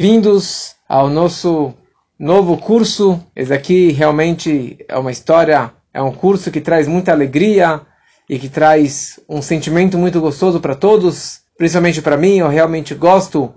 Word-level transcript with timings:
Vindos 0.00 0.76
ao 0.88 1.10
nosso 1.10 1.74
novo 2.18 2.56
curso. 2.56 3.22
Esse 3.36 3.52
aqui 3.52 3.92
realmente 3.92 4.78
é 4.88 4.96
uma 4.96 5.12
história, 5.12 5.74
é 5.92 6.00
um 6.00 6.10
curso 6.10 6.50
que 6.50 6.58
traz 6.58 6.88
muita 6.88 7.12
alegria 7.12 7.82
e 8.26 8.38
que 8.38 8.48
traz 8.48 9.20
um 9.28 9.42
sentimento 9.42 9.98
muito 9.98 10.18
gostoso 10.18 10.58
para 10.58 10.74
todos, 10.74 11.40
principalmente 11.58 12.00
para 12.00 12.16
mim. 12.16 12.38
Eu 12.38 12.48
realmente 12.48 12.94
gosto 12.94 13.52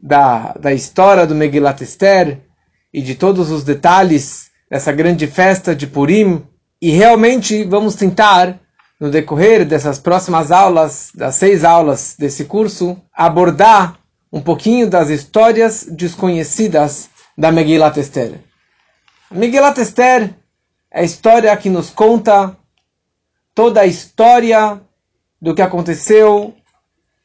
da, 0.00 0.52
da 0.52 0.72
história 0.72 1.26
do 1.26 1.34
Megillat 1.34 1.80
Esther 1.80 2.42
e 2.94 3.02
de 3.02 3.16
todos 3.16 3.50
os 3.50 3.64
detalhes 3.64 4.52
dessa 4.70 4.92
grande 4.92 5.26
festa 5.26 5.74
de 5.74 5.88
Purim. 5.88 6.44
E 6.80 6.92
realmente 6.92 7.64
vamos 7.64 7.96
tentar 7.96 8.60
no 9.00 9.10
decorrer 9.10 9.64
dessas 9.64 9.98
próximas 9.98 10.52
aulas, 10.52 11.10
das 11.12 11.34
seis 11.34 11.64
aulas 11.64 12.14
desse 12.16 12.44
curso, 12.44 12.96
abordar 13.12 13.98
um 14.32 14.40
pouquinho 14.40 14.88
das 14.88 15.10
histórias 15.10 15.86
desconhecidas 15.90 17.08
da 17.36 17.50
Megillat 17.52 17.96
Esther. 17.98 18.40
A 19.30 19.34
Megillat 19.34 19.78
Esther 19.78 20.34
é 20.90 21.00
a 21.00 21.02
história 21.02 21.56
que 21.56 21.70
nos 21.70 21.90
conta 21.90 22.56
toda 23.54 23.80
a 23.80 23.86
história 23.86 24.80
do 25.40 25.54
que 25.54 25.62
aconteceu 25.62 26.54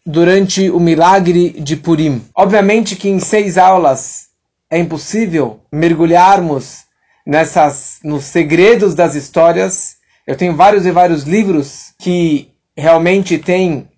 durante 0.06 0.70
o 0.70 0.80
milagre 0.80 1.50
de 1.50 1.76
Purim. 1.76 2.24
Obviamente 2.36 2.96
que 2.96 3.10
em 3.10 3.20
seis 3.20 3.58
aulas 3.58 4.28
é 4.70 4.78
impossível 4.78 5.62
mergulharmos 5.72 6.84
nessas 7.26 8.00
nos 8.04 8.26
segredos 8.26 8.94
das 8.96 9.16
histórias 9.16 9.98
eu 10.26 10.38
tenho 10.38 10.56
vários 10.56 10.86
e 10.86 10.92
vários 10.92 11.24
livros 11.24 11.94
que 12.00 12.50
realmente 12.78 13.38
têm 13.38 13.90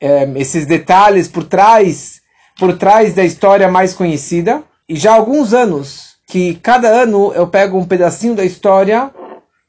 é, 0.00 0.24
esses 0.36 0.64
detalhes 0.64 1.28
por 1.28 1.44
trás, 1.44 2.20
por 2.58 2.76
trás 2.76 3.14
da 3.14 3.24
história 3.24 3.68
mais 3.68 3.94
conhecida. 3.94 4.62
E 4.88 4.96
já 4.96 5.12
há 5.12 5.16
alguns 5.16 5.52
anos 5.52 6.16
que 6.26 6.54
cada 6.54 6.88
ano 6.88 7.32
eu 7.34 7.46
pego 7.46 7.78
um 7.78 7.84
pedacinho 7.84 8.34
da 8.34 8.44
história 8.44 9.10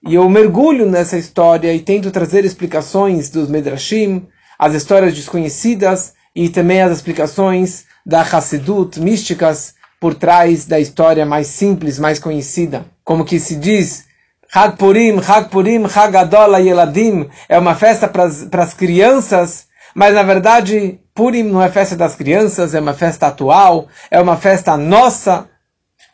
e 0.06 0.16
eu 0.16 0.28
mergulho 0.30 0.90
nessa 0.90 1.18
história 1.18 1.74
e 1.74 1.80
tento 1.80 2.12
trazer 2.12 2.46
explicações 2.46 3.30
dos 3.30 3.50
Medrashim, 3.50 4.28
as 4.58 4.74
histórias 4.74 5.14
desconhecidas 5.14 6.14
e 6.36 6.50
também 6.50 6.82
as 6.82 6.92
explicações 6.92 7.86
da 8.06 8.22
Hassidut, 8.22 9.00
místicas, 9.00 9.76
por 10.00 10.14
trás 10.16 10.66
da 10.66 10.80
história 10.80 11.26
mais 11.26 11.48
simples, 11.48 12.00
mais 12.00 12.20
conhecida. 12.20 12.86
Como 13.04 13.26
que 13.26 13.40
se 13.40 13.56
diz 13.56 14.06
Hag 14.54 14.78
Purim, 14.78 15.20
Hag 15.20 15.50
Purim, 15.50 15.84
Hag 15.86 16.16
Adola 16.16 16.60
Yeladim, 16.60 17.28
é 17.50 17.58
uma 17.58 17.76
festa 17.76 18.08
para 18.08 18.64
as 18.64 18.74
crianças, 18.74 19.67
mas 19.98 20.14
na 20.14 20.22
verdade 20.22 21.00
Purim 21.16 21.42
não 21.42 21.60
é 21.60 21.72
festa 21.72 21.96
das 21.96 22.14
crianças, 22.14 22.76
é 22.76 22.80
uma 22.80 22.94
festa 22.94 23.26
atual, 23.26 23.88
é 24.12 24.22
uma 24.22 24.38
festa 24.38 24.78
nossa. 24.78 25.50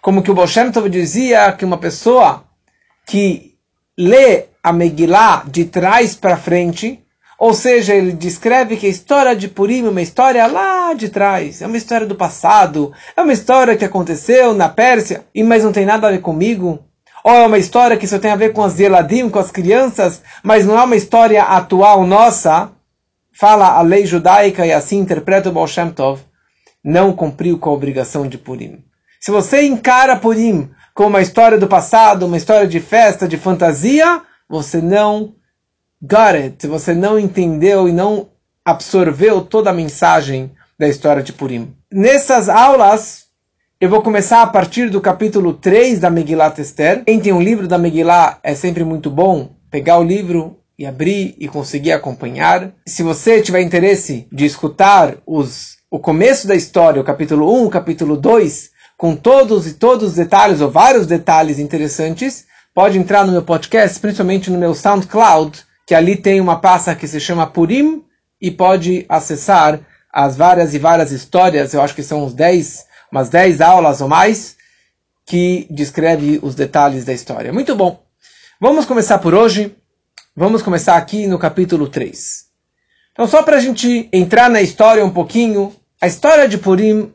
Como 0.02 0.24
que 0.24 0.32
o 0.32 0.36
Tov 0.72 0.90
dizia 0.90 1.52
que 1.52 1.66
uma 1.66 1.78
pessoa 1.78 2.46
que 3.06 3.56
lê 3.98 4.46
a 4.64 4.72
Megillah 4.72 5.44
de 5.46 5.66
trás 5.66 6.16
para 6.16 6.38
frente, 6.38 7.04
ou 7.38 7.54
seja, 7.54 7.94
ele 7.94 8.14
descreve 8.14 8.78
que 8.78 8.86
a 8.86 8.90
história 8.90 9.36
de 9.36 9.50
Purim 9.50 9.86
é 9.86 9.90
uma 9.90 10.02
história 10.02 10.48
lá 10.48 10.94
de 10.94 11.10
trás, 11.10 11.62
é 11.62 11.68
uma 11.68 11.76
história 11.76 12.08
do 12.08 12.16
passado, 12.16 12.94
é 13.18 13.22
uma 13.22 13.34
história 13.34 13.76
que 13.76 13.84
aconteceu 13.84 14.54
na 14.54 14.70
Pérsia, 14.70 15.26
e 15.36 15.44
mas 15.44 15.62
não 15.62 15.74
tem 15.74 15.86
nada 15.86 16.08
a 16.08 16.12
ver 16.12 16.22
comigo. 16.22 16.80
Ou 17.22 17.34
é 17.34 17.46
uma 17.46 17.58
história 17.58 17.98
que 17.98 18.08
só 18.08 18.18
tem 18.18 18.32
a 18.32 18.38
ver 18.38 18.54
com 18.54 18.64
as 18.64 18.80
Yeladim, 18.80 19.30
com 19.30 19.40
as 19.40 19.52
crianças, 19.52 20.22
mas 20.42 20.66
não 20.66 20.80
é 20.80 20.84
uma 20.86 20.96
história 20.96 21.44
atual 21.44 22.08
nossa, 22.08 22.72
fala 23.34 23.78
a 23.78 23.82
lei 23.82 24.06
judaica 24.06 24.66
e 24.66 24.72
assim 24.72 25.00
interpreta 25.00 25.50
o 25.50 25.52
Baal 25.52 25.68
Shem 25.68 25.90
Tov, 25.90 26.22
não 26.84 27.14
cumpriu 27.14 27.58
com 27.58 27.70
a 27.70 27.74
obrigação 27.74 28.28
de 28.28 28.38
Purim. 28.38 28.84
Se 29.20 29.32
você 29.32 29.64
encara 29.64 30.18
Purim 30.18 30.70
como 30.94 31.10
uma 31.10 31.22
história 31.22 31.58
do 31.58 31.68
passado, 31.68 32.26
uma 32.26 32.38
história 32.38 32.68
de 32.68 32.80
festa, 32.80 33.28
de 33.28 33.38
fantasia, 33.38 34.22
você 34.48 34.82
não 34.82 35.34
got 36.02 36.36
it, 36.36 36.68
você 36.68 36.94
não 36.94 37.18
entendeu 37.18 37.88
e 37.88 37.92
não 37.92 38.30
absorveu 38.64 39.42
toda 39.42 39.70
a 39.70 39.74
mensagem 39.74 40.52
da 40.78 40.88
história 40.88 41.24
de 41.24 41.34
Purim. 41.34 41.74
Nessas 41.92 42.50
aulas, 42.50 43.24
eu 43.80 43.90
vou 43.90 44.02
começar 44.02 44.42
a 44.42 44.48
partir 44.48 44.90
do 44.90 45.02
capítulo 45.02 45.54
3 45.54 46.00
da 46.00 46.10
Megillat 46.10 46.60
Esther. 46.60 47.04
Quem 47.06 47.20
tem 47.20 47.34
um 47.34 47.42
livro 47.42 47.68
da 47.68 47.78
Megillah 47.78 48.40
é 48.44 48.54
sempre 48.54 48.84
muito 48.84 49.10
bom 49.10 49.56
pegar 49.70 50.00
o 50.00 50.04
livro 50.04 50.60
e 50.78 50.86
abrir 50.86 51.36
e 51.38 51.48
conseguir 51.48 51.92
acompanhar. 51.92 52.74
Se 52.88 53.04
você 53.04 53.42
tiver 53.42 53.62
interesse 53.62 54.28
de 54.32 54.46
escutar 54.46 55.18
os, 55.26 55.78
o 55.90 56.00
começo 56.00 56.48
da 56.48 56.56
história, 56.56 57.02
o 57.02 57.06
capítulo 57.06 57.62
1, 57.62 57.66
o 57.66 57.70
capítulo 57.70 58.18
2, 58.18 58.72
com 58.98 59.16
todos 59.16 59.68
e 59.68 59.74
todos 59.74 60.10
os 60.10 60.16
detalhes, 60.16 60.62
ou 60.62 60.70
vários 60.70 61.06
detalhes 61.06 61.60
interessantes, 61.60 62.46
pode 62.74 62.98
entrar 62.98 63.26
no 63.26 63.32
meu 63.32 63.44
podcast, 63.44 64.00
principalmente 64.00 64.50
no 64.50 64.58
meu 64.58 64.74
SoundCloud, 64.74 65.64
que 65.86 65.94
ali 65.94 66.16
tem 66.16 66.42
uma 66.42 66.60
pasta 66.60 66.96
que 66.96 67.08
se 67.08 67.20
chama 67.20 67.48
Purim, 67.48 68.04
e 68.42 68.52
pode 68.52 69.06
acessar 69.08 69.80
as 70.12 70.36
várias 70.36 70.74
e 70.74 70.80
várias 70.80 71.12
histórias, 71.12 71.74
eu 71.74 71.82
acho 71.82 71.96
que 71.96 72.04
são 72.04 72.26
uns 72.26 72.34
10 72.34 72.86
umas 73.14 73.30
10 73.30 73.62
aulas 73.62 74.02
ou 74.02 74.08
mais, 74.08 74.58
que 75.26 75.68
descreve 75.70 76.40
os 76.42 76.56
detalhes 76.56 77.06
da 77.06 77.14
história. 77.14 77.54
Muito 77.54 77.76
bom. 77.76 78.04
Vamos 78.60 78.86
começar 78.86 79.20
por 79.20 79.36
hoje. 79.36 79.76
Vamos 80.36 80.64
começar 80.64 80.98
aqui 80.98 81.28
no 81.28 81.38
capítulo 81.38 81.88
3. 81.88 82.46
Então, 83.12 83.28
só 83.28 83.44
para 83.44 83.58
a 83.58 83.60
gente 83.60 84.10
entrar 84.12 84.50
na 84.50 84.64
história 84.64 85.06
um 85.06 85.12
pouquinho, 85.12 85.72
a 86.02 86.08
história 86.08 86.50
de 86.50 86.58
Purim 86.58 87.14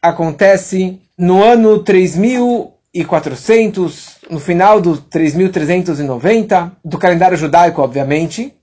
acontece 0.00 0.98
no 1.18 1.42
ano 1.42 1.84
3400, 1.84 4.16
no 4.30 4.40
final 4.40 4.80
do 4.80 4.96
3390, 4.96 6.72
do 6.82 6.96
calendário 6.96 7.36
judaico, 7.36 7.82
obviamente, 7.82 8.54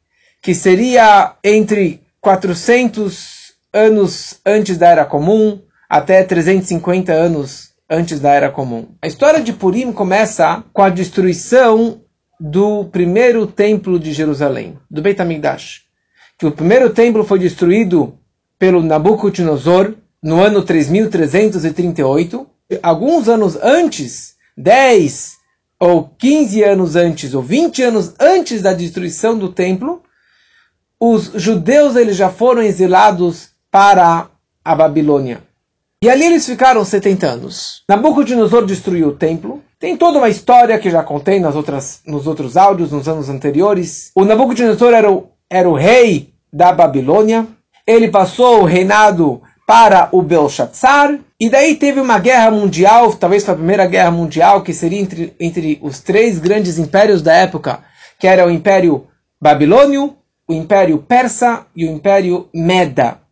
que 0.41 0.55
seria 0.55 1.35
entre 1.43 2.01
400 2.19 3.53
anos 3.71 4.39
antes 4.43 4.79
da 4.79 4.89
Era 4.89 5.05
Comum 5.05 5.61
até 5.87 6.23
350 6.23 7.13
anos 7.13 7.75
antes 7.87 8.19
da 8.19 8.31
Era 8.31 8.49
Comum. 8.49 8.87
A 8.99 9.05
história 9.05 9.41
de 9.41 9.53
Purim 9.53 9.91
começa 9.91 10.63
com 10.73 10.81
a 10.81 10.89
destruição 10.89 12.01
do 12.39 12.85
primeiro 12.85 13.47
templo 13.47 13.99
de 13.99 14.13
Jerusalém, 14.13 14.77
do 14.89 15.01
Beit 15.01 15.21
HaMikdash. 15.21 15.83
Que 16.37 16.45
o 16.45 16.51
primeiro 16.51 16.89
templo 16.89 17.23
foi 17.23 17.39
destruído 17.39 18.17
pelo 18.59 18.83
Nabucodonosor 18.83 19.93
no 20.21 20.41
ano 20.41 20.63
3338. 20.63 22.47
Alguns 22.81 23.29
anos 23.29 23.55
antes, 23.61 24.35
10 24.57 25.35
ou 25.79 26.09
15 26.17 26.63
anos 26.63 26.95
antes, 26.95 27.33
ou 27.33 27.41
20 27.41 27.83
anos 27.83 28.13
antes 28.19 28.61
da 28.61 28.73
destruição 28.73 29.37
do 29.37 29.49
templo, 29.49 30.01
os 30.99 31.31
judeus 31.35 31.95
eles 31.95 32.15
já 32.15 32.29
foram 32.29 32.61
exilados 32.61 33.49
para 33.69 34.29
a 34.63 34.75
Babilônia. 34.75 35.43
E 36.01 36.09
ali 36.09 36.25
eles 36.25 36.45
ficaram 36.45 36.85
70 36.85 37.27
anos. 37.27 37.83
Nabucodonosor 37.89 38.65
destruiu 38.65 39.09
o 39.09 39.15
templo. 39.15 39.63
Tem 39.79 39.97
toda 39.97 40.17
uma 40.17 40.29
história 40.29 40.79
que 40.79 40.89
já 40.89 41.03
contei 41.03 41.39
nas 41.39 41.55
outras, 41.55 42.01
nos 42.05 42.27
outros 42.27 42.55
áudios, 42.55 42.91
nos 42.91 43.07
anos 43.07 43.29
anteriores. 43.29 44.11
O 44.15 44.23
Nabucodonosor 44.23 44.93
era 44.93 45.11
o, 45.11 45.29
era 45.49 45.69
o 45.69 45.73
rei 45.73 46.33
da 46.51 46.71
Babilônia. 46.71 47.45
Ele 47.85 48.07
passou 48.09 48.61
o 48.61 48.65
reinado 48.65 49.41
para 49.67 50.09
o 50.11 50.21
Belshazzar. 50.21 51.19
E 51.39 51.49
daí 51.49 51.75
teve 51.75 51.99
uma 51.99 52.17
guerra 52.17 52.49
mundial, 52.51 53.13
talvez 53.13 53.43
foi 53.43 53.53
a 53.53 53.57
primeira 53.57 53.85
guerra 53.85 54.11
mundial, 54.11 54.61
que 54.61 54.73
seria 54.73 54.99
entre, 54.99 55.33
entre 55.39 55.79
os 55.81 55.99
três 55.99 56.39
grandes 56.39 56.77
impérios 56.77 57.21
da 57.21 57.33
época, 57.33 57.79
que 58.17 58.27
era 58.27 58.47
o 58.47 58.51
Império 58.51 59.05
Babilônio, 59.41 60.15
o 60.47 60.53
Império 60.53 60.97
Persa 60.99 61.65
e 61.75 61.85
o 61.85 61.91
Império 61.91 62.47
Meda. 62.53 63.24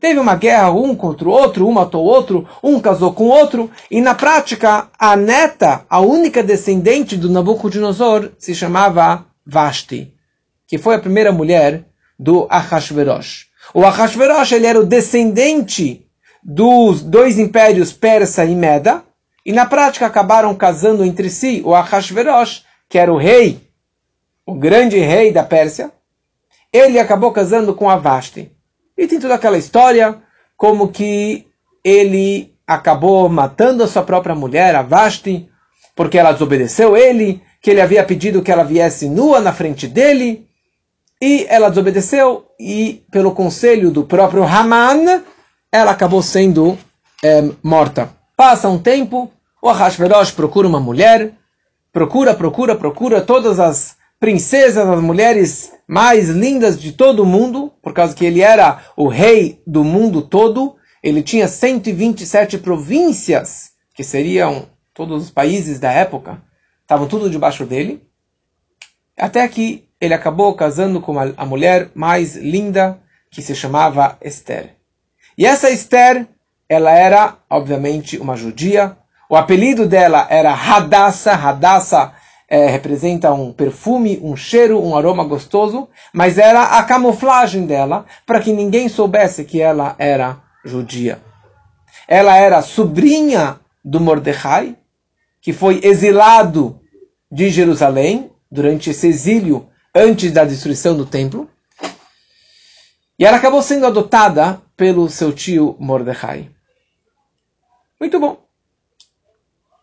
Teve 0.00 0.20
uma 0.20 0.36
guerra 0.36 0.70
um 0.70 0.94
contra 0.94 1.28
o 1.28 1.32
outro, 1.32 1.66
um 1.66 1.72
matou 1.72 2.04
o 2.04 2.08
outro, 2.08 2.48
um 2.62 2.78
casou 2.78 3.12
com 3.12 3.24
o 3.24 3.30
outro, 3.30 3.68
e 3.90 4.00
na 4.00 4.14
prática, 4.14 4.88
a 4.96 5.16
neta, 5.16 5.84
a 5.90 5.98
única 5.98 6.40
descendente 6.40 7.16
do 7.16 7.28
Nabucodonosor, 7.28 8.30
se 8.38 8.54
chamava 8.54 9.26
Vashti, 9.44 10.14
que 10.68 10.78
foi 10.78 10.94
a 10.94 11.00
primeira 11.00 11.32
mulher 11.32 11.84
do 12.16 12.46
Ahashverosh. 12.48 13.46
O 13.74 13.84
Ahashverosh 13.84 14.52
ele 14.52 14.66
era 14.66 14.78
o 14.78 14.86
descendente 14.86 16.06
dos 16.44 17.02
dois 17.02 17.36
impérios 17.36 17.92
Persa 17.92 18.44
e 18.44 18.54
Meda, 18.54 19.02
e 19.44 19.52
na 19.52 19.66
prática 19.66 20.06
acabaram 20.06 20.54
casando 20.54 21.04
entre 21.04 21.28
si 21.28 21.60
o 21.64 21.74
Ahashverosh, 21.74 22.62
que 22.88 22.98
era 22.98 23.12
o 23.12 23.16
rei, 23.16 23.68
o 24.46 24.54
grande 24.54 24.98
rei 24.98 25.32
da 25.32 25.42
Pérsia, 25.42 25.90
ele 26.72 27.00
acabou 27.00 27.32
casando 27.32 27.74
com 27.74 27.90
a 27.90 27.96
Vashti. 27.96 28.52
E 28.98 29.06
tem 29.06 29.20
toda 29.20 29.36
aquela 29.36 29.56
história 29.56 30.18
como 30.56 30.88
que 30.88 31.46
ele 31.84 32.52
acabou 32.66 33.28
matando 33.28 33.84
a 33.84 33.86
sua 33.86 34.02
própria 34.02 34.34
mulher, 34.34 34.74
a 34.74 34.82
Vashti, 34.82 35.48
porque 35.94 36.18
ela 36.18 36.32
desobedeceu 36.32 36.96
ele, 36.96 37.40
que 37.62 37.70
ele 37.70 37.80
havia 37.80 38.04
pedido 38.04 38.42
que 38.42 38.50
ela 38.50 38.64
viesse 38.64 39.08
nua 39.08 39.40
na 39.40 39.52
frente 39.52 39.86
dele, 39.86 40.46
e 41.22 41.46
ela 41.48 41.68
desobedeceu, 41.68 42.46
e 42.58 43.04
pelo 43.10 43.32
conselho 43.32 43.90
do 43.90 44.04
próprio 44.04 44.42
Haman, 44.42 45.22
ela 45.70 45.92
acabou 45.92 46.22
sendo 46.22 46.76
é, 47.22 47.44
morta. 47.62 48.10
Passa 48.36 48.68
um 48.68 48.78
tempo, 48.78 49.30
o 49.62 49.68
Ahasverosh 49.68 50.32
procura 50.32 50.68
uma 50.68 50.80
mulher, 50.80 51.32
procura, 51.92 52.34
procura, 52.34 52.74
procura 52.76 53.20
todas 53.20 53.58
as 53.58 53.97
princesas, 54.18 54.88
as 54.88 55.00
mulheres 55.00 55.72
mais 55.86 56.28
lindas 56.28 56.78
de 56.78 56.92
todo 56.92 57.22
o 57.22 57.26
mundo, 57.26 57.72
por 57.82 57.92
causa 57.92 58.14
que 58.14 58.24
ele 58.24 58.40
era 58.40 58.82
o 58.96 59.08
rei 59.08 59.62
do 59.66 59.82
mundo 59.82 60.22
todo. 60.22 60.76
Ele 61.02 61.22
tinha 61.22 61.48
127 61.48 62.58
províncias, 62.58 63.70
que 63.94 64.04
seriam 64.04 64.66
todos 64.92 65.24
os 65.24 65.30
países 65.30 65.78
da 65.78 65.92
época, 65.92 66.42
estavam 66.82 67.06
tudo 67.06 67.30
debaixo 67.30 67.64
dele. 67.64 68.02
Até 69.16 69.46
que 69.48 69.88
ele 70.00 70.14
acabou 70.14 70.54
casando 70.54 71.00
com 71.00 71.18
a, 71.18 71.32
a 71.36 71.46
mulher 71.46 71.90
mais 71.94 72.36
linda, 72.36 73.00
que 73.30 73.42
se 73.42 73.54
chamava 73.54 74.16
Esther. 74.22 74.74
E 75.36 75.46
essa 75.46 75.70
Esther, 75.70 76.26
ela 76.68 76.90
era, 76.90 77.36
obviamente, 77.48 78.18
uma 78.18 78.36
judia. 78.36 78.96
O 79.30 79.36
apelido 79.36 79.86
dela 79.86 80.26
era 80.30 80.52
Hadassah. 80.52 81.34
Hadassah 81.34 82.14
é, 82.48 82.66
representa 82.66 83.30
um 83.32 83.52
perfume, 83.52 84.18
um 84.22 84.34
cheiro, 84.34 84.82
um 84.82 84.96
aroma 84.96 85.22
gostoso, 85.22 85.88
mas 86.12 86.38
era 86.38 86.78
a 86.78 86.82
camuflagem 86.82 87.66
dela 87.66 88.06
para 88.24 88.40
que 88.40 88.52
ninguém 88.52 88.88
soubesse 88.88 89.44
que 89.44 89.60
ela 89.60 89.94
era 89.98 90.40
judia. 90.64 91.20
Ela 92.06 92.36
era 92.36 92.62
sobrinha 92.62 93.60
do 93.84 94.00
Mordecai, 94.00 94.76
que 95.42 95.52
foi 95.52 95.80
exilado 95.84 96.80
de 97.30 97.50
Jerusalém 97.50 98.30
durante 98.50 98.90
esse 98.90 99.06
exílio 99.06 99.68
antes 99.94 100.32
da 100.32 100.44
destruição 100.44 100.96
do 100.96 101.04
templo. 101.04 101.50
E 103.18 103.26
ela 103.26 103.36
acabou 103.36 103.60
sendo 103.60 103.86
adotada 103.86 104.62
pelo 104.74 105.10
seu 105.10 105.32
tio 105.32 105.76
Mordecai. 105.78 106.48
Muito 108.00 108.18
bom. 108.18 108.38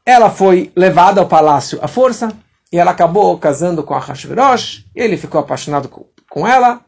Ela 0.04 0.32
foi 0.32 0.72
levada 0.76 1.22
ao 1.22 1.28
palácio 1.28 1.80
à 1.82 1.88
força 1.88 2.36
e 2.76 2.78
ela 2.78 2.92
acabou 2.92 3.38
casando 3.38 3.84
com 3.84 3.94
a 3.94 4.00
Hashverosh. 4.00 4.84
Ele 4.94 5.16
ficou 5.16 5.40
apaixonado 5.40 5.88
com 6.30 6.46
ela. 6.46 6.82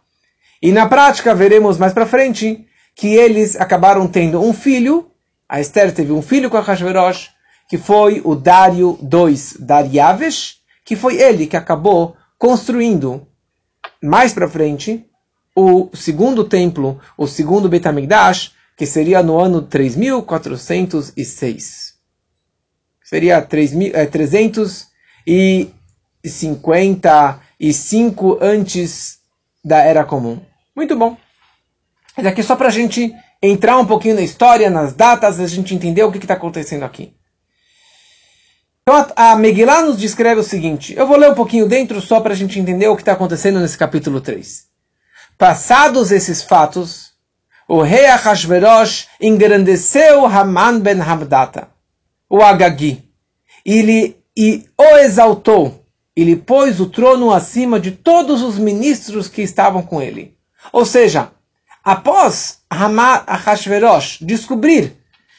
E 0.62 0.70
na 0.70 0.86
prática 0.86 1.34
veremos 1.34 1.78
mais 1.78 1.94
para 1.94 2.06
frente 2.06 2.68
que 2.94 3.16
eles 3.16 3.56
acabaram 3.56 4.06
tendo 4.06 4.44
um 4.44 4.52
filho. 4.52 5.10
A 5.48 5.62
Esther 5.62 5.94
teve 5.94 6.12
um 6.12 6.22
filho 6.22 6.50
com 6.50 6.58
a 6.58 6.62
Hashverosh, 6.62 7.30
que 7.70 7.78
foi 7.78 8.22
o 8.26 8.36
Dário 8.36 9.00
II 9.02 9.34
Dariavesh, 9.62 10.58
que 10.84 10.98
foi 10.98 11.22
ele 11.22 11.48
que 11.48 11.56
acabou 11.56 12.18
construindo 12.38 13.26
mais 14.04 14.34
para 14.34 14.50
frente 14.50 15.06
o 15.56 15.90
segundo 15.94 16.44
templo, 16.44 17.00
o 17.18 17.28
segundo 17.28 17.70
Beit 17.70 17.88
HaMikdash, 17.88 18.52
que 18.76 18.86
seria 18.86 19.24
no 19.24 19.40
ano 19.40 19.62
3406. 19.62 21.94
Seria 23.02 23.42
355 26.30 28.40
antes 28.42 29.20
da 29.64 29.80
Era 29.80 30.04
Comum. 30.04 30.40
Muito 30.76 30.96
bom. 30.96 31.18
Isso 32.18 32.28
aqui 32.28 32.44
só 32.44 32.56
para 32.56 32.68
a 32.68 32.72
gente 32.72 33.14
entrar 33.42 33.78
um 33.78 33.86
pouquinho 33.86 34.16
na 34.16 34.22
história, 34.22 34.70
nas 34.70 34.94
datas, 34.94 35.40
a 35.40 35.48
gente 35.48 35.74
entender 35.74 36.04
o 36.04 36.12
que 36.12 36.18
está 36.18 36.34
acontecendo 36.34 36.84
aqui. 36.84 37.14
Então 38.82 39.08
a, 39.16 39.36
Megillah 39.36 39.82
nos 39.82 39.98
descreve 39.98 40.40
o 40.40 40.44
seguinte, 40.44 40.96
eu 40.96 41.06
vou 41.06 41.18
ler 41.18 41.30
um 41.30 41.36
pouquinho 41.36 41.68
dentro 41.68 42.00
só 42.00 42.22
para 42.22 42.34
a 42.34 42.36
gente 42.36 42.58
entender 42.58 42.88
o 42.88 42.96
que 42.96 43.02
está 43.02 43.12
acontecendo 43.12 43.60
nesse 43.60 43.78
capítulo 43.78 44.22
3. 44.22 44.66
Passados 45.38 46.12
esses 46.12 46.42
fatos, 46.42 47.12
o 47.68 47.82
rei 47.82 48.06
Ahashverosh 48.06 49.08
engrandeceu 49.20 50.26
Haman 50.26 50.80
ben 50.80 51.02
Hamdata, 51.02 51.68
o 52.30 52.42
Agagi, 52.42 53.04
ele, 53.66 54.18
e 54.36 54.66
o 54.78 54.98
exaltou. 54.98 55.87
Ele 56.18 56.36
pôs 56.36 56.80
o 56.80 56.88
trono 56.88 57.32
acima 57.32 57.80
de 57.80 57.92
todos 57.92 58.42
os 58.42 58.58
ministros 58.58 59.28
que 59.28 59.44
estavam 59.44 59.84
com 59.84 60.02
ele. 60.02 60.36
Ou 60.74 60.84
seja, 60.84 61.30
após 61.84 62.58
Haman 62.68 63.22
Ahashverosh 63.28 64.18
descobrir 64.22 64.98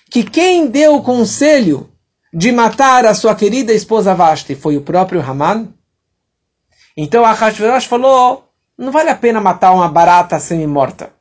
que 0.09 0.23
quem 0.23 0.69
deu 0.69 0.95
o 0.95 1.03
conselho 1.03 1.91
de 2.33 2.53
matar 2.53 3.05
a 3.07 3.13
sua 3.13 3.35
querida 3.35 3.73
esposa 3.73 4.15
Vashti 4.15 4.55
foi 4.55 4.77
o 4.77 4.83
próprio 4.83 5.21
Haman. 5.21 5.67
Então 6.97 7.25
Ahashverosh 7.25 7.87
falou, 7.87 8.49
não 8.79 8.93
vale 8.93 9.11
a 9.11 9.17
pena 9.17 9.41
matar 9.41 9.73
uma 9.73 9.89
barata 9.89 10.39
semi-morta. 10.39 11.13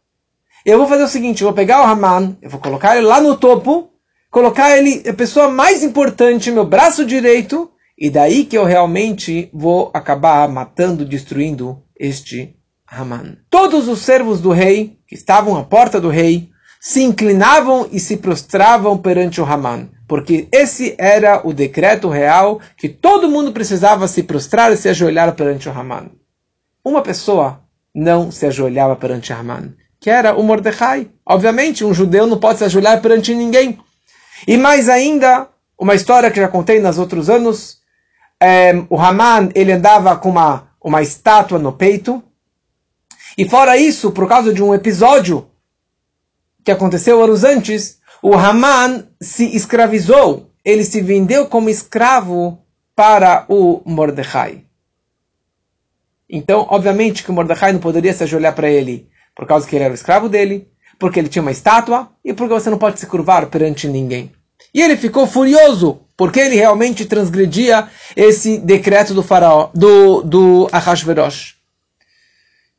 Eu 0.64 0.78
vou 0.78 0.88
fazer 0.88 1.04
o 1.04 1.08
seguinte, 1.08 1.42
eu 1.42 1.48
vou 1.48 1.56
pegar 1.56 1.82
o 1.82 1.86
Haman, 1.88 2.38
eu 2.44 2.50
vou 2.52 2.60
colocar 2.60 2.96
ele 2.96 3.08
lá 3.08 3.20
no 3.20 3.36
topo, 3.36 3.90
colocar 4.30 4.78
ele, 4.78 5.10
a 5.10 5.14
pessoa 5.14 5.50
mais 5.50 5.82
importante, 5.82 6.52
meu 6.52 6.64
braço 6.64 7.04
direito, 7.04 7.72
e 7.98 8.10
daí 8.10 8.46
que 8.46 8.58
eu 8.58 8.64
realmente 8.64 9.50
vou 9.54 9.90
acabar 9.94 10.48
matando, 10.48 11.04
destruindo 11.04 11.82
este 12.00 12.56
Haman. 12.86 13.38
Todos 13.50 13.88
os 13.88 14.00
servos 14.00 14.40
do 14.40 14.52
rei, 14.52 14.98
que 15.08 15.16
estavam 15.16 15.58
à 15.58 15.64
porta 15.64 16.00
do 16.00 16.10
rei, 16.10 16.50
se 16.80 17.02
inclinavam 17.02 17.88
e 17.92 18.00
se 18.00 18.18
prostravam 18.18 18.98
perante 18.98 19.42
o 19.42 19.46
Haman 19.46 19.90
porque 20.08 20.48
esse 20.52 20.96
era 20.98 21.46
o 21.46 21.54
decreto 21.54 22.08
real 22.08 22.62
que 22.78 22.88
todo 22.88 23.30
mundo 23.30 23.52
precisava 23.52 24.08
se 24.08 24.24
prostrar 24.24 24.72
e 24.72 24.78
se 24.78 24.88
ajoelhar 24.88 25.36
perante 25.36 25.68
o 25.68 25.72
Haman. 25.72 26.10
Uma 26.84 27.02
pessoa 27.02 27.62
não 27.94 28.32
se 28.32 28.46
ajoelhava 28.46 28.96
perante 28.96 29.34
Haman, 29.34 29.74
que 30.00 30.10
era 30.10 30.34
o 30.34 30.44
Mordecai. 30.44 31.10
Obviamente, 31.26 31.84
um 31.84 31.94
judeu 31.94 32.26
não 32.26 32.40
pode 32.40 32.60
se 32.60 32.64
ajoelhar 32.64 33.02
perante 33.02 33.36
ninguém. 33.36 33.78
E 34.48 34.56
mais 34.56 34.88
ainda, 34.88 35.50
uma 35.78 35.94
história 35.94 36.32
que 36.32 36.40
já 36.40 36.48
contei 36.48 36.80
nos 36.80 36.98
outros 36.98 37.30
anos, 37.30 37.80
é, 38.42 38.74
o 38.90 39.00
Haman 39.00 39.50
ele 39.56 39.72
andava 39.72 40.16
com 40.16 40.30
uma, 40.30 40.70
uma 40.84 41.02
estátua 41.02 41.60
no 41.60 41.74
peito. 41.74 42.24
E 43.38 43.48
fora 43.48 43.78
isso, 43.78 44.12
por 44.12 44.28
causa 44.28 44.54
de 44.54 44.64
um 44.64 44.74
episódio 44.74 45.48
que 46.64 46.72
aconteceu 46.72 47.24
anos 47.24 47.44
antes, 47.44 48.00
o 48.22 48.34
Haman 48.34 49.08
se 49.22 49.56
escravizou, 49.56 50.50
ele 50.66 50.84
se 50.84 51.02
vendeu 51.02 51.48
como 51.48 51.70
escravo 51.70 52.60
para 52.96 53.46
o 53.48 53.82
Mordecai. 53.86 54.66
Então, 56.30 56.68
obviamente 56.70 57.24
que 57.24 57.32
o 57.32 57.34
Mordecai 57.34 57.72
não 57.72 57.80
poderia 57.80 58.14
se 58.14 58.24
ajoelhar 58.24 58.54
para 58.54 58.70
ele, 58.70 59.08
por 59.36 59.48
causa 59.48 59.68
que 59.68 59.76
ele 59.76 59.86
era 59.86 59.94
o 59.94 59.96
escravo 59.96 60.28
dele, 60.28 60.68
porque 61.00 61.20
ele 61.20 61.30
tinha 61.30 61.42
uma 61.42 61.52
estátua 61.52 62.12
e 62.26 62.34
porque 62.34 62.54
você 62.54 62.70
não 62.70 62.78
pode 62.78 63.00
se 63.00 63.06
curvar 63.06 63.46
perante 63.48 63.88
ninguém. 63.88 64.32
E 64.74 64.82
ele 64.82 64.98
ficou 64.98 65.28
furioso, 65.28 66.02
porque 66.18 66.40
ele 66.40 66.56
realmente 66.56 67.06
transgredia 67.06 67.88
esse 68.16 68.58
decreto 68.58 69.14
do 69.14 69.22
faraó, 69.22 69.70
do, 69.74 70.24
do 70.24 70.68
Ahashverosh. 70.72 71.56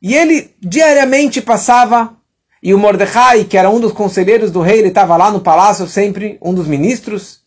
E 0.01 0.13
ele 0.13 0.53
diariamente 0.61 1.41
passava 1.41 2.19
e 2.61 2.73
o 2.73 2.77
Mordecai, 2.77 3.45
que 3.45 3.57
era 3.57 3.69
um 3.69 3.79
dos 3.79 3.93
conselheiros 3.93 4.51
do 4.51 4.59
rei, 4.59 4.79
ele 4.79 4.89
estava 4.89 5.15
lá 5.15 5.31
no 5.31 5.39
palácio 5.39 5.87
sempre, 5.87 6.37
um 6.41 6.53
dos 6.53 6.67
ministros. 6.67 7.41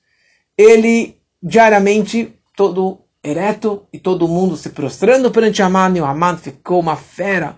Ele 0.57 1.17
diariamente, 1.43 2.35
todo 2.57 3.01
ereto 3.23 3.87
e 3.93 3.99
todo 3.99 4.27
mundo 4.27 4.57
se 4.57 4.71
prostrando 4.71 5.31
perante 5.31 5.63
Haman, 5.63 5.97
e 5.97 6.01
o 6.01 6.05
Haman 6.05 6.39
ficou 6.39 6.81
uma 6.81 6.97
fera. 6.97 7.57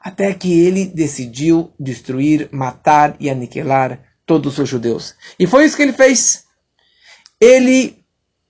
Até 0.00 0.32
que 0.34 0.66
ele 0.66 0.86
decidiu 0.86 1.72
destruir, 1.78 2.48
matar 2.50 3.14
e 3.20 3.30
aniquilar 3.30 4.00
todos 4.26 4.58
os 4.58 4.68
judeus. 4.68 5.14
E 5.38 5.46
foi 5.46 5.64
isso 5.64 5.76
que 5.76 5.82
ele 5.82 5.92
fez. 5.92 6.44
Ele 7.42 7.98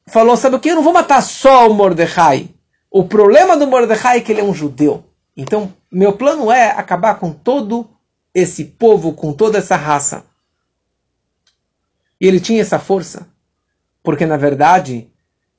falou: 0.07 0.37
Sabe 0.37 0.57
o 0.57 0.61
que? 0.61 0.69
Eu 0.69 0.75
não 0.75 0.83
vou 0.83 0.93
matar 0.93 1.23
só 1.23 1.67
o 1.67 1.73
Mordecai. 1.73 2.51
O 2.91 3.05
problema 3.05 3.57
do 3.57 3.67
Mordecai 3.67 4.19
é 4.19 4.21
que 4.21 4.31
ele 4.31 4.43
é 4.43 4.45
um 4.45 4.53
judeu. 4.53 5.03
Então, 5.35 5.73
meu 5.91 6.13
plano 6.13 6.53
é 6.53 6.73
acabar 6.73 7.15
com 7.15 7.33
todo 7.33 7.89
esse 8.35 8.67
povo 8.67 9.15
com 9.15 9.33
toda 9.33 9.57
essa 9.57 9.77
raça. 9.77 10.27
E 12.21 12.27
ele 12.27 12.39
tinha 12.39 12.61
essa 12.61 12.79
força, 12.79 13.27
porque 14.03 14.27
na 14.27 14.37
verdade, 14.37 15.11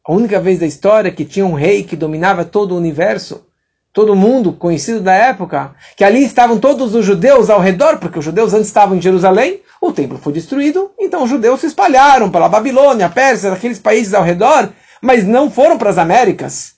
a 0.05 0.13
única 0.13 0.39
vez 0.39 0.59
da 0.59 0.67
história 0.67 1.11
que 1.11 1.25
tinha 1.25 1.45
um 1.45 1.55
rei 1.55 1.83
que 1.83 1.95
dominava 1.95 2.45
todo 2.45 2.73
o 2.73 2.77
universo, 2.77 3.47
todo 3.93 4.15
mundo 4.15 4.51
conhecido 4.51 4.99
da 4.99 5.13
época, 5.13 5.75
que 5.95 6.03
ali 6.03 6.25
estavam 6.25 6.59
todos 6.59 6.95
os 6.95 7.05
judeus 7.05 7.49
ao 7.51 7.61
redor, 7.61 7.99
porque 7.99 8.17
os 8.17 8.25
judeus 8.25 8.51
antes 8.51 8.67
estavam 8.67 8.97
em 8.97 9.01
Jerusalém, 9.01 9.61
o 9.79 9.93
templo 9.93 10.17
foi 10.17 10.33
destruído, 10.33 10.91
então 10.99 11.23
os 11.23 11.29
judeus 11.29 11.61
se 11.61 11.67
espalharam 11.67 12.31
pela 12.31 12.49
Babilônia, 12.49 13.07
Pérsia, 13.07 13.53
aqueles 13.53 13.77
países 13.77 14.15
ao 14.15 14.23
redor, 14.23 14.73
mas 14.99 15.23
não 15.23 15.51
foram 15.51 15.77
para 15.77 15.91
as 15.91 15.99
Américas. 15.99 16.73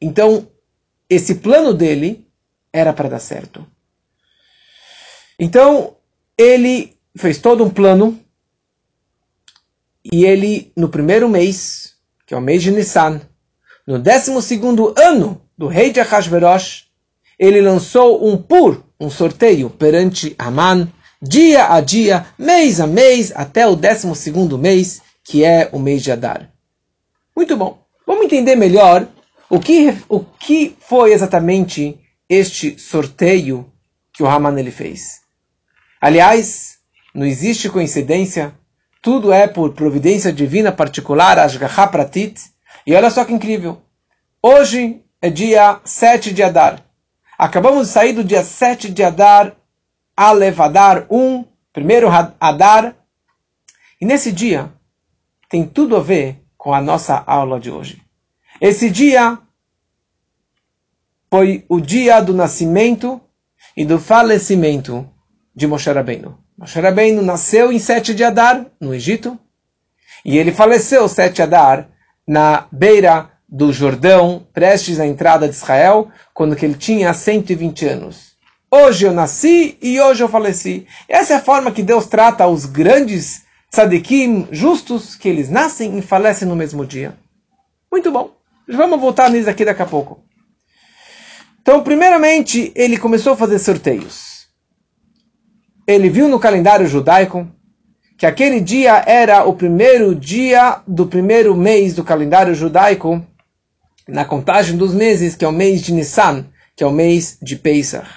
Então, 0.00 0.46
esse 1.10 1.36
plano 1.36 1.74
dele 1.74 2.24
era 2.72 2.92
para 2.92 3.08
dar 3.08 3.18
certo. 3.18 3.66
Então, 5.40 5.96
ele 6.36 6.96
fez 7.16 7.38
todo 7.38 7.64
um 7.64 7.70
plano 7.70 8.18
e 10.04 10.24
ele, 10.24 10.72
no 10.76 10.88
primeiro 10.88 11.28
mês, 11.28 11.96
que 12.24 12.32
é 12.32 12.36
o 12.36 12.40
mês 12.40 12.62
de 12.62 12.70
Nissan, 12.70 13.20
no 13.88 13.98
décimo 13.98 14.42
segundo 14.42 14.92
ano 14.98 15.40
do 15.56 15.66
rei 15.66 15.90
de 15.90 15.98
Ahasverosh, 15.98 16.84
ele 17.38 17.62
lançou 17.62 18.28
um 18.28 18.36
pur, 18.36 18.84
um 19.00 19.08
sorteio 19.08 19.70
perante 19.70 20.36
Haman 20.38 20.92
dia 21.22 21.72
a 21.72 21.80
dia, 21.80 22.26
mês 22.38 22.80
a 22.80 22.86
mês, 22.86 23.32
até 23.34 23.66
o 23.66 23.74
12 23.74 24.30
mês, 24.58 25.00
que 25.24 25.42
é 25.42 25.70
o 25.72 25.78
mês 25.78 26.02
de 26.02 26.12
Adar. 26.12 26.52
Muito 27.34 27.56
bom. 27.56 27.82
Vamos 28.06 28.26
entender 28.26 28.56
melhor 28.56 29.08
o 29.48 29.58
que, 29.58 29.96
o 30.06 30.20
que 30.20 30.76
foi 30.80 31.14
exatamente 31.14 31.98
este 32.28 32.78
sorteio 32.78 33.72
que 34.12 34.22
o 34.22 34.26
Haman 34.26 34.60
ele 34.60 34.70
fez. 34.70 35.22
Aliás, 35.98 36.74
não 37.14 37.24
existe 37.24 37.70
coincidência, 37.70 38.52
tudo 39.00 39.32
é 39.32 39.48
por 39.48 39.72
providência 39.72 40.30
divina 40.30 40.70
particular, 40.70 41.38
Ashgaha 41.38 41.86
Pratit. 41.86 42.38
E 42.88 42.94
olha 42.94 43.10
só 43.10 43.22
que 43.22 43.34
incrível. 43.34 43.82
Hoje 44.42 45.02
é 45.20 45.28
dia 45.28 45.78
7 45.84 46.32
de 46.32 46.42
Adar. 46.42 46.82
Acabamos 47.36 47.88
de 47.88 47.92
sair 47.92 48.14
do 48.14 48.24
dia 48.24 48.42
7 48.42 48.90
de 48.90 49.02
Adar, 49.02 49.54
Alev 50.16 50.58
Adar 50.58 51.06
1, 51.10 51.44
primeiro 51.70 52.08
Adar. 52.40 52.96
E 54.00 54.06
nesse 54.06 54.32
dia 54.32 54.72
tem 55.50 55.66
tudo 55.66 55.98
a 55.98 56.00
ver 56.00 56.42
com 56.56 56.72
a 56.72 56.80
nossa 56.80 57.22
aula 57.26 57.60
de 57.60 57.70
hoje. 57.70 58.02
Esse 58.58 58.88
dia 58.88 59.38
foi 61.28 61.66
o 61.68 61.82
dia 61.82 62.22
do 62.22 62.32
nascimento 62.32 63.20
e 63.76 63.84
do 63.84 64.00
falecimento 64.00 65.06
de 65.54 65.66
Moshe 65.66 65.92
Rabbeinu. 65.92 66.42
Moshe 66.56 66.80
Rabbeinu 66.80 67.20
nasceu 67.20 67.70
em 67.70 67.78
7 67.78 68.14
de 68.14 68.24
Adar, 68.24 68.64
no 68.80 68.94
Egito, 68.94 69.38
e 70.24 70.38
ele 70.38 70.52
faleceu 70.52 71.06
7 71.06 71.34
de 71.34 71.42
Adar 71.42 71.97
na 72.28 72.66
beira 72.70 73.30
do 73.48 73.72
Jordão, 73.72 74.46
prestes 74.52 75.00
à 75.00 75.06
entrada 75.06 75.48
de 75.48 75.54
Israel, 75.54 76.08
quando 76.34 76.54
ele 76.62 76.74
tinha 76.74 77.14
120 77.14 77.86
anos. 77.86 78.36
Hoje 78.70 79.06
eu 79.06 79.12
nasci 79.14 79.78
e 79.80 79.98
hoje 79.98 80.22
eu 80.22 80.28
faleci. 80.28 80.86
Essa 81.08 81.32
é 81.32 81.36
a 81.36 81.42
forma 81.42 81.72
que 81.72 81.82
Deus 81.82 82.04
trata 82.06 82.46
os 82.46 82.66
grandes 82.66 83.46
tzadikim 83.72 84.46
justos, 84.52 85.16
que 85.16 85.26
eles 85.26 85.48
nascem 85.48 85.98
e 85.98 86.02
falecem 86.02 86.46
no 86.46 86.54
mesmo 86.54 86.84
dia. 86.84 87.16
Muito 87.90 88.10
bom. 88.12 88.36
Vamos 88.68 89.00
voltar 89.00 89.30
nisso 89.30 89.48
aqui 89.48 89.64
daqui 89.64 89.80
a 89.80 89.86
pouco. 89.86 90.22
Então, 91.62 91.82
primeiramente, 91.82 92.70
ele 92.76 92.98
começou 92.98 93.32
a 93.32 93.36
fazer 93.36 93.58
sorteios. 93.58 94.46
Ele 95.86 96.10
viu 96.10 96.28
no 96.28 96.38
calendário 96.38 96.86
judaico 96.86 97.50
que 98.18 98.26
aquele 98.26 98.60
dia 98.60 99.04
era 99.06 99.44
o 99.44 99.54
primeiro 99.54 100.12
dia 100.12 100.82
do 100.88 101.06
primeiro 101.06 101.56
mês 101.56 101.94
do 101.94 102.02
calendário 102.02 102.52
judaico 102.52 103.24
na 104.08 104.24
contagem 104.24 104.76
dos 104.76 104.92
meses, 104.92 105.36
que 105.36 105.44
é 105.44 105.48
o 105.48 105.52
mês 105.52 105.80
de 105.80 105.92
Nissan, 105.92 106.44
que 106.74 106.82
é 106.82 106.86
o 106.86 106.90
mês 106.90 107.38
de 107.40 107.54
Pesach. 107.54 108.08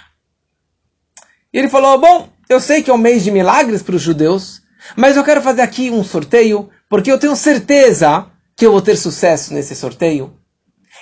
E 1.53 1.59
ele 1.59 1.69
falou: 1.69 1.99
Bom, 1.99 2.27
eu 2.49 2.59
sei 2.59 2.81
que 2.81 2.89
é 2.89 2.93
um 2.93 2.97
mês 2.97 3.23
de 3.23 3.29
milagres 3.29 3.83
para 3.83 3.95
os 3.95 4.01
judeus, 4.01 4.63
mas 4.97 5.15
eu 5.15 5.23
quero 5.23 5.41
fazer 5.41 5.61
aqui 5.61 5.91
um 5.91 6.03
sorteio, 6.03 6.67
porque 6.89 7.11
eu 7.11 7.19
tenho 7.19 7.35
certeza 7.35 8.25
que 8.55 8.65
eu 8.65 8.71
vou 8.71 8.81
ter 8.81 8.95
sucesso 8.95 9.53
nesse 9.53 9.75
sorteio. 9.75 10.33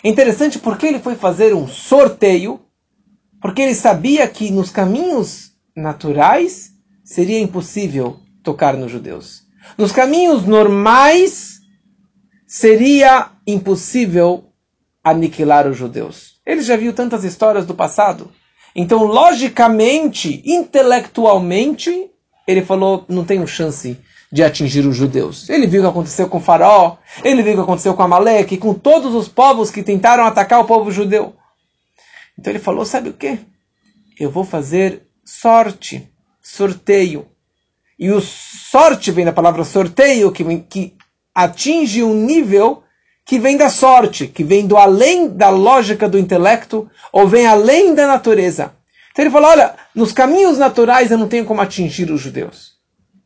Interessante 0.03 0.59
porque 0.59 0.85
ele 0.85 0.99
foi 0.99 1.15
fazer 1.15 1.55
um 1.55 1.69
sorteio, 1.69 2.59
porque 3.41 3.61
ele 3.61 3.75
sabia 3.75 4.27
que 4.27 4.51
nos 4.51 4.69
caminhos 4.69 5.53
naturais 5.73 6.71
seria 7.05 7.39
impossível 7.39 8.19
tocar 8.43 8.75
nos 8.75 8.91
judeus. 8.91 9.43
Nos 9.77 9.91
caminhos 9.91 10.45
normais 10.45 11.59
seria 12.47 13.31
impossível 13.45 14.51
aniquilar 15.03 15.67
os 15.67 15.77
judeus. 15.77 16.39
Ele 16.45 16.61
já 16.61 16.75
viu 16.75 16.93
tantas 16.93 17.23
histórias 17.23 17.65
do 17.65 17.75
passado. 17.75 18.31
Então, 18.75 19.03
logicamente, 19.03 20.41
intelectualmente, 20.45 22.09
ele 22.47 22.63
falou: 22.63 23.05
não 23.07 23.23
tenho 23.23 23.47
chance 23.47 23.97
de 24.31 24.43
atingir 24.43 24.85
os 24.85 24.95
judeus. 24.95 25.49
Ele 25.49 25.67
viu 25.67 25.81
o 25.81 25.83
que 25.83 25.89
aconteceu 25.89 26.29
com 26.29 26.39
Faraó, 26.39 26.97
ele 27.23 27.41
viu 27.41 27.53
o 27.53 27.55
que 27.57 27.61
aconteceu 27.61 27.93
com 27.93 28.03
Amaleque, 28.03 28.57
com 28.57 28.73
todos 28.73 29.13
os 29.13 29.27
povos 29.27 29.71
que 29.71 29.83
tentaram 29.83 30.23
atacar 30.23 30.59
o 30.59 30.65
povo 30.65 30.91
judeu. 30.91 31.35
Então 32.37 32.51
ele 32.51 32.59
falou: 32.59 32.85
sabe 32.85 33.09
o 33.09 33.13
que? 33.13 33.39
Eu 34.19 34.29
vou 34.29 34.43
fazer 34.43 35.03
sorte, 35.25 36.11
sorteio. 36.41 37.27
E 37.99 38.09
o 38.11 38.21
sorte 38.21 39.11
vem 39.11 39.25
da 39.25 39.33
palavra 39.33 39.65
sorteio, 39.65 40.31
que, 40.31 40.43
que 40.61 40.93
atinge 41.35 42.01
um 42.01 42.13
nível 42.13 42.81
que 43.25 43.37
vem 43.37 43.57
da 43.57 43.69
sorte, 43.69 44.25
que 44.25 44.43
vem 44.43 44.65
do 44.65 44.77
além 44.77 45.27
da 45.27 45.49
lógica 45.49 46.07
do 46.07 46.17
intelecto, 46.17 46.89
ou 47.11 47.27
vem 47.27 47.45
além 47.45 47.93
da 47.93 48.07
natureza. 48.07 48.71
Então 49.11 49.25
ele 49.25 49.31
falou: 49.31 49.49
olha, 49.49 49.75
nos 49.93 50.13
caminhos 50.13 50.57
naturais 50.57 51.11
eu 51.11 51.17
não 51.17 51.27
tenho 51.27 51.45
como 51.45 51.61
atingir 51.61 52.09
os 52.09 52.21
judeus. 52.21 52.71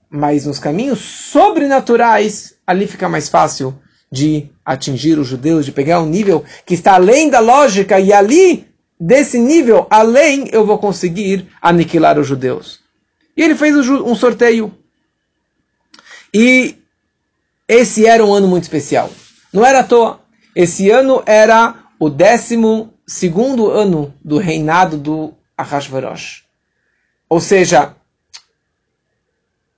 Mas 0.09 0.45
nos 0.45 0.59
caminhos 0.59 0.99
sobrenaturais, 0.99 2.55
ali 2.65 2.87
fica 2.87 3.07
mais 3.07 3.29
fácil 3.29 3.79
de 4.11 4.49
atingir 4.65 5.17
os 5.17 5.27
judeus, 5.27 5.65
de 5.65 5.71
pegar 5.71 6.01
um 6.01 6.05
nível 6.05 6.43
que 6.65 6.73
está 6.73 6.95
além 6.95 7.29
da 7.29 7.39
lógica, 7.39 7.99
e 7.99 8.11
ali, 8.11 8.67
desse 8.99 9.39
nível, 9.39 9.87
além, 9.89 10.49
eu 10.51 10.65
vou 10.65 10.77
conseguir 10.77 11.47
aniquilar 11.61 12.19
os 12.19 12.27
judeus. 12.27 12.82
E 13.35 13.41
ele 13.41 13.55
fez 13.55 13.75
um 13.89 14.15
sorteio. 14.15 14.77
E 16.33 16.77
esse 17.67 18.05
era 18.05 18.23
um 18.25 18.33
ano 18.33 18.47
muito 18.47 18.63
especial. 18.63 19.11
Não 19.51 19.65
era 19.65 19.79
à 19.79 19.83
toa. 19.83 20.21
Esse 20.55 20.89
ano 20.89 21.23
era 21.25 21.85
o 21.99 22.09
décimo 22.09 22.93
segundo 23.07 23.71
ano 23.71 24.13
do 24.23 24.37
reinado 24.37 24.97
do 24.97 25.33
Ahasverosh. 25.57 26.43
Ou 27.27 27.39
seja, 27.39 27.95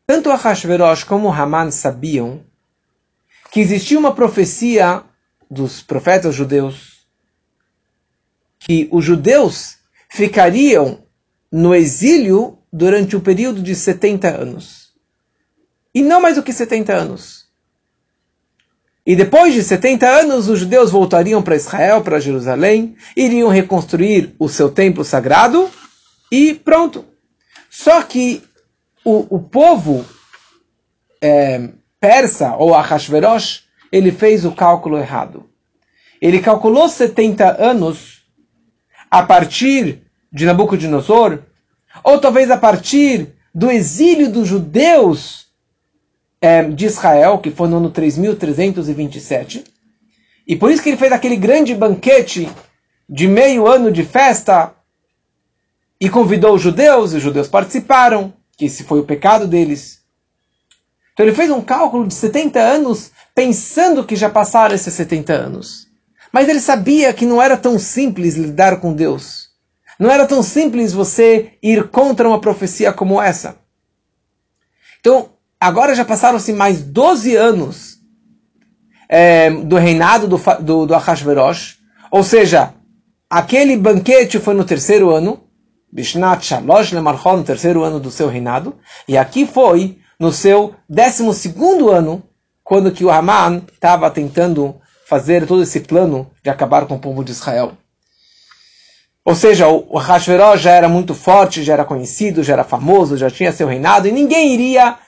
tanto 0.05 0.31
Ahasverosh 0.31 1.03
como 1.03 1.31
Haman 1.31 1.71
sabiam 1.71 2.43
que 3.51 3.59
existia 3.61 3.97
uma 3.97 4.13
profecia 4.13 5.03
dos 5.49 5.81
profetas 5.81 6.35
judeus 6.35 6.95
que 8.59 8.89
os 8.91 9.05
judeus 9.05 9.77
ficariam 10.09 11.03
no 11.51 11.73
exílio 11.73 12.57
durante 12.77 13.15
o 13.15 13.21
período 13.21 13.63
de 13.63 13.73
70 13.73 14.27
anos. 14.27 14.89
E 15.93 16.01
não 16.01 16.19
mais 16.19 16.35
do 16.35 16.43
que 16.43 16.51
70 16.51 16.93
anos. 16.93 17.45
E 19.05 19.15
depois 19.15 19.53
de 19.53 19.63
70 19.63 20.05
anos, 20.05 20.49
os 20.49 20.59
judeus 20.59 20.91
voltariam 20.91 21.41
para 21.41 21.55
Israel, 21.55 22.01
para 22.01 22.19
Jerusalém, 22.19 22.97
iriam 23.15 23.47
reconstruir 23.47 24.35
o 24.37 24.49
seu 24.49 24.69
templo 24.69 25.05
sagrado 25.05 25.71
e 26.29 26.53
pronto. 26.53 27.05
Só 27.69 28.03
que 28.03 28.43
o, 29.05 29.37
o 29.37 29.39
povo 29.39 30.05
é, 31.21 31.69
persa, 31.97 32.57
ou 32.57 32.75
Ahashverosh, 32.75 33.63
ele 33.89 34.11
fez 34.11 34.43
o 34.43 34.51
cálculo 34.51 34.97
errado. 34.97 35.49
Ele 36.21 36.41
calculou 36.41 36.89
70 36.89 37.55
anos 37.63 38.25
a 39.09 39.23
partir 39.23 40.01
de 40.29 40.45
Nabucodonosor, 40.45 41.39
ou 42.03 42.19
talvez 42.19 42.49
a 42.51 42.57
partir 42.57 43.33
do 43.53 43.71
exílio 43.71 44.29
dos 44.29 44.47
judeus 44.47 45.47
é, 46.41 46.63
de 46.63 46.85
Israel, 46.85 47.39
que 47.39 47.51
foi 47.51 47.67
no 47.67 47.77
ano 47.77 47.89
3327. 47.89 49.63
E 50.47 50.55
por 50.55 50.69
isso 50.69 50.83
que 50.83 50.89
ele 50.89 50.97
fez 50.97 51.11
aquele 51.11 51.35
grande 51.35 51.73
banquete 51.73 52.49
de 53.09 53.27
meio 53.27 53.67
ano 53.67 53.91
de 53.91 54.03
festa 54.03 54.73
e 55.99 56.09
convidou 56.09 56.55
os 56.55 56.61
judeus, 56.61 57.13
e 57.13 57.17
os 57.17 57.23
judeus 57.23 57.47
participaram, 57.47 58.33
que 58.57 58.65
esse 58.65 58.83
foi 58.83 58.99
o 58.99 59.05
pecado 59.05 59.47
deles. 59.47 60.01
Então 61.13 61.25
ele 61.25 61.35
fez 61.35 61.49
um 61.49 61.61
cálculo 61.61 62.05
de 62.05 62.13
70 62.13 62.59
anos, 62.59 63.11
pensando 63.33 64.05
que 64.05 64.15
já 64.15 64.29
passaram 64.29 64.75
esses 64.75 64.93
70 64.93 65.33
anos. 65.33 65.87
Mas 66.31 66.49
ele 66.49 66.59
sabia 66.59 67.13
que 67.13 67.25
não 67.25 67.41
era 67.41 67.55
tão 67.55 67.79
simples 67.79 68.35
lidar 68.35 68.81
com 68.81 68.93
Deus. 68.93 69.44
Não 69.99 70.11
era 70.11 70.25
tão 70.25 70.43
simples 70.43 70.93
você 70.93 71.53
ir 71.61 71.89
contra 71.89 72.27
uma 72.27 72.39
profecia 72.39 72.91
como 72.91 73.21
essa. 73.21 73.57
Então, 74.99 75.29
agora 75.59 75.95
já 75.95 76.03
passaram-se 76.03 76.51
mais 76.51 76.81
12 76.81 77.35
anos 77.35 77.99
é, 79.07 79.49
do 79.49 79.77
reinado 79.77 80.27
do, 80.27 80.41
do, 80.61 80.85
do 80.85 80.95
Ahasverosh, 80.95 81.77
ou 82.11 82.23
seja, 82.23 82.73
aquele 83.29 83.77
banquete 83.77 84.39
foi 84.39 84.53
no 84.53 84.65
terceiro 84.65 85.11
ano, 85.11 85.43
Bishnat 85.91 86.45
Shalosh 86.45 86.91
Lemarchon, 86.91 87.37
no 87.37 87.43
terceiro 87.43 87.83
ano 87.83 87.99
do 87.99 88.11
seu 88.11 88.27
reinado, 88.27 88.77
e 89.07 89.17
aqui 89.17 89.45
foi 89.45 89.99
no 90.19 90.31
seu 90.31 90.75
décimo 90.89 91.33
segundo 91.33 91.89
ano, 91.89 92.23
quando 92.63 92.91
que 92.91 93.05
o 93.05 93.11
Haman 93.11 93.63
estava 93.71 94.09
tentando 94.09 94.75
fazer 95.07 95.45
todo 95.45 95.61
esse 95.61 95.81
plano 95.81 96.31
de 96.43 96.49
acabar 96.49 96.85
com 96.87 96.95
o 96.95 96.99
povo 96.99 97.23
de 97.23 97.31
Israel. 97.31 97.77
Ou 99.25 99.33
seja, 99.33 99.67
o 99.67 99.97
Hashverosh 99.97 100.61
já 100.61 100.71
era 100.71 100.87
muito 100.87 101.15
forte, 101.15 101.63
já 101.63 101.73
era 101.73 101.83
conhecido, 101.83 102.43
já 102.43 102.53
era 102.53 102.63
famoso, 102.63 103.17
já 103.17 103.27
tinha 103.27 103.51
seu 103.51 103.67
reinado, 103.67 104.07
e 104.07 104.11
ninguém 104.11 104.53
iria 104.53 104.99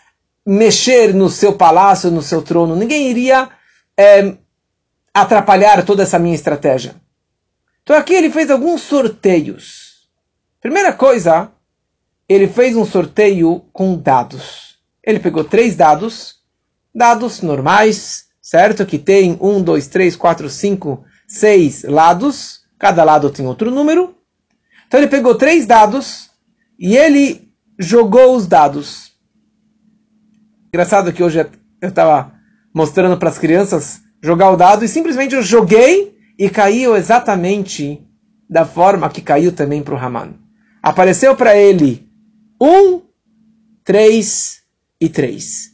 mexer 0.43 1.13
no 1.13 1.29
seu 1.29 1.53
palácio, 1.53 2.09
no 2.09 2.23
seu 2.23 2.41
trono. 2.41 2.75
Ninguém 2.75 3.09
iria 3.09 3.47
é, 3.95 4.33
atrapalhar 5.13 5.85
toda 5.85 6.01
essa 6.01 6.17
minha 6.17 6.33
estratégia. 6.33 6.95
Então 7.83 7.95
aqui 7.95 8.13
ele 8.13 8.31
fez 8.31 8.49
alguns 8.49 8.81
sorteios. 8.81 10.07
Primeira 10.59 10.91
coisa, 10.91 11.51
ele 12.27 12.47
fez 12.47 12.75
um 12.75 12.85
sorteio 12.85 13.65
com 13.71 13.95
dados. 13.95 14.79
Ele 15.03 15.19
pegou 15.19 15.43
três 15.43 15.75
dados, 15.75 16.37
dados 16.93 17.41
normais, 17.41 18.25
certo? 18.41 18.85
Que 18.85 18.97
tem 18.97 19.37
um, 19.39 19.61
dois, 19.61 19.87
três, 19.87 20.15
quatro, 20.15 20.49
cinco, 20.49 21.05
seis 21.27 21.83
lados. 21.83 22.56
Cada 22.77 23.03
lado 23.03 23.29
tem 23.29 23.45
outro 23.45 23.71
número. 23.71 24.15
Então 24.87 24.99
ele 24.99 25.09
pegou 25.09 25.35
três 25.35 25.65
dados 25.65 26.29
e 26.79 26.95
ele 26.95 27.51
jogou 27.77 28.35
os 28.35 28.47
dados. 28.47 29.13
Engraçado 30.67 31.11
que 31.11 31.23
hoje 31.23 31.39
eu 31.81 31.89
estava 31.89 32.33
mostrando 32.73 33.17
para 33.17 33.29
as 33.29 33.37
crianças 33.37 34.01
jogar 34.21 34.51
o 34.51 34.57
dado 34.57 34.85
e 34.85 34.87
simplesmente 34.87 35.35
eu 35.35 35.41
joguei 35.41 36.15
e 36.37 36.49
caiu 36.49 36.95
exatamente 36.95 38.05
da 38.49 38.65
forma 38.65 39.09
que 39.09 39.21
caiu 39.21 39.51
também 39.51 39.81
para 39.81 39.95
o 39.95 39.97
Haman. 39.97 40.35
Apareceu 40.81 41.35
para 41.35 41.55
ele 41.55 42.07
um, 42.61 43.01
três 43.83 44.61
e 45.01 45.09
três. 45.09 45.71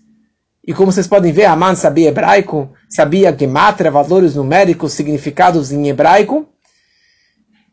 E 0.65 0.73
como 0.73 0.91
vocês 0.91 1.07
podem 1.07 1.33
ver, 1.33 1.45
Haman 1.45 1.75
sabia 1.75 2.07
hebraico, 2.07 2.71
sabia 2.89 3.35
gematria, 3.37 3.91
valores 3.91 4.35
numéricos, 4.35 4.93
significados 4.93 5.71
em 5.71 5.89
hebraico. 5.89 6.47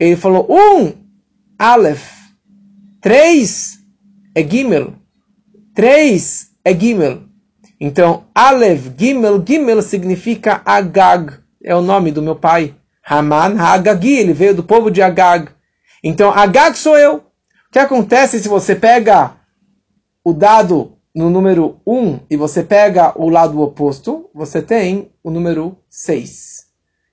Ele 0.00 0.16
falou 0.16 0.46
um, 0.50 0.94
Aleph, 1.58 2.10
três 3.02 3.78
é 4.34 4.42
Gimel, 4.42 4.94
três 5.74 6.52
é 6.64 6.74
Gimel. 6.74 7.24
Então, 7.78 8.24
Aleph, 8.34 8.86
Gimel, 8.96 9.44
Gimel 9.46 9.82
significa 9.82 10.62
Agag, 10.64 11.34
é 11.62 11.76
o 11.76 11.82
nome 11.82 12.10
do 12.10 12.22
meu 12.22 12.34
pai. 12.34 12.74
Haman 13.04 13.60
Hagagi, 13.60 14.12
ele 14.12 14.32
veio 14.32 14.54
do 14.54 14.62
povo 14.62 14.90
de 14.90 15.02
Agag. 15.02 15.50
Então, 16.02 16.30
Agag 16.30 16.78
sou 16.78 16.96
eu. 16.96 17.16
O 17.16 17.22
que 17.72 17.78
acontece 17.78 18.40
se 18.40 18.48
você 18.48 18.74
pega 18.74 19.36
o 20.24 20.32
dado 20.32 20.96
no 21.14 21.28
número 21.28 21.78
1 21.86 22.20
e 22.30 22.36
você 22.36 22.62
pega 22.62 23.12
o 23.20 23.28
lado 23.28 23.60
oposto, 23.60 24.30
você 24.34 24.62
tem 24.62 25.10
o 25.22 25.30
número 25.30 25.76
6. 25.90 26.66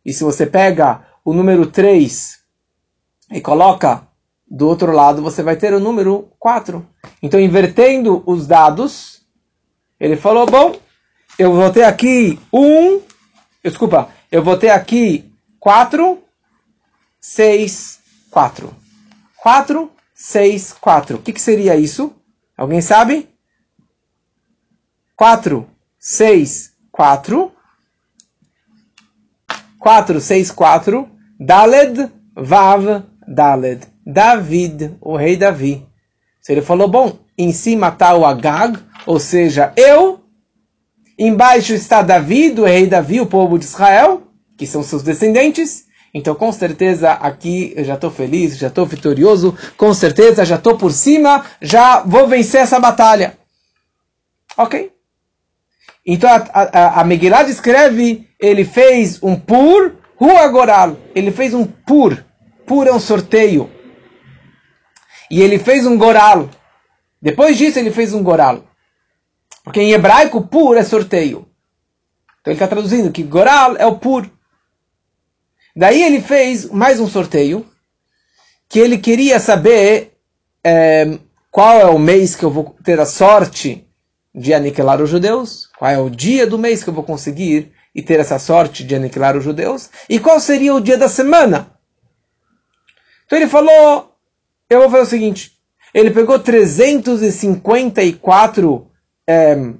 E 0.05 0.13
se 0.13 0.23
você 0.23 0.45
pega 0.45 1.05
o 1.25 1.33
número 1.33 1.65
3 1.65 2.37
e 3.31 3.41
coloca 3.41 4.07
do 4.49 4.67
outro 4.67 4.91
lado, 4.91 5.21
você 5.21 5.43
vai 5.43 5.55
ter 5.55 5.73
o 5.73 5.79
número 5.79 6.31
4. 6.39 6.85
Então, 7.21 7.39
invertendo 7.39 8.23
os 8.25 8.47
dados, 8.47 9.21
ele 9.99 10.15
falou, 10.15 10.45
bom, 10.45 10.75
eu 11.37 11.53
vou 11.53 11.71
ter 11.71 11.83
aqui 11.83 12.39
1, 12.53 13.01
desculpa, 13.63 14.09
eu 14.31 14.43
vou 14.43 14.57
ter 14.57 14.69
aqui 14.69 15.31
4, 15.59 16.23
6, 17.19 17.99
4. 18.31 18.73
4, 19.35 19.91
6, 20.15 20.73
4. 20.73 21.17
O 21.17 21.21
que, 21.21 21.33
que 21.33 21.41
seria 21.41 21.75
isso? 21.75 22.13
Alguém 22.57 22.81
sabe? 22.81 23.29
4, 25.15 25.67
6, 25.99 26.73
4. 26.91 27.51
4, 29.79 30.21
6, 30.21 30.51
4. 30.51 31.09
Daled, 31.39 32.11
Vav, 32.35 33.03
Daled. 33.27 33.81
David, 34.05 34.95
o 35.01 35.15
rei 35.15 35.35
Davi. 35.35 35.85
Ele 36.47 36.61
falou, 36.61 36.87
bom, 36.87 37.19
em 37.37 37.51
cima 37.51 37.89
está 37.89 38.15
o 38.15 38.25
Agag, 38.25 38.79
ou 39.05 39.19
seja, 39.19 39.73
eu. 39.75 40.21
Embaixo 41.19 41.73
está 41.73 42.01
Davi, 42.01 42.51
o 42.57 42.63
rei 42.63 42.87
Davi, 42.87 43.19
o 43.19 43.25
povo 43.25 43.59
de 43.59 43.65
Israel 43.65 44.27
que 44.57 44.65
são 44.65 44.83
seus 44.83 45.03
descendentes. 45.03 45.85
Então, 46.13 46.33
com 46.33 46.51
certeza, 46.51 47.11
aqui 47.11 47.73
eu 47.75 47.83
já 47.83 47.93
estou 47.93 48.09
feliz, 48.09 48.57
já 48.57 48.67
estou 48.67 48.85
vitorioso, 48.85 49.55
com 49.77 49.93
certeza 49.93 50.43
já 50.43 50.55
estou 50.55 50.75
por 50.77 50.91
cima, 50.91 51.45
já 51.61 52.01
vou 52.01 52.27
vencer 52.27 52.61
essa 52.61 52.79
batalha. 52.79 53.37
Ok? 54.57 54.91
Então, 56.05 56.29
a, 56.29 56.41
a, 56.53 57.01
a 57.01 57.03
Megillah 57.03 57.43
descreve, 57.43 58.27
ele 58.39 58.65
fez 58.65 59.21
um 59.21 59.35
pur, 59.35 59.95
rua 60.15 60.47
goral. 60.47 60.97
Ele 61.13 61.31
fez 61.31 61.53
um 61.53 61.65
pur. 61.65 62.25
Pur 62.67 62.85
é 62.85 62.91
um 62.91 62.99
sorteio. 62.99 63.71
E 65.31 65.41
ele 65.41 65.57
fez 65.57 65.87
um 65.87 65.97
goral. 65.97 66.49
Depois 67.21 67.57
disso, 67.57 67.79
ele 67.79 67.91
fez 67.91 68.13
um 68.13 68.21
goral. 68.21 68.65
Porque 69.63 69.81
em 69.81 69.93
hebraico, 69.93 70.41
pur 70.41 70.77
é 70.77 70.83
sorteio. 70.83 71.47
Então, 72.41 72.51
ele 72.51 72.55
está 72.55 72.67
traduzindo 72.67 73.11
que 73.11 73.23
goral 73.23 73.77
é 73.77 73.85
o 73.85 73.97
pur. 73.97 74.29
Daí 75.75 76.03
ele 76.03 76.21
fez 76.21 76.69
mais 76.69 76.99
um 76.99 77.07
sorteio, 77.07 77.65
que 78.67 78.79
ele 78.79 78.97
queria 78.97 79.39
saber 79.39 80.17
é, 80.63 81.19
qual 81.49 81.79
é 81.79 81.85
o 81.85 81.97
mês 81.97 82.35
que 82.35 82.43
eu 82.43 82.51
vou 82.51 82.75
ter 82.83 82.99
a 82.99 83.05
sorte 83.05 83.87
de 84.35 84.53
aniquilar 84.53 85.01
os 85.01 85.09
judeus, 85.09 85.69
qual 85.77 85.91
é 85.91 85.97
o 85.97 86.09
dia 86.09 86.45
do 86.45 86.57
mês 86.57 86.83
que 86.83 86.89
eu 86.89 86.93
vou 86.93 87.03
conseguir 87.03 87.71
e 87.95 88.01
ter 88.01 88.19
essa 88.19 88.37
sorte 88.37 88.83
de 88.83 88.95
aniquilar 88.95 89.37
os 89.37 89.43
judeus, 89.43 89.89
e 90.09 90.19
qual 90.19 90.39
seria 90.39 90.75
o 90.75 90.81
dia 90.81 90.97
da 90.97 91.07
semana. 91.07 91.76
Então 93.27 93.37
ele 93.37 93.47
falou, 93.47 94.11
eu 94.69 94.79
vou 94.79 94.89
fazer 94.89 95.03
o 95.03 95.05
seguinte, 95.05 95.51
ele 95.93 96.11
pegou 96.11 96.39
354 96.39 98.89
é, 99.27 99.73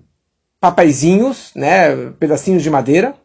papaizinhos, 0.60 1.54
né, 1.56 2.12
pedacinhos 2.20 2.62
de 2.62 2.70
madeira, 2.70 3.16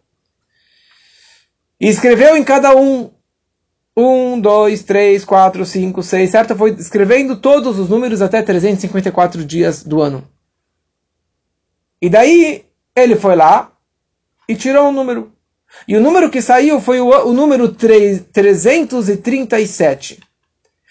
e 1.81 1.89
escreveu 1.89 2.37
em 2.37 2.45
cada 2.45 2.77
um. 2.77 3.11
Um, 3.95 4.41
dois, 4.41 4.83
três, 4.83 5.23
quatro, 5.23 5.67
cinco, 5.67 6.03
seis, 6.03 6.31
certo? 6.31 6.57
Foi 6.57 6.71
escrevendo 6.71 7.37
todos 7.37 7.79
os 7.79 7.91
números 7.91 8.23
até 8.23 8.41
354 8.41 9.45
dias 9.45 9.85
do 9.85 10.01
ano. 10.01 10.27
E 12.01 12.09
daí 12.09 12.65
ele 12.97 13.17
foi 13.17 13.37
lá 13.37 13.71
e 14.49 14.57
tirou 14.57 14.89
um 14.89 14.93
número. 14.93 15.31
E 15.87 15.97
o 15.97 16.01
número 16.01 16.31
que 16.31 16.41
saiu 16.41 16.81
foi 16.81 17.01
o, 17.01 17.09
o 17.09 17.33
número 17.33 17.69
3, 17.69 18.27
337. 18.33 20.21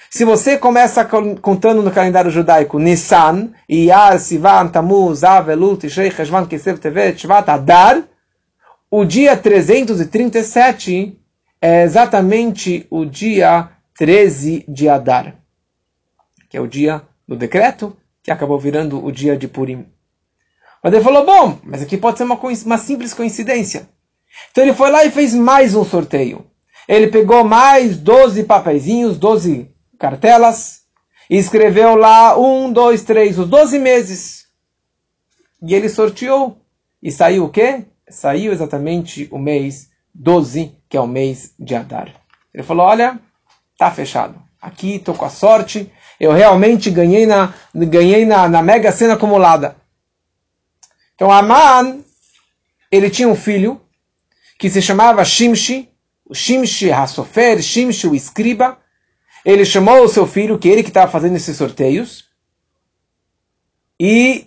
Se 0.09 0.25
você 0.25 0.57
começa 0.57 1.05
contando 1.05 1.81
no 1.81 1.89
calendário 1.89 2.29
judaico 2.29 2.77
Nissan, 2.77 3.51
Iyar, 3.69 4.19
Sivan, 4.19 4.67
Tamuz, 4.67 5.23
Av, 5.23 5.49
Elul, 5.49 5.77
Tishrei, 5.77 6.11
Cheshvan, 6.11 6.45
Kislev, 6.45 6.79
Tevet, 6.79 7.21
Shvat, 7.21 7.47
Adar, 7.47 8.03
o 8.89 9.05
dia 9.05 9.37
337 9.37 11.17
é 11.61 11.83
exatamente 11.83 12.85
o 12.89 13.05
dia 13.05 13.69
13 13.97 14.65
de 14.67 14.89
Adar, 14.89 15.35
que 16.49 16.57
é 16.57 16.59
o 16.59 16.67
dia 16.67 17.01
do 17.25 17.37
decreto, 17.37 17.95
que 18.21 18.31
acabou 18.31 18.59
virando 18.59 19.01
o 19.01 19.11
dia 19.13 19.37
de 19.37 19.47
Purim. 19.47 19.85
Mas 20.83 20.93
ele 20.93 21.03
falou, 21.03 21.25
bom, 21.25 21.57
mas 21.63 21.81
aqui 21.81 21.95
pode 21.95 22.17
ser 22.17 22.25
uma, 22.25 22.35
uma 22.35 22.77
simples 22.77 23.13
coincidência. 23.13 23.87
Então 24.51 24.63
ele 24.63 24.73
foi 24.73 24.89
lá 24.89 25.05
e 25.05 25.11
fez 25.11 25.33
mais 25.33 25.75
um 25.75 25.83
sorteio. 25.83 26.45
Ele 26.87 27.07
pegou 27.07 27.43
mais 27.43 27.97
12 27.97 28.43
papeizinhos, 28.43 29.17
12 29.17 29.69
cartelas, 29.97 30.81
e 31.29 31.37
escreveu 31.37 31.95
lá 31.95 32.37
um, 32.37 32.71
dois, 32.71 33.03
três, 33.03 33.39
os 33.39 33.47
12 33.47 33.79
meses. 33.79 34.45
E 35.61 35.73
ele 35.73 35.87
sorteou. 35.87 36.57
E 37.01 37.11
saiu 37.11 37.45
o 37.45 37.49
quê? 37.49 37.85
saiu 38.11 38.51
exatamente 38.51 39.27
o 39.31 39.39
mês 39.39 39.89
12, 40.13 40.75
que 40.89 40.97
é 40.97 41.01
o 41.01 41.07
mês 41.07 41.53
de 41.57 41.73
Adar. 41.75 42.13
Ele 42.53 42.63
falou: 42.63 42.85
Olha, 42.85 43.19
tá 43.77 43.89
fechado. 43.89 44.35
Aqui 44.61 44.95
estou 44.95 45.15
com 45.15 45.25
a 45.25 45.29
sorte. 45.29 45.91
Eu 46.19 46.31
realmente 46.31 46.91
ganhei 46.91 47.25
na, 47.25 47.53
ganhei 47.73 48.25
na, 48.25 48.47
na 48.47 48.61
mega 48.61 48.91
cena 48.91 49.15
acumulada. 49.15 49.75
Então 51.15 51.31
Aman, 51.31 52.03
ele 52.91 53.09
tinha 53.09 53.27
um 53.27 53.35
filho 53.35 53.81
que 54.61 54.69
se 54.69 54.79
chamava 54.79 55.25
Shimshi, 55.25 55.89
o 56.23 56.35
Shimshi 56.35 56.91
Hasofer, 56.91 57.59
Shimshi 57.63 58.05
o 58.05 58.13
escriba. 58.13 58.77
Ele 59.43 59.65
chamou 59.65 60.03
o 60.03 60.07
seu 60.07 60.27
filho, 60.27 60.59
que 60.59 60.69
ele 60.69 60.83
que 60.83 60.89
estava 60.89 61.11
fazendo 61.11 61.35
esses 61.35 61.57
sorteios, 61.57 62.29
e 63.99 64.45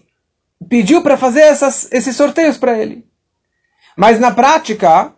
pediu 0.68 1.03
para 1.03 1.16
fazer 1.16 1.40
essas, 1.40 1.90
esses 1.90 2.14
sorteios 2.14 2.57
para 2.57 2.79
ele. 2.79 3.05
Mas 3.96 4.20
na 4.20 4.31
prática, 4.31 5.12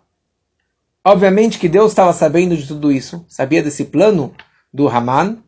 obviamente 1.05 1.59
que 1.59 1.69
Deus 1.69 1.93
estava 1.93 2.15
sabendo 2.15 2.57
de 2.57 2.67
tudo 2.67 2.91
isso, 2.91 3.23
sabia 3.29 3.63
desse 3.63 3.85
plano 3.85 4.35
do 4.73 4.89
Haman. 4.89 5.45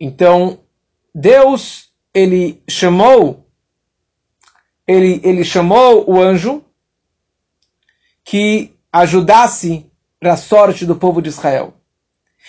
Então, 0.00 0.60
Deus, 1.14 1.90
ele 2.14 2.62
chamou, 2.66 3.46
ele, 4.88 5.20
ele 5.22 5.44
chamou 5.44 6.10
o 6.10 6.18
anjo 6.18 6.64
que 8.26 8.74
ajudasse 8.92 9.86
para 10.18 10.32
a 10.32 10.36
sorte 10.36 10.84
do 10.84 10.96
povo 10.96 11.22
de 11.22 11.28
Israel. 11.28 11.74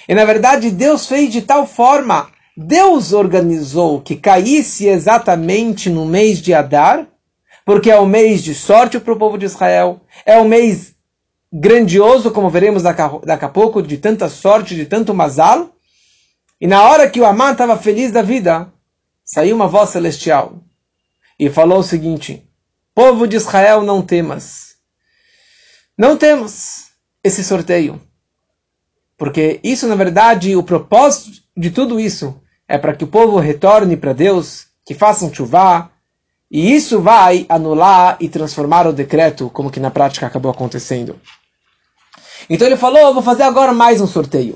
E 0.10 0.16
na 0.16 0.26
verdade, 0.26 0.72
Deus 0.72 1.06
fez 1.06 1.32
de 1.32 1.44
tal 1.44 1.68
forma, 1.68 2.30
Deus 2.58 3.14
organizou 3.14 4.02
que 4.02 4.16
caísse 4.16 4.88
exatamente 4.88 5.88
no 5.88 6.04
mês 6.04 6.42
de 6.42 6.52
Adar, 6.52 7.08
porque 7.64 7.92
é 7.92 8.00
o 8.00 8.08
mês 8.08 8.44
de 8.44 8.56
sorte 8.56 9.00
para 9.00 9.14
o 9.14 9.20
povo 9.20 9.38
de 9.38 9.46
Israel, 9.46 10.02
é 10.26 10.40
o 10.40 10.46
mês 10.46 10.96
grandioso, 11.54 12.32
como 12.32 12.50
veremos 12.50 12.82
daqui 12.82 13.46
a, 13.46 13.50
pouco, 13.50 13.82
de 13.84 14.00
tanta 14.00 14.28
sorte, 14.30 14.76
de 14.76 14.86
tanto 14.86 15.14
mazal. 15.14 15.70
E 16.60 16.66
na 16.66 16.82
hora 16.82 17.08
que 17.08 17.20
o 17.20 17.26
Amã 17.26 17.52
estava 17.52 17.78
feliz 17.78 18.12
da 18.12 18.24
vida, 18.24 18.74
saiu 19.24 19.56
uma 19.56 19.68
voz 19.68 19.92
celestial 19.92 20.58
e 21.40 21.52
falou 21.52 21.80
o 21.80 21.84
seguinte: 21.84 22.44
Povo 22.96 23.28
de 23.28 23.36
Israel, 23.36 23.84
não 23.84 24.02
temas. 24.02 24.67
Não 25.98 26.16
temas 26.16 26.92
esse 27.24 27.44
sorteio. 27.44 28.00
Porque 29.18 29.60
isso, 29.64 29.88
na 29.88 29.96
verdade, 29.96 30.56
o 30.56 30.62
propósito 30.62 31.42
de 31.56 31.72
tudo 31.72 32.00
isso 32.00 32.40
é 32.68 32.78
para 32.78 32.96
que 32.96 33.04
o 33.04 33.08
povo 33.08 33.40
retorne 33.40 33.98
para 33.98 34.14
Deus, 34.14 34.68
que 34.86 34.94
façam 34.94 35.34
chuva, 35.34 35.90
e 36.52 36.74
isso 36.74 37.02
vai 37.02 37.46
anular 37.50 38.16
e 38.20 38.30
transformar 38.30 38.86
o 38.86 38.94
decreto, 38.94 39.50
como 39.50 39.72
que 39.72 39.80
na 39.80 39.90
prática 39.90 40.28
acabou 40.28 40.52
acontecendo. 40.52 41.20
Então 42.50 42.68
ele 42.68 42.78
falou: 42.78 43.14
vou 43.14 43.24
fazer 43.24 43.44
agora 43.44 43.74
mais 43.74 44.00
um 44.00 44.08
sorteio. 44.08 44.56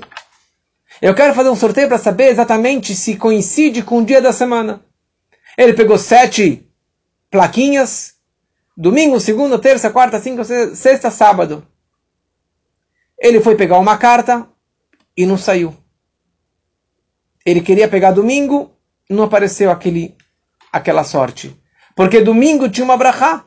Eu 1.00 1.14
quero 1.14 1.34
fazer 1.34 1.50
um 1.50 1.56
sorteio 1.56 1.88
para 1.88 1.98
saber 1.98 2.28
exatamente 2.28 2.94
se 2.94 3.16
coincide 3.16 3.82
com 3.82 3.98
o 3.98 4.04
dia 4.04 4.22
da 4.22 4.32
semana. 4.32 4.80
Ele 5.58 5.72
pegou 5.72 5.98
sete 5.98 6.64
plaquinhas, 7.30 8.11
domingo, 8.82 9.20
segunda, 9.20 9.60
terça, 9.60 9.90
quarta, 9.90 10.20
cinco, 10.20 10.42
sexta, 10.44 11.08
sábado. 11.08 11.64
Ele 13.16 13.40
foi 13.40 13.54
pegar 13.54 13.78
uma 13.78 13.96
carta 13.96 14.44
e 15.16 15.24
não 15.24 15.38
saiu. 15.38 15.72
Ele 17.46 17.60
queria 17.60 17.86
pegar 17.86 18.10
domingo, 18.10 18.72
não 19.08 19.22
apareceu 19.22 19.70
aquele, 19.70 20.16
aquela 20.72 21.04
sorte. 21.04 21.56
Porque 21.94 22.20
domingo 22.20 22.68
tinha 22.68 22.84
uma 22.84 22.96
brachá. 22.96 23.44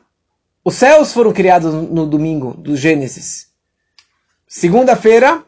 Os 0.64 0.74
céus 0.76 1.12
foram 1.12 1.34
criados 1.34 1.74
no 1.74 2.06
domingo 2.06 2.54
do 2.54 2.74
Gênesis. 2.74 3.48
Segunda-feira, 4.48 5.44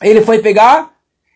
ele 0.00 0.22
foi 0.22 0.40
pegar 0.40 0.91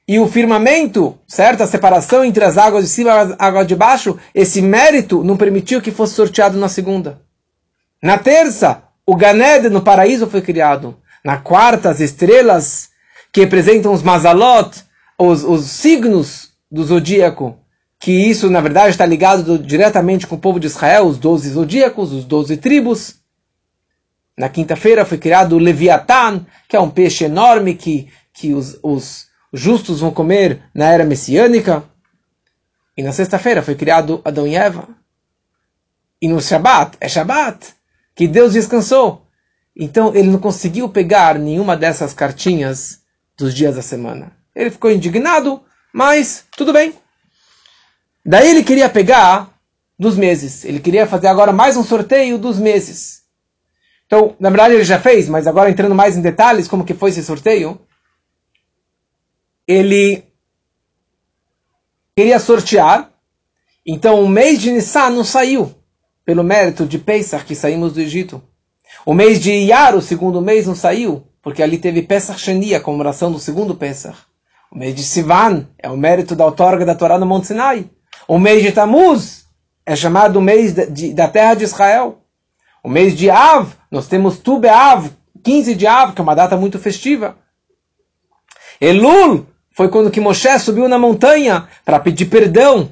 e 0.09 0.21
o 0.21 0.29
firmamento, 0.29 1.19
certo? 1.27 1.63
A 1.63 1.67
separação 1.67 2.25
entre 2.25 2.45
as 2.45 2.57
águas 2.57 2.85
de 2.85 2.91
cima 2.91 3.11
e 3.11 3.13
as 3.13 3.35
águas 3.39 3.67
de 3.67 3.75
baixo, 3.75 4.17
esse 4.35 4.63
mérito 4.63 5.25
não 5.25 5.37
permitiu 5.37 5.83
que 5.83 5.91
fosse 5.91 6.15
sorteado 6.15 6.57
na 6.59 6.69
segunda. 6.69 7.21
Na 8.01 8.17
terça, 8.17 8.85
o 9.05 9.17
Ganed 9.17 9.69
no 9.69 9.83
paraíso 9.83 10.29
foi 10.29 10.43
criado. 10.43 10.97
Na 11.25 11.39
quarta, 11.39 11.91
as 11.91 11.99
estrelas 11.99 12.91
que 13.33 13.41
representam 13.41 13.93
os 13.93 14.03
mazalot, 14.03 14.85
os, 15.19 15.43
os 15.43 15.65
signos 15.67 16.51
do 16.71 16.85
zodíaco, 16.85 17.59
que 17.99 18.13
isso 18.13 18.49
na 18.49 18.61
verdade 18.61 18.91
está 18.91 19.05
ligado 19.05 19.59
diretamente 19.59 20.27
com 20.27 20.37
o 20.37 20.41
povo 20.41 20.61
de 20.61 20.67
Israel, 20.67 21.07
os 21.07 21.19
doze 21.19 21.51
zodíacos, 21.51 22.13
os 22.13 22.25
doze 22.25 22.57
tribos. 22.57 23.17
Na 24.39 24.49
quinta-feira 24.49 25.05
foi 25.05 25.19
criado 25.19 25.57
o 25.57 25.59
Leviatã, 25.59 26.45
que 26.69 26.77
é 26.77 26.81
um 26.81 26.91
peixe 26.91 27.25
enorme 27.25 27.75
que, 27.75 28.09
que 28.33 28.53
os, 28.53 28.79
os 28.83 29.26
justos 29.53 30.01
vão 30.01 30.11
comer 30.11 30.63
na 30.75 30.87
era 30.93 31.05
messiânica. 31.05 31.85
E 32.97 33.03
na 33.03 33.13
sexta-feira 33.13 33.63
foi 33.63 33.75
criado 33.75 34.21
Adão 34.25 34.47
e 34.47 34.55
Eva. 34.55 34.89
E 36.21 36.29
no 36.29 36.41
Shabat, 36.41 36.97
é 37.01 37.09
Shabat, 37.09 37.75
que 38.15 38.27
Deus 38.27 38.55
descansou. 38.55 39.27
Então 39.77 40.15
ele 40.15 40.31
não 40.31 40.39
conseguiu 40.39 40.89
pegar 40.89 41.39
nenhuma 41.39 41.77
dessas 41.77 42.15
cartinhas 42.15 43.01
dos 43.37 43.55
dias 43.55 43.77
da 43.77 43.83
semana. 43.83 44.33
Ele 44.55 44.71
ficou 44.71 44.91
indignado, 44.91 45.63
mas 45.93 46.45
tudo 46.57 46.73
bem. 46.73 46.95
Daí 48.25 48.49
ele 48.49 48.65
queria 48.65 48.89
pegar 48.89 49.55
dos 49.99 50.17
meses. 50.17 50.65
Ele 50.65 50.81
queria 50.81 51.07
fazer 51.07 51.29
agora 51.29 51.53
mais 51.53 51.77
um 51.77 51.85
sorteio 51.85 52.39
dos 52.39 52.59
meses. 52.59 53.23
Então, 54.07 54.35
na 54.39 54.49
verdade 54.49 54.75
ele 54.75 54.85
já 54.85 54.99
fez, 54.99 55.29
mas 55.29 55.47
agora 55.47 55.71
entrando 55.71 55.95
mais 55.95 56.17
em 56.17 56.23
detalhes 56.23 56.69
como 56.69 56.85
que 56.85 56.95
foi 56.95 57.11
esse 57.11 57.23
sorteio, 57.23 57.81
ele 59.67 60.25
queria 62.17 62.39
sortear. 62.39 63.11
Então 63.85 64.23
o 64.23 64.29
mês 64.29 64.61
de 64.61 64.71
Nissan 64.71 65.11
não 65.11 65.25
saiu 65.25 65.75
pelo 66.25 66.43
mérito 66.43 66.87
de 66.87 66.99
Pesach 66.99 67.45
que 67.45 67.55
saímos 67.55 67.93
do 67.93 68.01
Egito. 68.01 68.43
O 69.05 69.15
mês 69.15 69.41
de 69.41 69.53
Iyar, 69.53 69.95
o 69.95 70.03
segundo 70.03 70.41
mês, 70.41 70.67
não 70.67 70.75
saiu, 70.75 71.27
porque 71.43 71.63
ali 71.63 71.79
teve 71.79 72.03
Pesach 72.03 72.41
Sheni, 72.41 72.75
a 72.75 72.81
comemoração 72.81 73.31
do 73.31 73.39
segundo 73.39 73.75
Pesach. 73.75 74.17
O 74.73 74.79
mês 74.79 74.95
de 74.95 75.05
Sivan 75.05 75.69
é 75.79 75.89
o 75.89 75.97
mérito 75.97 76.35
da 76.35 76.45
outorga 76.45 76.85
da 76.85 76.95
Torá 76.95 77.19
no 77.19 77.27
Monte 77.27 77.49
Sinai. 77.49 77.89
O 78.27 78.39
mês 78.39 78.63
de 78.63 78.73
Tammuz 78.73 79.47
é 79.85 79.95
chamado 79.95 80.41
mês 80.41 80.73
de, 80.73 80.87
de, 80.91 81.15
da 81.15 81.29
terra 81.29 81.55
de 81.55 81.65
Israel. 81.65 82.19
O 82.83 82.89
mês 82.89 83.17
de 83.17 83.31
Av, 83.31 83.73
nós 83.91 84.09
temos 84.09 84.39
Tu 84.39 84.61
Av, 84.69 85.09
15 85.45 85.75
de 85.75 85.87
Av, 85.87 86.13
que 86.13 86.21
é 86.21 86.25
uma 86.25 86.35
data 86.35 86.57
muito 86.57 86.79
festiva. 86.79 87.37
Elul 88.81 89.47
foi 89.77 89.89
quando 89.91 90.11
que 90.11 90.21
Moshe 90.21 90.59
subiu 90.59 90.89
na 90.89 90.99
montanha 90.99 91.69
para 91.85 92.01
pedir 92.01 92.27
perdão 92.27 92.91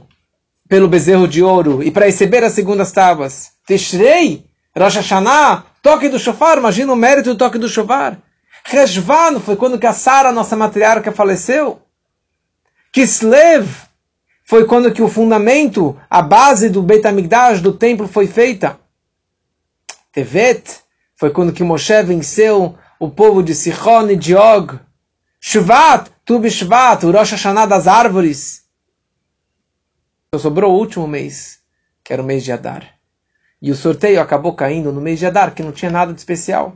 pelo 0.68 0.86
bezerro 0.86 1.26
de 1.26 1.42
ouro 1.42 1.82
e 1.82 1.90
para 1.90 2.04
receber 2.04 2.44
as 2.44 2.52
segundas 2.52 2.92
tábuas. 2.92 3.52
Tishrei, 3.66 4.44
Rosh 4.76 4.96
Hashanah, 4.96 5.64
toque 5.82 6.10
do 6.10 6.18
shofar, 6.18 6.58
imagina 6.58 6.92
o 6.92 6.96
mérito 6.96 7.30
do 7.30 7.38
toque 7.38 7.56
do 7.56 7.70
shofar. 7.70 8.18
Reshvan 8.66 9.40
foi 9.40 9.56
quando 9.56 9.78
que 9.78 9.86
a 9.86 9.94
Sara, 9.94 10.30
nossa 10.30 10.56
matriarca, 10.56 11.10
faleceu. 11.10 11.80
Kislev 12.92 13.66
foi 14.44 14.66
quando 14.66 14.92
que 14.92 15.02
o 15.02 15.08
fundamento, 15.08 15.98
a 16.08 16.20
base 16.20 16.68
do 16.68 16.82
Beit 16.82 17.06
HaMikdash, 17.06 17.62
do 17.62 17.72
templo, 17.72 18.06
foi 18.06 18.26
feita. 18.26 18.78
Tevet 20.12 20.80
foi 21.16 21.30
quando 21.30 21.52
que 21.52 21.64
Moshe 21.64 22.02
venceu 22.02 22.74
o 23.00 23.08
povo 23.08 23.42
de 23.42 23.54
Sichon 23.54 24.10
e 24.10 24.16
de 24.16 24.34
Og. 24.34 24.78
Shvat, 25.46 26.10
Tu 26.24 26.38
Bishvat, 26.38 27.04
o 27.04 27.12
Rosh 27.12 27.32
Hashanah 27.32 27.66
das 27.66 27.86
árvores. 27.86 28.64
Então 30.26 30.40
sobrou 30.40 30.72
o 30.72 30.78
último 30.78 31.06
mês, 31.06 31.58
que 32.02 32.14
era 32.14 32.22
o 32.22 32.24
mês 32.24 32.42
de 32.42 32.50
Adar. 32.50 32.94
E 33.60 33.70
o 33.70 33.74
sorteio 33.74 34.22
acabou 34.22 34.54
caindo 34.54 34.90
no 34.90 35.02
mês 35.02 35.18
de 35.18 35.26
Adar, 35.26 35.54
que 35.54 35.62
não 35.62 35.70
tinha 35.70 35.90
nada 35.90 36.14
de 36.14 36.18
especial. 36.18 36.72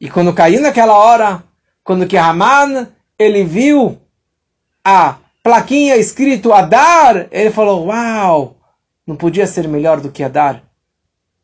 E 0.00 0.08
quando 0.08 0.32
caiu 0.32 0.60
naquela 0.60 0.96
hora, 0.96 1.42
quando 1.82 2.06
que 2.06 2.16
Haman, 2.16 2.86
ele 3.18 3.42
viu 3.42 4.00
a 4.84 5.16
plaquinha 5.42 5.96
escrito 5.96 6.52
Adar, 6.52 7.26
ele 7.32 7.50
falou, 7.50 7.86
uau, 7.86 8.56
não 9.04 9.16
podia 9.16 9.48
ser 9.48 9.66
melhor 9.66 10.00
do 10.00 10.12
que 10.12 10.22
Adar. 10.22 10.62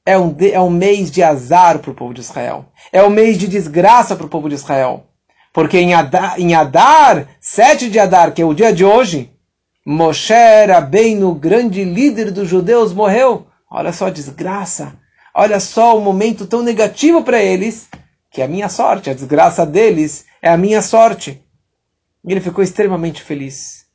É 0.07 0.17
um, 0.17 0.37
é 0.41 0.61
um 0.61 0.71
mês 0.71 1.11
de 1.11 1.21
azar 1.21 1.81
para 1.81 1.91
o 1.91 1.95
povo 1.95 2.15
de 2.15 2.21
Israel. 2.21 2.67
É 2.93 3.03
um 3.03 3.11
mês 3.11 3.37
de 3.37 3.49
desgraça 3.49 4.15
para 4.15 4.27
o 4.27 4.31
povo 4.31 4.49
de 4.49 4.55
Israel. 4.55 5.10
Porque 5.53 5.79
em 5.79 5.95
Adar, 5.95 6.41
em 6.41 6.55
Adar, 6.55 7.27
7 7.41 7.91
de 7.91 7.99
Adar, 7.99 8.33
que 8.33 8.43
é 8.43 8.45
o 8.45 8.55
dia 8.55 8.73
de 8.73 8.85
hoje, 8.85 9.33
Moshe 9.85 10.33
era 10.33 10.81
bem 10.81 11.17
no 11.17 11.35
grande 11.35 11.83
líder 11.83 12.31
dos 12.31 12.49
judeus, 12.49 12.93
morreu. 12.93 13.47
Olha 13.71 13.93
só 13.93 14.07
a 14.07 14.11
desgraça. 14.11 14.97
Olha 15.35 15.59
só 15.59 15.97
o 15.97 16.01
momento 16.01 16.47
tão 16.47 16.63
negativo 16.63 17.23
para 17.23 17.43
eles, 17.43 17.89
que 18.31 18.43
é 18.43 18.45
a 18.45 18.49
minha 18.49 18.69
sorte. 18.69 19.11
A 19.11 19.15
desgraça 19.15 19.65
deles 19.65 20.27
é 20.43 20.51
a 20.51 20.57
minha 20.57 20.83
sorte. 20.83 21.43
E 22.25 22.31
ele 22.31 22.41
ficou 22.41 22.63
extremamente 22.63 23.23
feliz. 23.23 23.87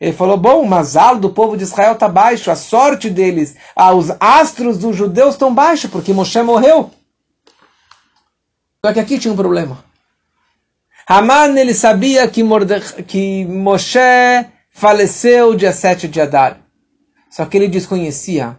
Ele 0.00 0.12
falou: 0.12 0.36
bom, 0.36 0.62
o 0.62 0.68
masal 0.68 1.18
do 1.18 1.30
povo 1.30 1.56
de 1.56 1.62
Israel 1.62 1.92
está 1.92 2.08
baixo, 2.08 2.50
a 2.50 2.56
sorte 2.56 3.08
deles, 3.08 3.54
os 3.94 4.10
astros 4.18 4.78
dos 4.78 4.96
judeus 4.96 5.34
estão 5.34 5.54
baixos, 5.54 5.90
porque 5.90 6.12
Moshe 6.12 6.42
morreu. 6.42 6.90
Só 8.84 8.92
que 8.92 9.00
aqui 9.00 9.18
tinha 9.18 9.32
um 9.32 9.36
problema. 9.36 9.89
Haman 11.12 11.58
ele 11.58 11.74
sabia 11.74 12.28
que, 12.28 12.40
Morde 12.40 12.80
que 13.02 13.44
Moshe 13.44 13.98
faleceu 14.70 15.56
dia 15.56 15.72
7 15.72 16.06
de 16.06 16.20
Adar. 16.20 16.60
Só 17.28 17.44
que 17.46 17.56
ele 17.56 17.66
desconhecia 17.66 18.56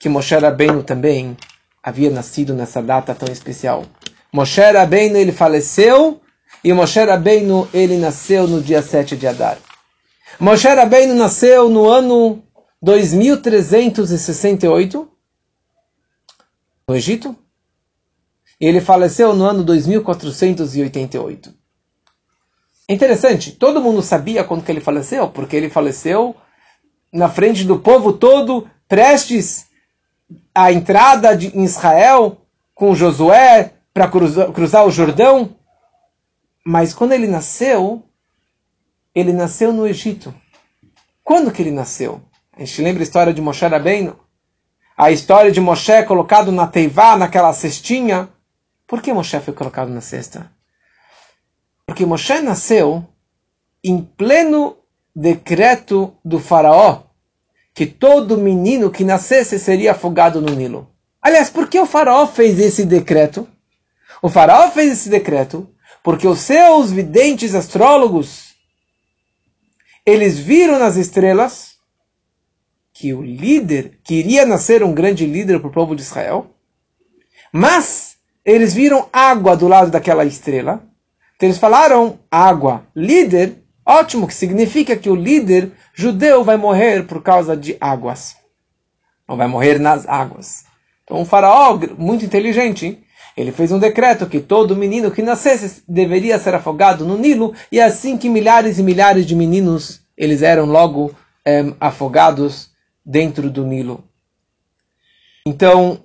que 0.00 0.08
Moshe 0.08 0.34
Rabbeinu 0.34 0.82
também 0.82 1.36
havia 1.80 2.10
nascido 2.10 2.54
nessa 2.54 2.82
data 2.82 3.14
tão 3.14 3.32
especial. 3.32 3.84
Moshe 4.32 4.60
Rabbeinu 4.60 5.16
ele 5.16 5.30
faleceu 5.30 6.20
e 6.64 6.72
Moshe 6.72 6.98
Rabbeinu 6.98 7.68
ele 7.72 7.96
nasceu 7.96 8.48
no 8.48 8.60
dia 8.60 8.82
7 8.82 9.16
de 9.16 9.28
Adar. 9.28 9.58
Moshe 10.40 10.66
Rabbeinu 10.66 11.14
nasceu 11.14 11.68
no 11.68 11.88
ano 11.88 12.42
2368 12.82 15.08
no 16.88 16.96
Egito 16.96 17.36
e 18.60 18.66
ele 18.66 18.80
faleceu 18.80 19.36
no 19.36 19.44
ano 19.44 19.62
2488. 19.62 21.61
É 22.88 22.94
interessante, 22.94 23.52
todo 23.52 23.80
mundo 23.80 24.02
sabia 24.02 24.44
quando 24.44 24.64
que 24.64 24.72
ele 24.72 24.80
faleceu, 24.80 25.28
porque 25.30 25.56
ele 25.56 25.70
faleceu 25.70 26.34
na 27.12 27.28
frente 27.28 27.64
do 27.64 27.78
povo 27.78 28.12
todo, 28.12 28.68
prestes 28.88 29.66
à 30.54 30.72
entrada 30.72 31.36
de, 31.36 31.56
em 31.56 31.64
Israel 31.64 32.38
com 32.74 32.94
Josué 32.94 33.74
para 33.92 34.08
cruzar, 34.08 34.50
cruzar 34.52 34.86
o 34.86 34.90
Jordão. 34.90 35.56
Mas 36.64 36.94
quando 36.94 37.12
ele 37.12 37.26
nasceu, 37.26 38.02
ele 39.14 39.32
nasceu 39.32 39.72
no 39.72 39.86
Egito. 39.86 40.34
Quando 41.22 41.52
que 41.52 41.62
ele 41.62 41.70
nasceu? 41.70 42.22
A 42.56 42.60
gente 42.60 42.82
lembra 42.82 43.02
a 43.02 43.04
história 43.04 43.32
de 43.32 43.40
Moshe 43.40 43.66
Rabbeinu? 43.66 44.18
A 44.96 45.10
história 45.10 45.50
de 45.50 45.60
Moshe 45.60 46.02
colocado 46.04 46.50
na 46.52 46.66
teivá, 46.66 47.16
naquela 47.16 47.52
cestinha. 47.52 48.28
Por 48.86 49.00
que 49.00 49.12
Moshe 49.12 49.38
foi 49.40 49.54
colocado 49.54 49.88
na 49.88 50.00
cesta? 50.00 50.50
Porque 51.86 52.06
Moshe 52.06 52.40
nasceu 52.40 53.06
em 53.82 54.02
pleno 54.02 54.76
decreto 55.14 56.16
do 56.24 56.38
faraó 56.38 57.02
que 57.74 57.86
todo 57.86 58.38
menino 58.38 58.90
que 58.90 59.04
nascesse 59.04 59.58
seria 59.58 59.92
afogado 59.92 60.40
no 60.40 60.54
Nilo. 60.54 60.88
Aliás, 61.20 61.48
por 61.48 61.68
que 61.68 61.78
o 61.80 61.86
faraó 61.86 62.26
fez 62.26 62.58
esse 62.58 62.84
decreto? 62.84 63.48
O 64.20 64.28
faraó 64.28 64.70
fez 64.70 64.92
esse 64.92 65.08
decreto 65.08 65.68
porque 66.02 66.26
os 66.26 66.40
seus 66.40 66.90
videntes 66.90 67.54
astrólogos 67.54 68.52
eles 70.04 70.38
viram 70.38 70.78
nas 70.78 70.96
estrelas 70.96 71.76
que 72.92 73.14
o 73.14 73.22
líder 73.22 73.98
queria 74.04 74.44
nascer 74.44 74.82
um 74.82 74.92
grande 74.92 75.24
líder 75.26 75.60
para 75.60 75.68
o 75.68 75.72
povo 75.72 75.94
de 75.94 76.02
Israel, 76.02 76.54
mas 77.52 78.16
eles 78.44 78.74
viram 78.74 79.08
água 79.12 79.56
do 79.56 79.68
lado 79.68 79.90
daquela 79.90 80.24
estrela. 80.24 80.84
Então 81.42 81.48
eles 81.48 81.58
falaram 81.58 82.20
água, 82.30 82.86
líder, 82.94 83.56
ótimo, 83.84 84.28
que 84.28 84.34
significa 84.34 84.94
que 84.94 85.10
o 85.10 85.16
líder 85.16 85.72
judeu 85.92 86.44
vai 86.44 86.56
morrer 86.56 87.04
por 87.04 87.20
causa 87.20 87.56
de 87.56 87.76
águas. 87.80 88.36
Ou 89.26 89.36
vai 89.36 89.48
morrer 89.48 89.80
nas 89.80 90.06
águas. 90.06 90.64
Então 91.02 91.20
um 91.20 91.24
faraó 91.24 91.76
muito 91.98 92.24
inteligente, 92.24 93.02
ele 93.36 93.50
fez 93.50 93.72
um 93.72 93.80
decreto 93.80 94.28
que 94.28 94.38
todo 94.38 94.76
menino 94.76 95.10
que 95.10 95.20
nascesse 95.20 95.82
deveria 95.88 96.38
ser 96.38 96.54
afogado 96.54 97.04
no 97.04 97.18
Nilo, 97.18 97.52
e 97.72 97.80
assim 97.80 98.16
que 98.16 98.28
milhares 98.28 98.78
e 98.78 98.82
milhares 98.84 99.26
de 99.26 99.34
meninos 99.34 100.00
eles 100.16 100.42
eram 100.42 100.66
logo 100.66 101.12
é, 101.44 101.74
afogados 101.80 102.70
dentro 103.04 103.50
do 103.50 103.66
Nilo. 103.66 104.04
Então, 105.44 106.04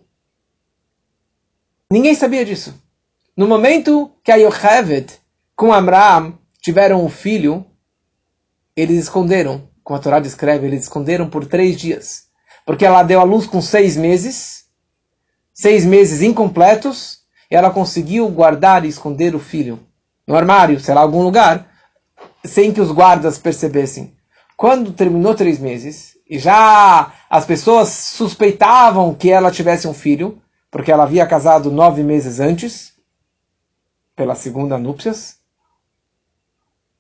ninguém 1.91 2.15
sabia 2.15 2.43
disso. 2.43 2.73
No 3.38 3.47
momento 3.47 4.10
que 4.23 4.32
a 4.32 4.36
Yocheved 4.38 5.27
com 5.58 5.74
Abraham 5.74 6.38
tiveram 6.62 7.04
um 7.04 7.10
filho, 7.10 7.65
eles 8.76 9.00
esconderam, 9.00 9.67
como 9.84 9.98
a 9.98 10.02
Torá 10.02 10.20
descreve, 10.20 10.67
eles 10.67 10.84
esconderam 10.84 11.28
por 11.28 11.48
três 11.48 11.76
dias. 11.76 12.28
Porque 12.63 12.86
ela 12.86 13.02
deu 13.02 13.20
a 13.20 13.24
luz 13.24 13.48
com 13.48 13.60
seis 13.60 13.98
meses, 13.98 14.65
seis 15.52 15.84
meses 15.84 16.22
incompletos, 16.22 17.22
e 17.50 17.56
ela 17.56 17.72
conseguiu 17.72 18.30
guardar 18.30 18.86
e 18.86 18.88
esconder 18.88 19.34
o 19.34 19.39
filho 19.39 19.80
no 20.28 20.36
armário, 20.36 20.80
sei 20.80 20.93
lá, 20.93 21.02
algum 21.02 21.24
lugar, 21.24 21.67
sem 22.46 22.72
que 22.72 22.82
os 22.82 22.91
guardas 22.91 23.39
percebessem. 23.39 24.15
Quando 24.56 24.91
terminou 24.91 25.34
três 25.34 25.58
meses, 25.58 26.17
e 26.30 26.38
já 26.38 27.13
as 27.30 27.46
pessoas 27.46 27.89
suspeitavam 27.89 29.15
que 29.15 29.32
ela 29.32 29.50
tivesse 29.50 29.88
um 29.88 29.93
filho, 29.93 30.39
porque 30.70 30.91
ela 30.91 31.04
havia 31.04 31.26
casado 31.26 31.72
nove 31.72 32.04
meses 32.04 32.39
antes, 32.39 32.93
pela 34.15 34.36
segunda 34.36 34.78
núpcias. 34.78 35.37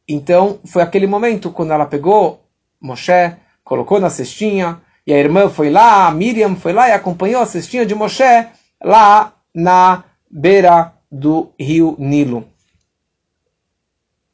Então, 0.07 0.59
foi 0.65 0.81
aquele 0.81 1.05
momento 1.05 1.51
quando 1.51 1.73
ela 1.73 1.85
pegou 1.85 2.43
Moshe, 2.79 3.35
colocou 3.63 3.99
na 3.99 4.09
cestinha, 4.09 4.81
e 5.05 5.13
a 5.13 5.17
irmã 5.17 5.49
foi 5.49 5.69
lá, 5.69 6.07
a 6.07 6.11
Miriam 6.11 6.55
foi 6.55 6.73
lá 6.73 6.87
e 6.87 6.93
acompanhou 6.93 7.41
a 7.41 7.45
cestinha 7.45 7.85
de 7.85 7.95
Moshe 7.95 8.23
lá 8.81 9.33
na 9.53 10.03
beira 10.29 10.93
do 11.11 11.51
rio 11.59 11.95
Nilo. 11.97 12.47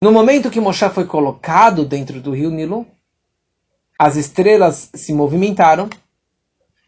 No 0.01 0.12
momento 0.12 0.49
que 0.51 0.59
Moshe 0.59 0.88
foi 0.89 1.05
colocado 1.05 1.86
dentro 1.86 2.19
do 2.19 2.31
rio 2.31 2.49
Nilo, 2.49 2.86
as 3.97 4.15
estrelas 4.15 4.89
se 4.93 5.13
movimentaram 5.13 5.89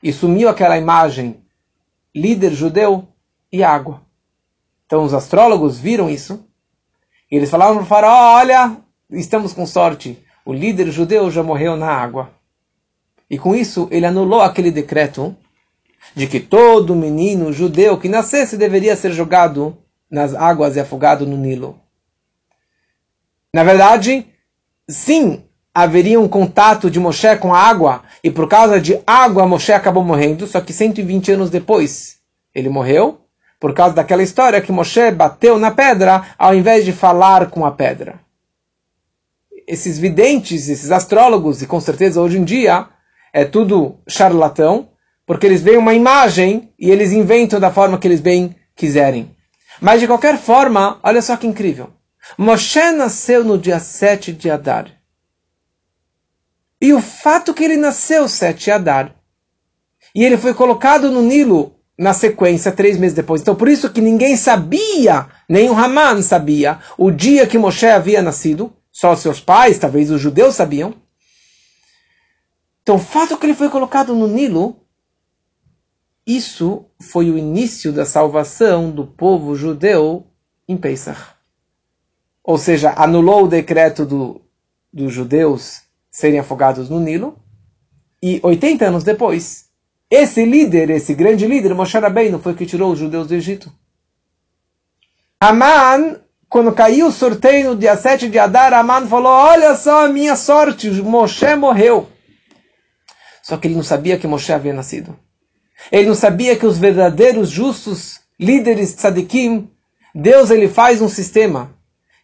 e 0.03 0.11
sumiu 0.11 0.49
aquela 0.49 0.77
imagem 0.77 1.41
líder 2.13 2.53
judeu 2.53 3.07
e 3.51 3.63
água. 3.63 4.01
Então 4.85 5.03
os 5.03 5.13
astrólogos 5.13 5.79
viram 5.79 6.09
isso 6.09 6.45
e 7.35 7.37
eles 7.37 7.49
falaram 7.49 7.73
para 7.75 7.83
o 7.83 7.85
faraó, 7.85 8.37
olha, 8.37 8.77
estamos 9.11 9.51
com 9.51 9.65
sorte, 9.65 10.17
o 10.45 10.53
líder 10.53 10.89
judeu 10.89 11.29
já 11.29 11.43
morreu 11.43 11.75
na 11.75 11.91
água. 11.91 12.29
E 13.29 13.37
com 13.37 13.53
isso 13.53 13.89
ele 13.91 14.05
anulou 14.05 14.41
aquele 14.41 14.71
decreto 14.71 15.35
de 16.15 16.27
que 16.27 16.39
todo 16.39 16.95
menino 16.95 17.51
judeu 17.51 17.97
que 17.97 18.07
nascesse 18.07 18.55
deveria 18.55 18.95
ser 18.95 19.11
jogado 19.11 19.77
nas 20.09 20.33
águas 20.33 20.77
e 20.77 20.79
afogado 20.79 21.27
no 21.27 21.35
Nilo. 21.35 21.77
Na 23.53 23.65
verdade, 23.65 24.25
sim, 24.87 25.43
haveria 25.73 26.21
um 26.21 26.29
contato 26.29 26.89
de 26.89 27.01
Moshe 27.01 27.35
com 27.35 27.53
a 27.53 27.59
água, 27.59 28.03
e 28.23 28.31
por 28.31 28.47
causa 28.47 28.79
de 28.79 28.97
água 29.05 29.45
Moshe 29.45 29.73
acabou 29.73 30.05
morrendo, 30.05 30.47
só 30.47 30.61
que 30.61 30.71
120 30.71 31.33
anos 31.33 31.49
depois 31.49 32.17
ele 32.53 32.69
morreu, 32.69 33.24
por 33.65 33.73
causa 33.73 33.95
daquela 33.95 34.21
história 34.21 34.61
que 34.61 34.71
Moshe 34.71 35.09
bateu 35.09 35.57
na 35.57 35.71
pedra 35.71 36.23
ao 36.37 36.53
invés 36.53 36.85
de 36.85 36.91
falar 36.93 37.49
com 37.49 37.65
a 37.65 37.71
pedra. 37.71 38.19
Esses 39.67 39.97
videntes, 39.97 40.69
esses 40.69 40.91
astrólogos, 40.91 41.63
e 41.63 41.65
com 41.65 41.81
certeza 41.81 42.21
hoje 42.21 42.37
em 42.37 42.43
dia 42.43 42.87
é 43.33 43.43
tudo 43.43 43.97
charlatão, 44.07 44.89
porque 45.25 45.47
eles 45.47 45.63
veem 45.63 45.79
uma 45.79 45.95
imagem 45.95 46.71
e 46.77 46.91
eles 46.91 47.11
inventam 47.11 47.59
da 47.59 47.71
forma 47.71 47.97
que 47.97 48.07
eles 48.07 48.21
bem 48.21 48.55
quiserem. 48.75 49.35
Mas 49.81 49.99
de 49.99 50.05
qualquer 50.05 50.37
forma, 50.37 50.99
olha 51.01 51.23
só 51.23 51.35
que 51.35 51.47
incrível. 51.47 51.89
Moshe 52.37 52.91
nasceu 52.91 53.43
no 53.43 53.57
dia 53.57 53.79
7 53.79 54.31
de 54.31 54.51
Adar. 54.51 54.91
E 56.79 56.93
o 56.93 57.01
fato 57.01 57.51
que 57.51 57.63
ele 57.63 57.77
nasceu 57.77 58.27
7 58.27 58.65
de 58.65 58.71
Adar, 58.71 59.15
e 60.13 60.23
ele 60.23 60.37
foi 60.37 60.53
colocado 60.53 61.09
no 61.09 61.23
Nilo 61.23 61.74
na 61.97 62.13
sequência, 62.13 62.71
três 62.71 62.97
meses 62.97 63.15
depois. 63.15 63.41
Então, 63.41 63.55
por 63.55 63.67
isso 63.67 63.91
que 63.91 64.01
ninguém 64.01 64.35
sabia, 64.35 65.27
nem 65.47 65.69
o 65.69 65.73
Haman 65.73 66.21
sabia, 66.21 66.79
o 66.97 67.11
dia 67.11 67.47
que 67.47 67.57
Moshe 67.57 67.85
havia 67.85 68.21
nascido. 68.21 68.73
Só 68.91 69.13
seus 69.15 69.41
pais, 69.41 69.77
talvez 69.77 70.09
os 70.09 70.21
judeus 70.21 70.55
sabiam. 70.55 70.93
Então, 72.81 72.95
o 72.95 72.99
fato 72.99 73.37
que 73.37 73.45
ele 73.45 73.53
foi 73.53 73.69
colocado 73.69 74.15
no 74.15 74.27
Nilo, 74.27 74.77
isso 76.25 76.85
foi 77.01 77.29
o 77.29 77.37
início 77.37 77.91
da 77.91 78.05
salvação 78.05 78.89
do 78.89 79.05
povo 79.05 79.53
judeu 79.55 80.27
em 80.67 80.77
Pesach 80.77 81.35
ou 82.45 82.59
seja, 82.59 82.93
anulou 82.95 83.45
o 83.45 83.47
decreto 83.47 84.05
do, 84.05 84.41
dos 84.93 85.11
judeus 85.11 85.81
serem 86.11 86.39
afogados 86.39 86.89
no 86.89 86.99
Nilo, 86.99 87.37
e 88.21 88.39
80 88.43 88.85
anos 88.85 89.03
depois, 89.03 89.64
esse 90.09 90.45
líder, 90.45 90.89
esse 90.89 91.13
grande 91.13 91.47
líder, 91.47 91.73
Moshe 91.73 91.97
Rabbeinu, 91.97 92.39
foi 92.39 92.53
que 92.53 92.65
tirou 92.65 92.91
os 92.91 92.99
judeus 92.99 93.27
do 93.27 93.35
Egito. 93.35 93.71
Aman, 95.39 96.19
quando 96.47 96.71
caiu 96.71 97.07
o 97.07 97.11
sorteio 97.11 97.71
no 97.71 97.75
dia 97.75 97.97
7 97.97 98.29
de 98.29 98.39
Adar, 98.39 98.73
Aman 98.73 99.07
falou, 99.07 99.31
olha 99.31 99.75
só 99.75 100.05
a 100.05 100.09
minha 100.09 100.35
sorte, 100.35 100.89
Moshe 101.01 101.55
morreu. 101.55 102.09
Só 103.41 103.57
que 103.57 103.67
ele 103.67 103.75
não 103.75 103.83
sabia 103.83 104.17
que 104.17 104.27
Moshe 104.27 104.51
havia 104.51 104.73
nascido. 104.73 105.17
Ele 105.91 106.07
não 106.07 106.15
sabia 106.15 106.55
que 106.55 106.65
os 106.65 106.77
verdadeiros 106.77 107.49
justos 107.49 108.19
líderes 108.39 108.93
tzadikim, 108.93 109.69
Deus 110.13 110.49
ele 110.49 110.67
faz 110.67 111.01
um 111.01 111.09
sistema 111.09 111.75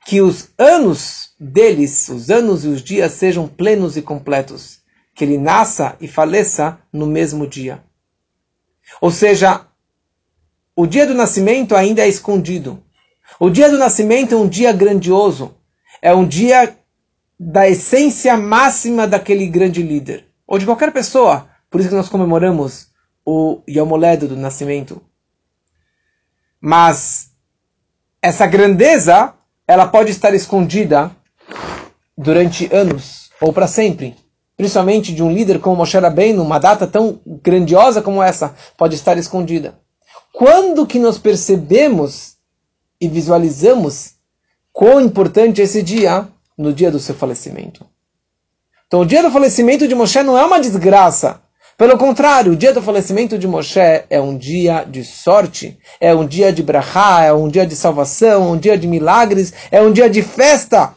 que 0.06 0.22
os 0.22 0.50
anos 0.58 1.32
deles, 1.40 2.10
os 2.10 2.30
anos 2.30 2.66
e 2.66 2.68
os 2.68 2.82
dias 2.82 3.12
sejam 3.14 3.48
plenos 3.48 3.98
e 3.98 4.02
completos, 4.02 4.81
que 5.22 5.26
ele 5.26 5.38
nasça 5.38 5.96
e 6.02 6.08
faleça 6.08 6.80
no 6.92 7.06
mesmo 7.06 7.46
dia. 7.46 7.84
Ou 9.00 9.12
seja, 9.12 9.68
o 10.76 10.88
dia 10.88 11.06
do 11.06 11.14
nascimento 11.14 11.76
ainda 11.76 12.02
é 12.02 12.08
escondido. 12.08 12.84
O 13.40 13.48
dia 13.48 13.70
do 13.70 13.78
nascimento 13.78 14.34
é 14.34 14.38
um 14.40 14.50
dia 14.50 14.74
grandioso, 14.74 15.56
é 16.02 16.12
um 16.12 16.28
dia 16.28 16.76
da 17.40 17.70
essência 17.70 18.36
máxima 18.36 19.08
daquele 19.08 19.46
grande 19.46 19.84
líder, 19.84 20.26
ou 20.48 20.58
de 20.58 20.66
qualquer 20.66 20.92
pessoa. 20.92 21.48
Por 21.70 21.80
isso 21.80 21.90
que 21.90 21.96
nós 21.96 22.10
comemoramos 22.10 22.88
o 23.24 23.62
Yom 23.70 23.90
do 24.28 24.36
nascimento. 24.36 25.04
Mas 26.60 27.30
essa 28.20 28.48
grandeza 28.48 29.36
ela 29.68 29.86
pode 29.86 30.10
estar 30.10 30.34
escondida 30.34 31.16
durante 32.18 32.74
anos 32.74 33.30
ou 33.40 33.54
para 33.54 33.68
sempre. 33.68 34.16
Principalmente 34.62 35.12
de 35.12 35.24
um 35.24 35.32
líder 35.32 35.60
como 35.60 35.78
Moshe 35.78 35.98
Rabbeinu, 35.98 36.44
uma 36.44 36.60
data 36.60 36.86
tão 36.86 37.20
grandiosa 37.26 38.00
como 38.00 38.22
essa, 38.22 38.54
pode 38.78 38.94
estar 38.94 39.18
escondida. 39.18 39.74
Quando 40.32 40.86
que 40.86 41.00
nós 41.00 41.18
percebemos 41.18 42.36
e 43.02 43.08
visualizamos 43.08 44.12
quão 44.72 45.02
importante 45.02 45.62
é 45.62 45.64
esse 45.64 45.82
dia 45.82 46.28
no 46.56 46.72
dia 46.72 46.92
do 46.92 47.00
seu 47.00 47.16
falecimento? 47.16 47.84
Então, 48.86 49.00
o 49.00 49.06
dia 49.06 49.24
do 49.24 49.32
falecimento 49.32 49.88
de 49.88 49.96
Moshe 49.96 50.22
não 50.22 50.38
é 50.38 50.46
uma 50.46 50.60
desgraça. 50.60 51.42
Pelo 51.76 51.98
contrário, 51.98 52.52
o 52.52 52.56
dia 52.56 52.72
do 52.72 52.84
falecimento 52.84 53.40
de 53.40 53.48
Moshe 53.48 53.80
é 53.80 54.22
um 54.22 54.38
dia 54.38 54.84
de 54.84 55.04
sorte, 55.04 55.80
é 56.00 56.14
um 56.14 56.28
dia 56.28 56.54
de 56.54 56.62
brachá, 56.62 57.24
é 57.24 57.34
um 57.34 57.48
dia 57.48 57.66
de 57.66 57.76
salvação, 57.76 58.52
um 58.52 58.58
dia 58.60 58.78
de 58.78 58.88
milagres, 58.88 59.52
é 59.72 59.82
um 59.82 59.92
dia 59.92 60.08
de 60.08 60.22
festa. 60.22 60.94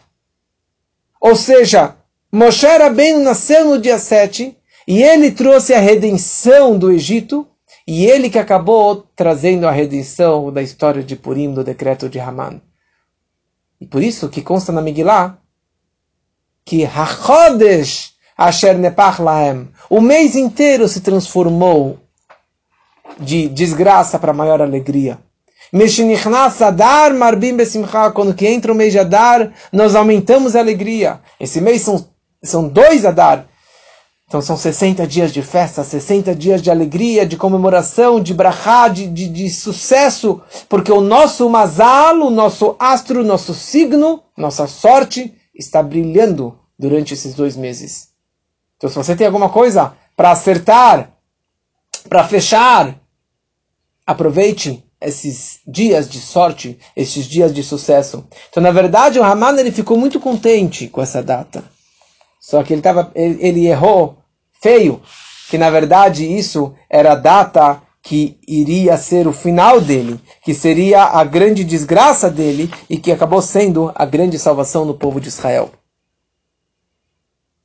Ou 1.18 1.34
seja, 1.34 1.96
Moshe 2.34 2.66
Rabbeinu 2.66 3.20
nasceu 3.20 3.64
no 3.64 3.80
dia 3.80 3.96
7 3.96 4.58
e 4.88 5.00
ele 5.00 5.30
trouxe 5.30 5.72
a 5.72 5.78
redenção 5.78 6.76
do 6.76 6.90
Egito 6.90 7.46
e 7.86 8.06
ele 8.06 8.28
que 8.28 8.40
acabou 8.40 9.06
trazendo 9.14 9.68
a 9.68 9.70
redenção 9.70 10.52
da 10.52 10.60
história 10.60 11.00
de 11.00 11.14
Purim, 11.14 11.54
do 11.54 11.62
decreto 11.62 12.08
de 12.08 12.18
Haman. 12.18 12.60
E 13.80 13.86
por 13.86 14.02
isso 14.02 14.28
que 14.28 14.42
consta 14.42 14.72
na 14.72 14.82
Megillah 14.82 15.38
que 16.64 16.84
Hachodesh 16.84 18.14
Asher 18.36 18.76
Nepach 18.78 19.22
Lahem, 19.22 19.68
o 19.88 20.00
mês 20.00 20.34
inteiro 20.34 20.88
se 20.88 21.02
transformou 21.02 22.00
de 23.16 23.48
desgraça 23.48 24.18
para 24.18 24.32
maior 24.32 24.60
alegria. 24.60 25.20
Adar 26.66 27.14
Marbim 27.14 27.56
Besimcha, 27.56 28.10
quando 28.10 28.34
que 28.34 28.46
entra 28.48 28.72
o 28.72 28.74
mês 28.74 28.92
de 28.92 28.98
Adar, 28.98 29.52
nós 29.72 29.94
aumentamos 29.94 30.56
a 30.56 30.58
alegria. 30.58 31.20
Esse 31.38 31.60
mês 31.60 31.82
são, 31.82 32.13
são 32.44 32.68
dois 32.68 33.04
Adar. 33.04 33.46
Então 34.26 34.40
são 34.40 34.56
60 34.56 35.06
dias 35.06 35.32
de 35.32 35.42
festa, 35.42 35.84
60 35.84 36.34
dias 36.34 36.62
de 36.62 36.70
alegria, 36.70 37.26
de 37.26 37.36
comemoração, 37.36 38.20
de 38.20 38.32
brachá, 38.32 38.88
de, 38.88 39.06
de, 39.06 39.28
de 39.28 39.50
sucesso, 39.50 40.40
porque 40.68 40.90
o 40.90 41.00
nosso 41.00 41.48
mazal, 41.48 42.16
o 42.16 42.30
nosso 42.30 42.74
astro, 42.78 43.22
nosso 43.22 43.54
signo, 43.54 44.22
nossa 44.36 44.66
sorte 44.66 45.34
está 45.54 45.82
brilhando 45.82 46.58
durante 46.78 47.14
esses 47.14 47.34
dois 47.34 47.56
meses. 47.56 48.08
Então 48.76 48.88
se 48.88 48.96
você 48.96 49.14
tem 49.14 49.26
alguma 49.26 49.50
coisa 49.50 49.92
para 50.16 50.30
acertar, 50.30 51.12
para 52.08 52.24
fechar, 52.24 52.98
aproveite 54.06 54.84
esses 55.00 55.60
dias 55.66 56.08
de 56.08 56.18
sorte, 56.18 56.78
esses 56.96 57.26
dias 57.26 57.52
de 57.52 57.62
sucesso. 57.62 58.26
Então, 58.48 58.62
na 58.62 58.70
verdade, 58.70 59.18
o 59.18 59.24
Haman 59.24 59.58
ele 59.58 59.70
ficou 59.70 59.98
muito 59.98 60.18
contente 60.18 60.88
com 60.88 61.02
essa 61.02 61.22
data. 61.22 61.62
Só 62.44 62.62
que 62.62 62.74
ele, 62.74 62.82
tava, 62.82 63.10
ele, 63.14 63.38
ele 63.40 63.66
errou 63.66 64.18
feio, 64.60 65.00
que 65.48 65.56
na 65.56 65.70
verdade 65.70 66.30
isso 66.30 66.74
era 66.90 67.12
a 67.12 67.14
data 67.14 67.80
que 68.02 68.38
iria 68.46 68.98
ser 68.98 69.26
o 69.26 69.32
final 69.32 69.80
dele, 69.80 70.20
que 70.42 70.52
seria 70.52 71.04
a 71.04 71.24
grande 71.24 71.64
desgraça 71.64 72.30
dele 72.30 72.70
e 72.90 72.98
que 72.98 73.10
acabou 73.10 73.40
sendo 73.40 73.90
a 73.94 74.04
grande 74.04 74.38
salvação 74.38 74.86
do 74.86 74.92
povo 74.92 75.18
de 75.18 75.28
Israel. 75.28 75.72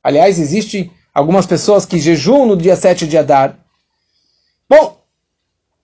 Aliás, 0.02 0.38
existe 0.38 0.90
algumas 1.12 1.44
pessoas 1.44 1.84
que 1.84 1.98
jejuam 1.98 2.46
no 2.46 2.56
dia 2.56 2.74
7 2.74 3.06
de 3.06 3.18
Adar. 3.18 3.58
Bom, 4.66 4.98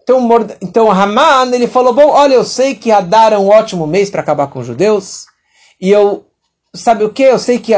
então, 0.03 0.27
então 0.63 0.91
Haman 0.91 1.55
ele 1.55 1.69
falou: 1.69 1.93
Bom, 1.93 2.09
olha, 2.09 2.33
eu 2.33 2.45
sei 2.47 2.75
que 2.75 2.91
Adar 2.91 3.35
é 3.35 3.39
um 3.39 3.49
ótimo 3.49 3.87
mês 3.87 4.09
para 4.09 4.23
acabar 4.23 4.47
com 4.47 4.61
os 4.61 4.67
judeus, 4.67 5.27
e 5.79 5.91
eu 5.91 6.25
sabe 6.75 7.05
o 7.05 7.13
que? 7.13 7.23
Eu 7.23 7.39
sei 7.39 7.59
que 7.59 7.73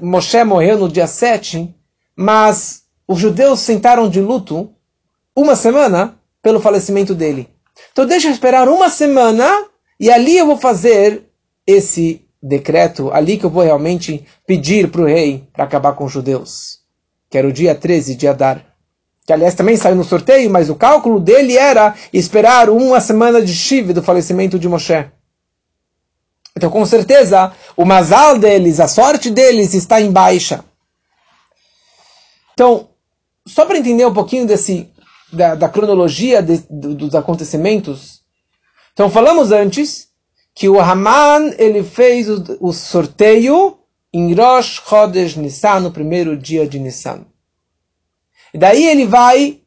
Moshe 0.00 0.42
morreu 0.44 0.78
no 0.78 0.88
dia 0.88 1.06
7, 1.06 1.74
mas 2.16 2.82
os 3.06 3.18
judeus 3.18 3.60
sentaram 3.60 4.08
de 4.08 4.20
luto 4.20 4.72
uma 5.34 5.54
semana 5.54 6.18
pelo 6.42 6.60
falecimento 6.60 7.14
dele. 7.14 7.48
Então 7.92 8.06
deixa 8.06 8.28
eu 8.28 8.32
esperar 8.32 8.68
uma 8.68 8.88
semana 8.88 9.66
e 9.98 10.10
ali 10.10 10.36
eu 10.36 10.46
vou 10.46 10.56
fazer 10.56 11.24
esse 11.66 12.26
decreto, 12.42 13.10
ali 13.12 13.36
que 13.36 13.44
eu 13.44 13.50
vou 13.50 13.62
realmente 13.62 14.24
pedir 14.46 14.90
para 14.90 15.02
o 15.02 15.06
rei 15.06 15.48
para 15.52 15.64
acabar 15.64 15.92
com 15.94 16.04
os 16.04 16.12
judeus. 16.12 16.78
Que 17.28 17.38
era 17.38 17.48
o 17.48 17.52
dia 17.52 17.74
13 17.74 18.14
de 18.14 18.28
Adar. 18.28 18.64
Que 19.26 19.32
aliás 19.32 19.54
também 19.54 19.76
saiu 19.76 19.96
no 19.96 20.04
sorteio, 20.04 20.48
mas 20.48 20.70
o 20.70 20.76
cálculo 20.76 21.18
dele 21.18 21.56
era 21.56 21.94
esperar 22.12 22.70
uma 22.70 23.00
semana 23.00 23.42
de 23.42 23.52
Shiv 23.52 23.92
do 23.92 24.02
falecimento 24.02 24.58
de 24.58 24.68
Moshe. 24.68 25.10
Então, 26.56 26.70
com 26.70 26.86
certeza, 26.86 27.52
o 27.76 27.84
mazal 27.84 28.38
deles, 28.38 28.80
a 28.80 28.88
sorte 28.88 29.30
deles 29.30 29.74
está 29.74 30.00
em 30.00 30.10
baixa. 30.10 30.64
Então, 32.54 32.88
só 33.46 33.66
para 33.66 33.76
entender 33.76 34.06
um 34.06 34.14
pouquinho 34.14 34.46
desse, 34.46 34.90
da, 35.30 35.54
da 35.54 35.68
cronologia 35.68 36.42
de, 36.42 36.64
dos 36.70 37.14
acontecimentos, 37.14 38.22
então 38.94 39.10
falamos 39.10 39.52
antes 39.52 40.08
que 40.54 40.66
o 40.66 40.80
Haman 40.80 41.52
ele 41.58 41.84
fez 41.84 42.30
o, 42.30 42.42
o 42.60 42.72
sorteio 42.72 43.78
em 44.10 44.32
Rosh 44.32 44.82
Chodesh 44.88 45.36
Nissan, 45.36 45.80
no 45.80 45.92
primeiro 45.92 46.34
dia 46.34 46.66
de 46.66 46.78
Nissan. 46.78 47.26
E 48.54 48.56
daí 48.56 48.86
ele 48.86 49.06
vai 49.06 49.60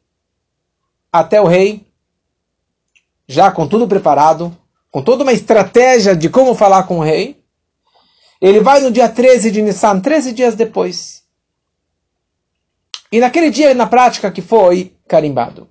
até 1.12 1.40
o 1.40 1.46
rei, 1.46 1.86
já 3.28 3.52
com 3.52 3.68
tudo 3.68 3.86
preparado, 3.86 4.56
com 4.90 5.02
toda 5.02 5.22
uma 5.22 5.32
estratégia 5.32 6.16
de 6.16 6.28
como 6.28 6.54
falar 6.54 6.84
com 6.84 6.98
o 6.98 7.02
rei. 7.02 7.40
Ele 8.40 8.60
vai 8.60 8.80
no 8.80 8.90
dia 8.90 9.08
13 9.08 9.50
de 9.50 9.62
Nissan, 9.62 10.00
13 10.00 10.32
dias 10.32 10.54
depois. 10.54 11.22
E 13.12 13.20
naquele 13.20 13.50
dia, 13.50 13.74
na 13.74 13.86
prática, 13.86 14.30
que 14.30 14.40
foi 14.40 14.94
carimbado. 15.06 15.68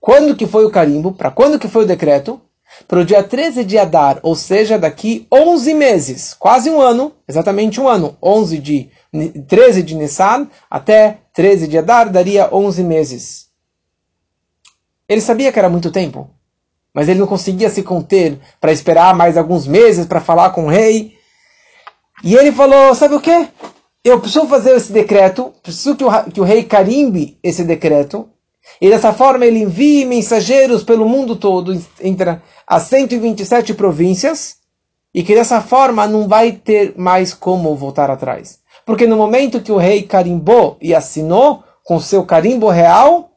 Quando 0.00 0.36
que 0.36 0.46
foi 0.46 0.64
o 0.64 0.70
carimbo? 0.70 1.12
Para 1.12 1.30
quando 1.30 1.58
que 1.58 1.68
foi 1.68 1.84
o 1.84 1.86
decreto? 1.86 2.40
Para 2.86 3.00
o 3.00 3.04
dia 3.04 3.22
13 3.22 3.64
de 3.64 3.78
Adar, 3.78 4.20
ou 4.22 4.36
seja, 4.36 4.78
daqui 4.78 5.26
11 5.32 5.72
meses, 5.74 6.34
quase 6.34 6.68
um 6.68 6.80
ano, 6.80 7.14
exatamente 7.26 7.80
um 7.80 7.88
ano, 7.88 8.16
11 8.22 8.58
de, 8.58 8.90
13 9.48 9.82
de 9.82 9.94
Nissan 9.94 10.48
até 10.70 11.20
13 11.32 11.66
de 11.66 11.78
Adar, 11.78 12.10
daria 12.10 12.54
11 12.54 12.84
meses. 12.84 13.48
Ele 15.08 15.22
sabia 15.22 15.50
que 15.50 15.58
era 15.58 15.70
muito 15.70 15.90
tempo 15.90 16.30
mas 16.98 17.08
ele 17.08 17.20
não 17.20 17.28
conseguia 17.28 17.70
se 17.70 17.84
conter 17.84 18.40
para 18.60 18.72
esperar 18.72 19.14
mais 19.14 19.36
alguns 19.36 19.68
meses 19.68 20.04
para 20.04 20.20
falar 20.20 20.50
com 20.50 20.64
o 20.64 20.68
rei. 20.68 21.14
E 22.24 22.34
ele 22.34 22.50
falou: 22.50 22.92
Sabe 22.92 23.14
o 23.14 23.20
que? 23.20 23.46
Eu 24.02 24.18
preciso 24.18 24.48
fazer 24.48 24.74
esse 24.74 24.92
decreto, 24.92 25.52
preciso 25.62 25.94
que 25.94 26.02
o, 26.02 26.24
que 26.24 26.40
o 26.40 26.44
rei 26.44 26.64
carimbe 26.64 27.38
esse 27.40 27.62
decreto, 27.62 28.28
e 28.80 28.90
dessa 28.90 29.12
forma 29.12 29.46
ele 29.46 29.60
envie 29.60 30.04
mensageiros 30.04 30.82
pelo 30.82 31.08
mundo 31.08 31.36
todo, 31.36 31.80
entre 32.00 32.40
as 32.66 32.82
127 32.82 33.74
províncias, 33.74 34.56
e 35.14 35.22
que 35.22 35.36
dessa 35.36 35.60
forma 35.60 36.04
não 36.04 36.26
vai 36.26 36.50
ter 36.50 36.94
mais 36.98 37.32
como 37.32 37.76
voltar 37.76 38.10
atrás. 38.10 38.58
Porque 38.84 39.06
no 39.06 39.16
momento 39.16 39.60
que 39.60 39.70
o 39.70 39.76
rei 39.76 40.02
carimbou 40.02 40.76
e 40.82 40.92
assinou 40.96 41.62
com 41.84 42.00
seu 42.00 42.24
carimbo 42.24 42.68
real, 42.68 43.30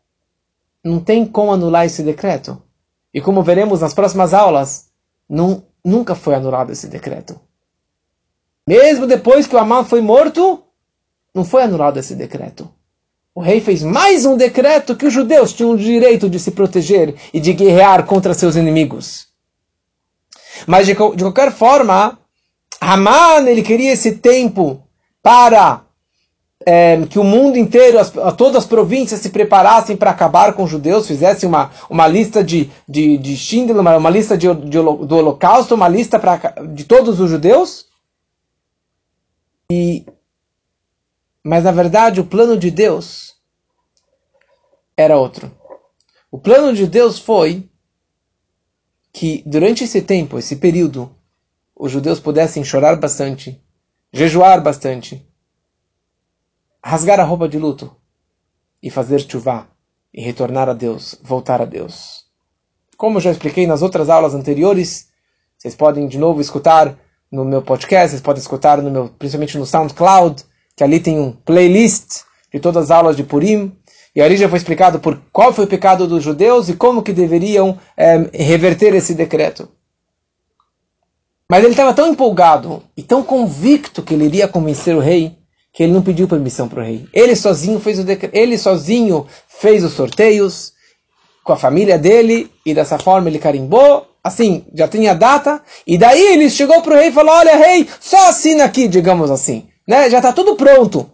não 0.83 0.99
tem 0.99 1.27
como 1.27 1.53
anular 1.53 1.85
esse 1.85 2.01
decreto. 2.01 2.59
E 3.13 3.19
como 3.19 3.43
veremos 3.43 3.81
nas 3.81 3.93
próximas 3.93 4.33
aulas, 4.33 4.89
nunca 5.83 6.15
foi 6.15 6.35
anulado 6.35 6.71
esse 6.71 6.87
decreto. 6.87 7.39
Mesmo 8.67 9.07
depois 9.07 9.47
que 9.47 9.55
o 9.55 9.59
Amã 9.59 9.83
foi 9.83 10.01
morto, 10.01 10.63
não 11.33 11.43
foi 11.43 11.63
anulado 11.63 11.97
esse 11.97 12.15
decreto. 12.15 12.71
O 13.33 13.41
rei 13.41 13.61
fez 13.61 13.81
mais 13.81 14.25
um 14.25 14.35
decreto 14.35 14.95
que 14.95 15.05
os 15.05 15.13
judeus 15.13 15.53
tinham 15.53 15.71
o 15.71 15.77
direito 15.77 16.29
de 16.29 16.39
se 16.39 16.51
proteger 16.51 17.15
e 17.33 17.39
de 17.39 17.53
guerrear 17.53 18.05
contra 18.05 18.33
seus 18.33 18.55
inimigos. 18.55 19.27
Mas 20.67 20.85
de, 20.85 20.93
de 20.93 21.23
qualquer 21.23 21.51
forma, 21.51 22.19
Haman 22.79 23.47
ele 23.47 23.61
queria 23.61 23.93
esse 23.93 24.17
tempo 24.17 24.85
para 25.23 25.85
é, 26.65 27.05
que 27.07 27.19
o 27.19 27.23
mundo 27.23 27.57
inteiro, 27.57 27.99
as, 27.99 28.11
todas 28.37 28.57
as 28.57 28.65
províncias 28.65 29.19
se 29.19 29.29
preparassem 29.29 29.95
para 29.97 30.11
acabar 30.11 30.53
com 30.53 30.63
os 30.63 30.69
judeus, 30.69 31.07
fizessem 31.07 31.47
uma, 31.47 31.71
uma 31.89 32.07
lista 32.07 32.43
de, 32.43 32.69
de, 32.87 33.17
de 33.17 33.35
Schindler, 33.35 33.79
uma, 33.79 33.97
uma 33.97 34.09
lista 34.09 34.37
de, 34.37 34.53
de, 34.53 34.77
do 34.77 35.15
holocausto, 35.15 35.75
uma 35.75 35.87
lista 35.87 36.19
pra, 36.19 36.37
de 36.73 36.83
todos 36.83 37.19
os 37.19 37.29
judeus. 37.29 37.87
E, 39.71 40.05
mas 41.43 41.63
na 41.63 41.71
verdade 41.71 42.19
o 42.19 42.25
plano 42.25 42.57
de 42.57 42.69
Deus 42.69 43.35
era 44.95 45.17
outro. 45.17 45.51
O 46.29 46.37
plano 46.37 46.73
de 46.73 46.85
Deus 46.85 47.17
foi 47.19 47.69
que 49.11 49.43
durante 49.45 49.83
esse 49.83 50.01
tempo, 50.01 50.37
esse 50.37 50.55
período, 50.55 51.13
os 51.75 51.91
judeus 51.91 52.19
pudessem 52.19 52.63
chorar 52.63 52.97
bastante, 52.97 53.61
jejuar 54.13 54.61
bastante, 54.61 55.25
rasgar 56.83 57.19
a 57.19 57.23
roupa 57.23 57.47
de 57.47 57.57
luto 57.57 57.95
e 58.81 58.89
fazer 58.89 59.19
chuvá 59.19 59.67
e 60.13 60.21
retornar 60.21 60.67
a 60.67 60.73
Deus, 60.73 61.17
voltar 61.21 61.61
a 61.61 61.65
Deus. 61.65 62.25
Como 62.97 63.19
já 63.19 63.31
expliquei 63.31 63.65
nas 63.65 63.81
outras 63.81 64.09
aulas 64.09 64.33
anteriores, 64.33 65.07
vocês 65.57 65.75
podem 65.75 66.07
de 66.07 66.17
novo 66.17 66.41
escutar 66.41 66.97
no 67.31 67.45
meu 67.45 67.61
podcast, 67.61 68.09
vocês 68.09 68.21
podem 68.21 68.41
escutar 68.41 68.81
no 68.81 68.91
meu, 68.91 69.09
principalmente 69.09 69.57
no 69.57 69.65
SoundCloud, 69.65 70.43
que 70.75 70.83
ali 70.83 70.99
tem 70.99 71.19
um 71.19 71.31
playlist 71.31 72.23
de 72.51 72.59
todas 72.59 72.85
as 72.85 72.91
aulas 72.91 73.15
de 73.15 73.23
Purim, 73.23 73.75
e 74.13 74.21
ali 74.21 74.35
já 74.35 74.49
foi 74.49 74.57
explicado 74.57 74.99
por 74.99 75.21
qual 75.31 75.53
foi 75.53 75.65
o 75.65 75.67
pecado 75.67 76.05
dos 76.05 76.23
judeus 76.23 76.67
e 76.67 76.75
como 76.75 77.01
que 77.01 77.13
deveriam 77.13 77.77
é, 77.95 78.17
reverter 78.33 78.93
esse 78.93 79.13
decreto. 79.13 79.69
Mas 81.49 81.63
ele 81.63 81.71
estava 81.73 81.93
tão 81.93 82.07
empolgado 82.07 82.83
e 82.95 83.03
tão 83.03 83.23
convicto 83.23 84.03
que 84.03 84.13
ele 84.13 84.25
iria 84.25 84.47
convencer 84.47 84.95
o 84.95 84.99
rei 84.99 85.40
que 85.73 85.83
ele 85.83 85.93
não 85.93 86.01
pediu 86.01 86.27
permissão 86.27 86.67
para 86.67 86.81
o 86.81 86.85
rei. 86.85 87.07
Ele 87.13 87.35
sozinho 87.35 87.79
fez 87.79 87.99
o 87.99 88.05
ele 88.33 88.57
sozinho 88.57 89.25
fez 89.47 89.83
os 89.83 89.93
sorteios 89.93 90.73
com 91.43 91.53
a 91.53 91.57
família 91.57 91.97
dele 91.97 92.51
e 92.65 92.73
dessa 92.73 92.99
forma 92.99 93.29
ele 93.29 93.39
carimbou. 93.39 94.07
Assim, 94.23 94.65
já 94.73 94.87
tinha 94.87 95.15
data 95.15 95.63
e 95.87 95.97
daí 95.97 96.33
ele 96.33 96.49
chegou 96.49 96.81
para 96.81 96.93
o 96.93 96.97
rei 96.97 97.07
e 97.07 97.13
falou: 97.13 97.33
"Olha, 97.33 97.55
rei, 97.55 97.87
só 97.99 98.29
assina 98.29 98.65
aqui, 98.65 98.87
digamos 98.87 99.31
assim, 99.31 99.67
né? 99.87 100.09
Já 100.09 100.17
está 100.17 100.31
tudo 100.31 100.55
pronto. 100.55 101.09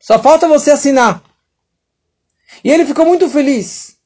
Só 0.00 0.18
falta 0.18 0.46
você 0.46 0.70
assinar." 0.70 1.22
E 2.62 2.70
ele 2.70 2.84
ficou 2.84 3.04
muito 3.04 3.28
feliz 3.28 3.96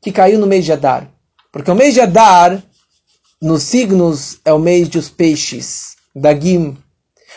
que 0.00 0.12
caiu 0.12 0.38
no 0.38 0.46
mês 0.46 0.64
de 0.64 0.72
Adar, 0.72 1.08
porque 1.52 1.70
o 1.70 1.74
mês 1.74 1.94
de 1.94 2.00
Adar 2.00 2.62
nos 3.40 3.64
signos 3.64 4.38
é 4.44 4.52
o 4.52 4.58
mês 4.58 4.88
dos 4.88 5.08
peixes, 5.10 5.96
da 6.14 6.32
Gim, 6.32 6.76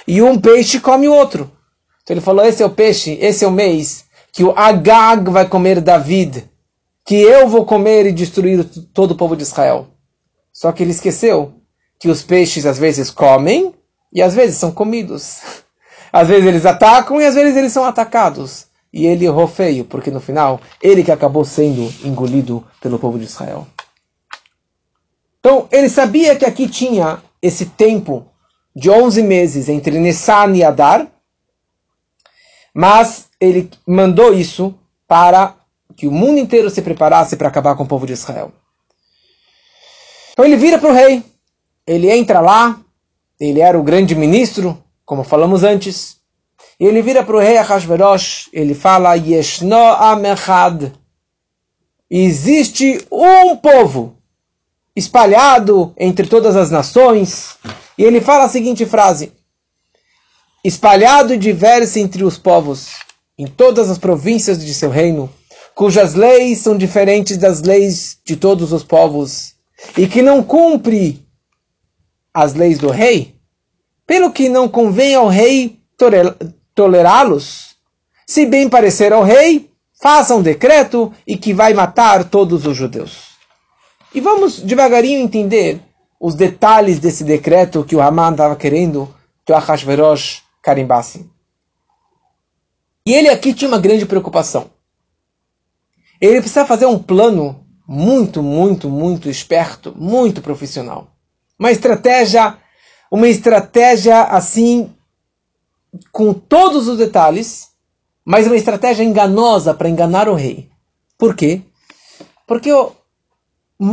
e 0.08 0.22
um 0.22 0.40
peixe 0.40 0.80
come 0.80 1.08
o 1.08 1.14
outro. 1.14 1.52
Então 2.06 2.14
ele 2.14 2.22
falou: 2.22 2.46
esse 2.46 2.62
é 2.62 2.66
o 2.66 2.70
peixe, 2.70 3.18
esse 3.20 3.44
é 3.44 3.48
o 3.48 3.52
mês 3.52 4.06
que 4.32 4.44
o 4.44 4.52
Agag 4.52 5.32
vai 5.32 5.48
comer 5.48 5.82
David, 5.82 6.48
que 7.04 7.16
eu 7.16 7.48
vou 7.48 7.66
comer 7.66 8.06
e 8.06 8.12
destruir 8.12 8.64
todo 8.94 9.12
o 9.12 9.16
povo 9.16 9.36
de 9.36 9.44
Israel. 9.44 9.88
Só 10.54 10.72
que 10.72 10.84
ele 10.84 10.92
esqueceu 10.92 11.54
que 11.98 12.10
os 12.10 12.22
peixes 12.22 12.66
às 12.66 12.78
vezes 12.78 13.10
comem 13.10 13.74
e 14.14 14.22
às 14.22 14.36
vezes 14.36 14.58
são 14.58 14.72
comidos. 14.72 15.40
Às 16.14 16.30
vezes 16.30 16.46
eles 16.46 16.66
atacam 16.66 17.20
e 17.20 17.26
às 17.26 17.36
vezes 17.36 17.58
eles 17.58 17.74
são 17.74 17.84
atacados. 17.84 18.68
E 18.94 19.06
ele 19.06 19.26
errou 19.26 19.50
feio, 19.50 19.84
porque 19.84 20.10
no 20.10 20.22
final, 20.22 20.62
ele 20.82 21.04
que 21.04 21.12
acabou 21.12 21.44
sendo 21.44 21.94
engolido 22.08 22.66
pelo 22.80 22.98
povo 22.98 23.20
de 23.20 23.26
Israel. 23.26 23.68
Então, 25.42 25.68
ele 25.70 25.90
sabia 25.90 26.34
que 26.34 26.46
aqui 26.46 26.70
tinha 26.70 27.22
esse 27.42 27.66
tempo 27.66 28.28
de 28.74 28.90
11 28.90 29.24
meses 29.24 29.68
entre 29.68 30.00
Nissan 30.00 30.56
e 30.56 30.64
Adar, 30.64 31.06
mas 32.76 33.28
ele 33.40 33.72
mandou 33.88 34.34
isso 34.34 34.78
para 35.08 35.56
que 35.96 36.08
o 36.08 36.12
mundo 36.12 36.40
inteiro 36.40 36.70
se 36.70 36.82
preparasse 36.82 37.38
para 37.38 37.48
acabar 37.48 37.74
com 37.76 37.84
o 37.84 37.88
povo 37.88 38.06
de 38.06 38.12
Israel. 38.12 38.52
Então 40.34 40.44
ele 40.44 40.58
vira 40.58 40.78
para 40.78 40.90
o 40.90 40.94
rei, 40.94 41.24
ele 41.88 42.12
entra 42.12 42.42
lá, 42.42 42.78
ele 43.40 43.62
era 43.62 43.80
o 43.80 43.84
grande 43.84 44.14
ministro, 44.14 44.78
como 45.06 45.24
falamos 45.24 45.64
antes, 45.64 46.18
e 46.78 46.86
ele 46.86 47.02
vira 47.02 47.24
para 47.24 47.38
o 47.38 47.40
rei 47.40 47.58
Ahasverosh, 47.58 48.50
ele 48.52 48.76
fala, 48.76 49.16
Yeshno 49.16 49.78
Amechad, 49.78 50.92
existe 52.10 53.08
um 53.10 53.56
povo 53.56 54.18
espalhado 54.94 55.94
entre 55.98 56.28
todas 56.28 56.58
as 56.58 56.70
nações, 56.70 57.58
e 57.98 58.04
ele 58.04 58.20
fala 58.20 58.44
a 58.44 58.50
seguinte 58.50 58.86
frase, 58.86 59.32
espalhado 60.68 61.32
e 61.32 61.38
diverso 61.38 62.00
entre 62.00 62.24
os 62.24 62.40
povos, 62.40 62.90
em 63.38 63.46
todas 63.46 63.88
as 63.88 64.00
províncias 64.00 64.66
de 64.66 64.74
seu 64.74 64.90
reino, 64.90 65.30
cujas 65.76 66.16
leis 66.16 66.58
são 66.58 66.76
diferentes 66.76 67.38
das 67.38 67.62
leis 67.62 68.18
de 68.26 68.36
todos 68.36 68.74
os 68.74 68.84
povos, 68.84 69.54
e 69.96 70.08
que 70.08 70.24
não 70.24 70.42
cumpre 70.42 71.24
as 72.34 72.56
leis 72.56 72.80
do 72.80 72.90
rei, 72.90 73.36
pelo 74.08 74.32
que 74.32 74.50
não 74.50 74.68
convém 74.68 75.14
ao 75.14 75.28
rei 75.28 75.80
tolerá-los. 76.74 77.76
Se 78.26 78.44
bem 78.48 78.68
parecer 78.68 79.14
ao 79.14 79.22
rei, 79.22 79.70
faça 80.02 80.34
um 80.34 80.42
decreto 80.42 81.14
e 81.28 81.38
que 81.38 81.54
vai 81.54 81.76
matar 81.76 82.24
todos 82.24 82.66
os 82.66 82.76
judeus. 82.76 83.36
E 84.16 84.20
vamos 84.20 84.60
devagarinho 84.60 85.20
entender 85.20 85.80
os 86.20 86.34
detalhes 86.34 86.98
desse 86.98 87.24
decreto 87.24 87.84
que 87.84 87.96
o 87.96 88.02
Haman 88.02 88.32
estava 88.32 88.56
querendo 88.56 89.14
que 89.46 89.54
o 89.54 89.56
carimbasse. 90.66 91.30
E 93.06 93.14
ele 93.14 93.30
aqui 93.30 93.54
tinha 93.54 93.68
uma 93.68 93.78
grande 93.78 94.04
preocupação. 94.04 94.72
Ele 96.20 96.40
precisa 96.40 96.66
fazer 96.66 96.88
um 96.88 96.98
plano 96.98 97.64
muito, 97.88 98.42
muito, 98.42 98.90
muito 98.90 99.30
esperto, 99.30 99.94
muito 99.96 100.42
profissional. 100.42 101.12
Uma 101.60 101.72
estratégia, 101.72 102.58
uma 103.12 103.28
estratégia 103.28 104.24
assim, 104.24 104.92
com 106.12 106.34
todos 106.34 106.88
os 106.88 106.98
detalhes, 106.98 107.68
mas 108.26 108.48
uma 108.48 108.56
estratégia 108.56 109.04
enganosa 109.04 109.72
para 109.72 109.88
enganar 109.88 110.28
o 110.28 110.34
rei. 110.34 110.72
Por 111.16 111.36
quê? 111.36 111.62
Porque 112.48 112.74
o 112.74 112.92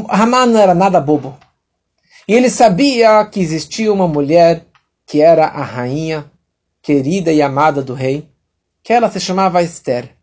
Haman 0.08 0.46
não 0.46 0.58
era 0.58 0.74
nada 0.74 0.98
bobo. 1.02 1.38
E 2.26 2.32
ele 2.32 2.48
sabia 2.48 3.26
que 3.26 3.40
existia 3.40 3.92
uma 3.92 4.08
mulher 4.08 4.64
que 5.06 5.20
era 5.20 5.44
a 5.48 5.62
rainha 5.62 6.31
querida 6.82 7.32
e 7.32 7.40
amada 7.40 7.80
do 7.80 7.94
rei, 7.94 8.28
que 8.82 8.92
ela 8.92 9.10
se 9.10 9.20
chamava 9.20 9.62
Esther. 9.62 10.16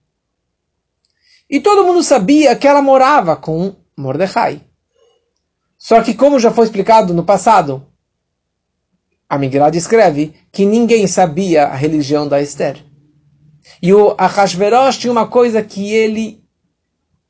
E 1.50 1.60
todo 1.60 1.86
mundo 1.86 2.04
sabia 2.04 2.56
que 2.56 2.68
ela 2.68 2.82
morava 2.82 3.36
com 3.36 3.76
Mordecai. 3.98 4.62
Só 5.78 6.04
que, 6.04 6.14
como 6.14 6.40
já 6.40 6.52
foi 6.52 6.66
explicado 6.66 7.14
no 7.14 7.24
passado, 7.24 7.88
a 9.28 9.38
Migrad 9.38 9.74
escreve 9.76 10.34
que 10.52 10.66
ninguém 10.66 11.08
sabia 11.08 11.66
a 11.66 11.76
religião 11.76 12.28
da 12.28 12.42
Esther. 12.42 12.84
E 13.82 13.94
o 13.94 14.14
Ahasverosh 14.18 14.98
tinha 14.98 15.12
uma 15.12 15.28
coisa 15.28 15.64
que 15.64 15.94
ele 15.94 16.44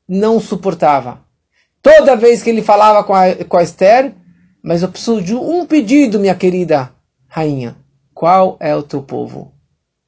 não 0.08 0.40
suportava. 0.40 1.20
Toda 1.80 2.16
vez 2.16 2.42
que 2.42 2.50
ele 2.50 2.62
falava 2.62 3.04
com 3.04 3.14
a, 3.14 3.34
com 3.44 3.56
a 3.56 3.62
Esther, 3.62 4.14
mas 4.62 4.82
eu 4.82 4.88
preciso 4.88 5.22
de 5.22 5.34
um 5.34 5.64
pedido, 5.64 6.18
minha 6.18 6.34
querida 6.34 6.92
rainha. 7.28 7.76
Qual 8.20 8.58
é 8.60 8.76
o 8.76 8.82
teu 8.82 9.02
povo? 9.02 9.50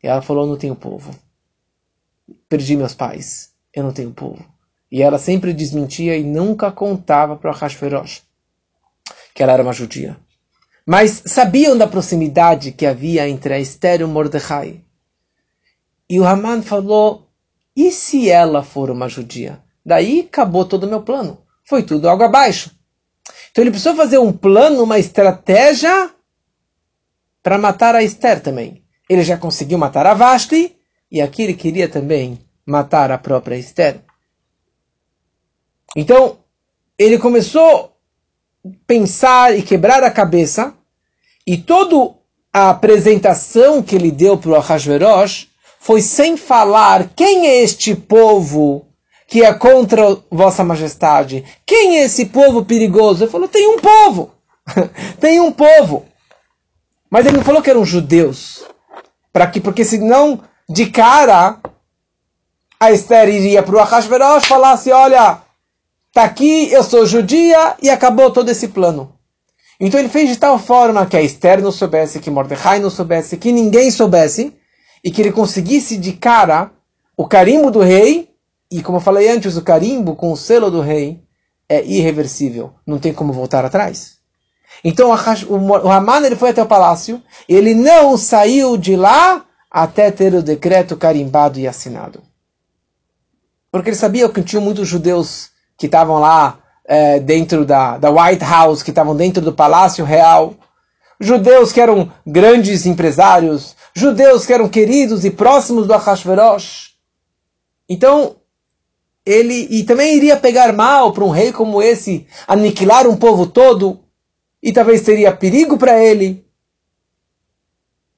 E 0.03 0.07
ela 0.07 0.21
falou: 0.21 0.47
Não 0.47 0.59
tenho 0.59 0.77
povo. 0.77 1.19
Perdi 2.47 2.77
meus 2.77 2.93
pais. 2.93 3.53
Eu 3.73 3.85
não 3.85 3.91
tenho 3.91 4.11
povo. 4.11 4.45
E 4.91 5.01
ela 5.01 5.19
sempre 5.19 5.55
desmentia 5.55 6.15
e 6.15 6.23
nunca 6.23 6.71
contava 6.71 7.37
para 7.37 7.53
Ahasverosh 7.53 8.21
que 9.35 9.43
ela 9.43 9.55
era 9.55 9.63
uma 9.63 9.73
judia. 9.73 10.15
Mas 10.87 11.23
sabiam 11.25 11.75
da 11.75 11.87
proximidade 11.87 12.73
que 12.73 12.85
havia 12.85 13.27
entre 13.27 13.55
a 13.55 13.59
Esther 13.59 14.03
e 14.03 14.05
o 14.05 14.09
Mordecai. 14.09 14.83
E 16.07 16.21
o 16.21 16.27
Haman 16.27 16.61
falou: 16.61 17.31
e 17.75 17.91
se 17.91 18.29
ela 18.29 18.63
for 18.63 18.91
uma 18.91 19.09
judia? 19.09 19.59
Daí 19.83 20.29
acabou 20.29 20.67
todo 20.67 20.85
o 20.85 20.91
meu 20.91 21.01
plano. 21.01 21.39
Foi 21.65 21.83
tudo 21.83 22.11
água 22.11 22.27
abaixo. 22.27 22.73
Então 23.51 23.65
ele 23.65 23.71
precisou 23.71 23.97
fazer 23.97 24.19
um 24.19 24.35
plano, 24.35 24.83
uma 24.83 24.99
estratégia 24.99 26.11
para 27.43 27.59
matar 27.59 27.95
a 27.95 28.03
Esther 28.03 28.40
também. 28.40 28.82
Ele 29.09 29.22
já 29.22 29.36
conseguiu 29.36 29.78
matar 29.78 30.07
a 30.07 30.14
Vashti 30.14 30.76
e 31.11 31.20
aqui 31.20 31.43
ele 31.43 31.55
queria 31.55 31.88
também 31.88 32.38
matar 32.64 33.11
a 33.11 33.18
própria 33.18 33.57
Esther. 33.57 34.01
Então 35.97 36.38
ele 36.99 37.18
começou 37.18 37.93
pensar 38.86 39.57
e 39.57 39.62
quebrar 39.62 40.03
a 40.03 40.11
cabeça, 40.11 40.74
e 41.47 41.57
toda 41.57 42.14
a 42.53 42.70
apresentação 42.70 43.82
que 43.82 43.97
ele 43.97 44.11
deu 44.11 44.36
para 44.38 44.51
o 44.51 44.55
Ahasverosh 44.55 45.49
foi 45.80 46.01
sem 46.01 46.36
falar 46.36 47.11
quem 47.16 47.47
é 47.47 47.62
este 47.62 47.95
povo 47.95 48.86
que 49.26 49.43
é 49.43 49.53
contra 49.55 50.16
Vossa 50.30 50.62
Majestade. 50.62 51.43
Quem 51.66 51.99
é 51.99 52.05
esse 52.05 52.26
povo 52.26 52.64
perigoso? 52.64 53.24
Ele 53.24 53.30
falou: 53.30 53.49
tem 53.49 53.66
um 53.66 53.78
povo. 53.78 54.30
tem 55.18 55.40
um 55.40 55.51
povo. 55.51 56.05
Mas 57.13 57.27
ele 57.27 57.37
não 57.37 57.45
falou 57.45 57.63
que 57.63 57.71
eram 57.71 57.85
judeus. 57.85 58.65
Para 59.33 59.47
que, 59.47 59.61
porque 59.61 59.85
senão, 59.85 60.41
de 60.69 60.87
cara, 60.87 61.59
a 62.81 62.91
Esther 62.91 63.29
iria 63.29 63.63
para 63.63 63.77
o 63.77 63.79
Ahasverosh 63.79 64.45
e 64.45 64.49
falasse: 64.49 64.91
olha, 64.91 65.43
Está 66.13 66.25
aqui, 66.25 66.71
eu 66.71 66.83
sou 66.83 67.07
judia 67.07 67.75
e 67.81 67.89
acabou 67.89 68.31
todo 68.31 68.51
esse 68.51 68.69
plano. 68.69 69.15
Então 69.81 69.99
ele 69.99 70.11
fez 70.11 70.29
de 70.29 70.37
tal 70.37 70.59
forma 70.59 71.07
que 71.07 71.17
a 71.17 71.23
Esther 71.23 71.63
não 71.63 71.73
soubesse, 71.73 72.21
que 72.21 72.31
Mordecai 72.31 72.79
não 72.79 72.91
soubesse, 72.91 73.39
que 73.39 73.51
ninguém 73.51 73.91
soubesse, 73.91 74.53
e 75.03 75.11
que 75.11 75.23
ele 75.23 75.33
conseguisse 75.33 75.97
de 75.97 76.13
cara 76.13 76.71
o 77.17 77.27
carimbo 77.27 77.71
do 77.71 77.81
rei, 77.81 78.29
e 78.71 78.83
como 78.83 78.99
eu 78.99 79.01
falei 79.01 79.31
antes, 79.31 79.57
o 79.57 79.63
carimbo 79.63 80.15
com 80.15 80.31
o 80.31 80.37
selo 80.37 80.71
do 80.71 80.83
rei 80.83 81.23
é 81.67 81.83
irreversível, 81.83 82.75
não 82.87 82.99
tem 82.99 83.15
como 83.15 83.33
voltar 83.33 83.65
atrás. 83.65 84.19
Então 84.85 85.11
o 85.11 85.91
Haman 85.91 86.27
ele 86.27 86.37
foi 86.37 86.51
até 86.51 86.62
o 86.62 86.66
palácio, 86.66 87.23
ele 87.49 87.75
não 87.75 88.16
saiu 88.16 88.77
de 88.77 88.97
lá 88.97 89.45
até 89.70 90.11
ter 90.11 90.35
o 90.35 90.43
decreto 90.43 90.97
carimbado 90.97 91.59
e 91.59 91.66
assinado. 91.66 92.23
Porque 93.70 93.89
ele 93.89 93.97
sabia 93.97 94.29
que 94.29 94.43
tinham 94.43 94.62
muitos 94.62 94.87
judeus 94.87 95.51
que 95.79 95.87
estavam 95.87 96.18
lá 96.18 96.59
é, 96.85 97.18
dentro 97.18 97.64
da, 97.64 97.97
da 97.97 98.11
White 98.11 98.45
House, 98.45 98.83
que 98.83 98.91
estavam 98.91 99.16
dentro 99.16 99.43
do 99.43 99.53
Palácio 99.53 100.05
Real, 100.05 100.55
judeus 101.18 101.73
que 101.73 101.81
eram 101.81 102.12
grandes 102.27 102.85
empresários, 102.85 103.75
judeus 103.95 104.45
que 104.45 104.53
eram 104.53 104.68
queridos 104.68 105.25
e 105.25 105.31
próximos 105.31 105.87
do 105.87 105.95
Ahasverosh. 105.95 106.93
Então, 107.89 108.37
ele 109.25 109.68
e 109.70 109.85
também 109.85 110.16
iria 110.16 110.37
pegar 110.37 110.73
mal 110.73 111.12
para 111.12 111.25
um 111.25 111.31
rei 111.31 111.53
como 111.53 111.81
esse, 111.81 112.27
aniquilar 112.47 113.07
um 113.07 113.16
povo 113.16 113.47
todo, 113.47 114.01
e 114.63 114.73
talvez 114.73 115.03
teria 115.03 115.35
perigo 115.35 115.77
para 115.77 116.03
ele. 116.03 116.47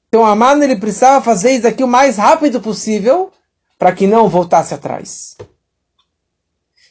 Então, 0.09 0.25
Aman 0.25 0.63
ele 0.63 0.77
precisava 0.77 1.25
fazer 1.25 1.53
isso 1.53 1.67
aqui 1.67 1.83
o 1.83 1.89
mais 1.89 2.17
rápido 2.17 2.61
possível 2.61 3.33
para 3.79 3.93
que 3.93 4.07
não 4.07 4.29
voltasse 4.29 4.75
atrás. 4.75 5.37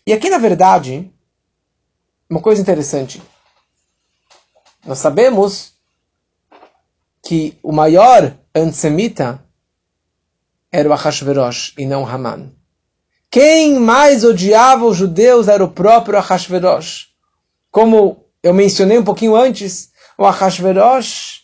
E 0.05 0.11
aqui, 0.11 0.29
na 0.29 0.37
verdade, 0.37 1.13
uma 2.29 2.41
coisa 2.41 2.61
interessante. 2.61 3.21
Nós 4.85 4.97
sabemos 4.97 5.73
que 7.25 7.57
o 7.63 7.71
maior 7.71 8.37
antissemita 8.53 9.41
era 10.69 10.89
o 10.89 10.93
Ahasverosh 10.93 11.75
e 11.77 11.85
não 11.85 12.05
Haman. 12.05 12.51
Quem 13.31 13.79
mais 13.79 14.23
odiava 14.23 14.85
os 14.85 14.97
judeus 14.97 15.47
era 15.47 15.63
o 15.63 15.71
próprio 15.71 16.17
Ahasverosh. 16.17 17.07
Como 17.71 18.22
eu 18.43 18.53
mencionei 18.53 18.99
um 18.99 19.03
pouquinho 19.03 19.35
antes, 19.35 19.89
o 20.17 20.25
Ahasverosh, 20.25 21.43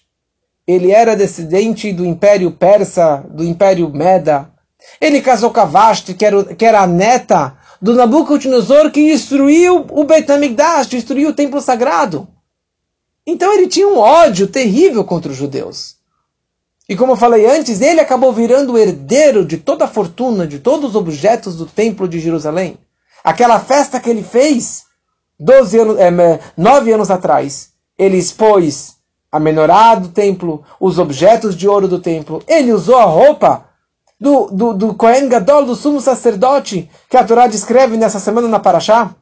ele 0.67 0.91
era 0.91 1.15
descendente 1.15 1.91
do 1.93 2.05
Império 2.05 2.51
Persa, 2.51 3.25
do 3.29 3.43
Império 3.43 3.89
Meda. 3.89 4.51
Ele 4.99 5.21
casou 5.21 5.51
com 5.51 5.65
Vashti, 5.65 6.13
que 6.13 6.25
era, 6.25 6.43
que 6.43 6.65
era 6.65 6.81
a 6.81 6.87
neta 6.87 7.57
do 7.81 7.95
Nabucodonosor, 7.95 8.91
que 8.91 9.11
destruiu 9.11 9.87
o 9.89 10.03
Beit 10.03 10.29
HaMikdash, 10.29 10.87
destruiu 10.87 11.29
o 11.29 11.33
templo 11.33 11.61
sagrado. 11.61 12.27
Então 13.25 13.53
ele 13.53 13.67
tinha 13.67 13.87
um 13.87 13.97
ódio 13.97 14.47
terrível 14.47 15.03
contra 15.03 15.31
os 15.31 15.37
judeus. 15.37 15.95
E 16.87 16.95
como 16.95 17.13
eu 17.13 17.17
falei 17.17 17.45
antes, 17.45 17.81
ele 17.81 18.01
acabou 18.01 18.33
virando 18.33 18.73
o 18.73 18.77
herdeiro 18.77 19.45
de 19.45 19.57
toda 19.57 19.85
a 19.85 19.87
fortuna, 19.87 20.45
de 20.45 20.59
todos 20.59 20.89
os 20.89 20.95
objetos 20.95 21.55
do 21.55 21.65
templo 21.65 22.07
de 22.07 22.19
Jerusalém. 22.19 22.77
Aquela 23.23 23.59
festa 23.59 23.99
que 23.99 24.09
ele 24.09 24.23
fez 24.23 24.88
12 25.39 25.79
anos, 25.79 25.97
é, 25.97 26.39
9 26.57 26.91
anos 26.91 27.09
atrás, 27.09 27.69
ele 27.97 28.17
expôs 28.17 28.97
a 29.31 29.39
menorá 29.39 29.95
do 29.95 30.09
templo, 30.09 30.63
os 30.79 30.97
objetos 30.97 31.55
de 31.55 31.67
ouro 31.67 31.87
do 31.87 31.99
templo. 31.99 32.43
Ele 32.47 32.73
usou 32.73 32.97
a 32.97 33.05
roupa 33.05 33.65
do, 34.19 34.47
do, 34.47 34.73
do 34.73 34.93
Kohen 34.95 35.29
Gadol, 35.29 35.65
do 35.65 35.75
sumo 35.75 36.01
sacerdote, 36.01 36.89
que 37.09 37.15
a 37.15 37.23
Torá 37.23 37.47
descreve 37.47 37.95
nessa 37.95 38.19
semana 38.19 38.47
na 38.47 38.59
Paraxá. 38.59 39.15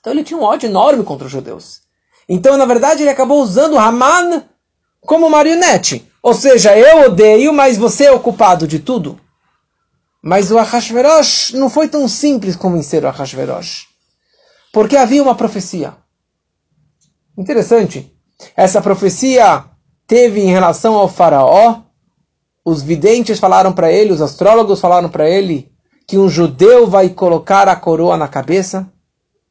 Então 0.00 0.12
ele 0.12 0.24
tinha 0.24 0.38
um 0.38 0.42
ódio 0.42 0.68
enorme 0.68 1.02
contra 1.02 1.26
os 1.26 1.32
judeus. 1.32 1.82
Então, 2.28 2.56
na 2.56 2.64
verdade, 2.64 3.02
ele 3.02 3.10
acabou 3.10 3.42
usando 3.42 3.78
Haman 3.78 4.42
como 5.00 5.28
marionete. 5.28 6.10
Ou 6.22 6.32
seja, 6.32 6.76
eu 6.76 7.06
odeio, 7.10 7.52
mas 7.52 7.76
você 7.76 8.06
é 8.06 8.12
o 8.12 8.20
culpado 8.20 8.66
de 8.66 8.78
tudo. 8.78 9.20
Mas 10.22 10.50
o 10.50 10.58
Ahashverosh 10.58 11.52
não 11.52 11.68
foi 11.68 11.86
tão 11.86 12.08
simples 12.08 12.56
convencer 12.56 13.04
o 13.04 13.08
Ahashverosh. 13.08 13.93
Porque 14.74 14.96
havia 14.96 15.22
uma 15.22 15.36
profecia. 15.36 15.94
Interessante. 17.38 18.12
Essa 18.56 18.82
profecia 18.82 19.66
teve 20.04 20.40
em 20.40 20.50
relação 20.50 20.96
ao 20.96 21.06
faraó. 21.06 21.82
Os 22.64 22.82
videntes 22.82 23.38
falaram 23.38 23.72
para 23.72 23.92
ele, 23.92 24.12
os 24.12 24.20
astrólogos 24.20 24.80
falaram 24.80 25.08
para 25.08 25.30
ele 25.30 25.70
que 26.08 26.18
um 26.18 26.28
judeu 26.28 26.88
vai 26.88 27.08
colocar 27.08 27.68
a 27.68 27.76
coroa 27.76 28.16
na 28.16 28.26
cabeça. 28.26 28.90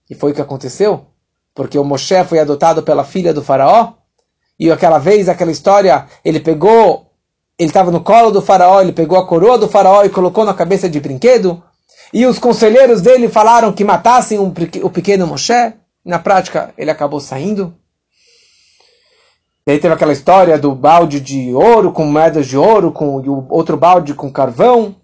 E 0.10 0.14
foi 0.14 0.34
o 0.34 0.36
que 0.36 0.42
aconteceu. 0.42 1.06
Porque 1.56 1.80
o 1.80 1.86
Moshe 1.86 2.22
foi 2.26 2.40
adotado 2.40 2.84
pela 2.84 3.06
filha 3.06 3.34
do 3.34 3.42
faraó. 3.42 3.94
E 4.60 4.70
aquela 4.70 4.98
vez, 4.98 5.30
aquela 5.30 5.52
história, 5.52 6.06
ele 6.26 6.42
pegou, 6.42 7.14
ele 7.58 7.70
estava 7.70 7.92
no 7.92 8.04
colo 8.04 8.30
do 8.30 8.42
faraó, 8.42 8.82
ele 8.82 8.92
pegou 8.92 9.18
a 9.18 9.26
coroa 9.26 9.58
do 9.58 9.70
faraó 9.70 10.04
e 10.04 10.10
colocou 10.10 10.44
na 10.44 10.54
cabeça 10.54 10.90
de 10.90 11.00
brinquedo. 11.00 11.64
E 12.14 12.28
os 12.28 12.38
conselheiros 12.38 13.02
dele 13.02 13.28
falaram 13.28 13.74
que 13.74 13.84
matassem 13.84 14.38
um, 14.38 14.54
o 14.84 14.90
pequeno 14.90 15.26
Moshe. 15.26 15.74
Na 16.06 16.20
prática, 16.20 16.72
ele 16.78 16.92
acabou 16.92 17.20
saindo. 17.20 17.76
E 19.66 19.72
aí 19.72 19.80
teve 19.80 19.94
aquela 19.94 20.14
história 20.14 20.60
do 20.60 20.76
balde 20.76 21.20
de 21.20 21.54
ouro 21.54 21.92
com 21.92 22.06
moedas 22.06 22.46
de 22.46 22.58
ouro, 22.58 22.92
com 22.92 23.24
e 23.24 23.30
o 23.30 23.48
outro 23.50 23.78
balde 23.78 24.14
com 24.14 24.32
carvão, 24.32 24.96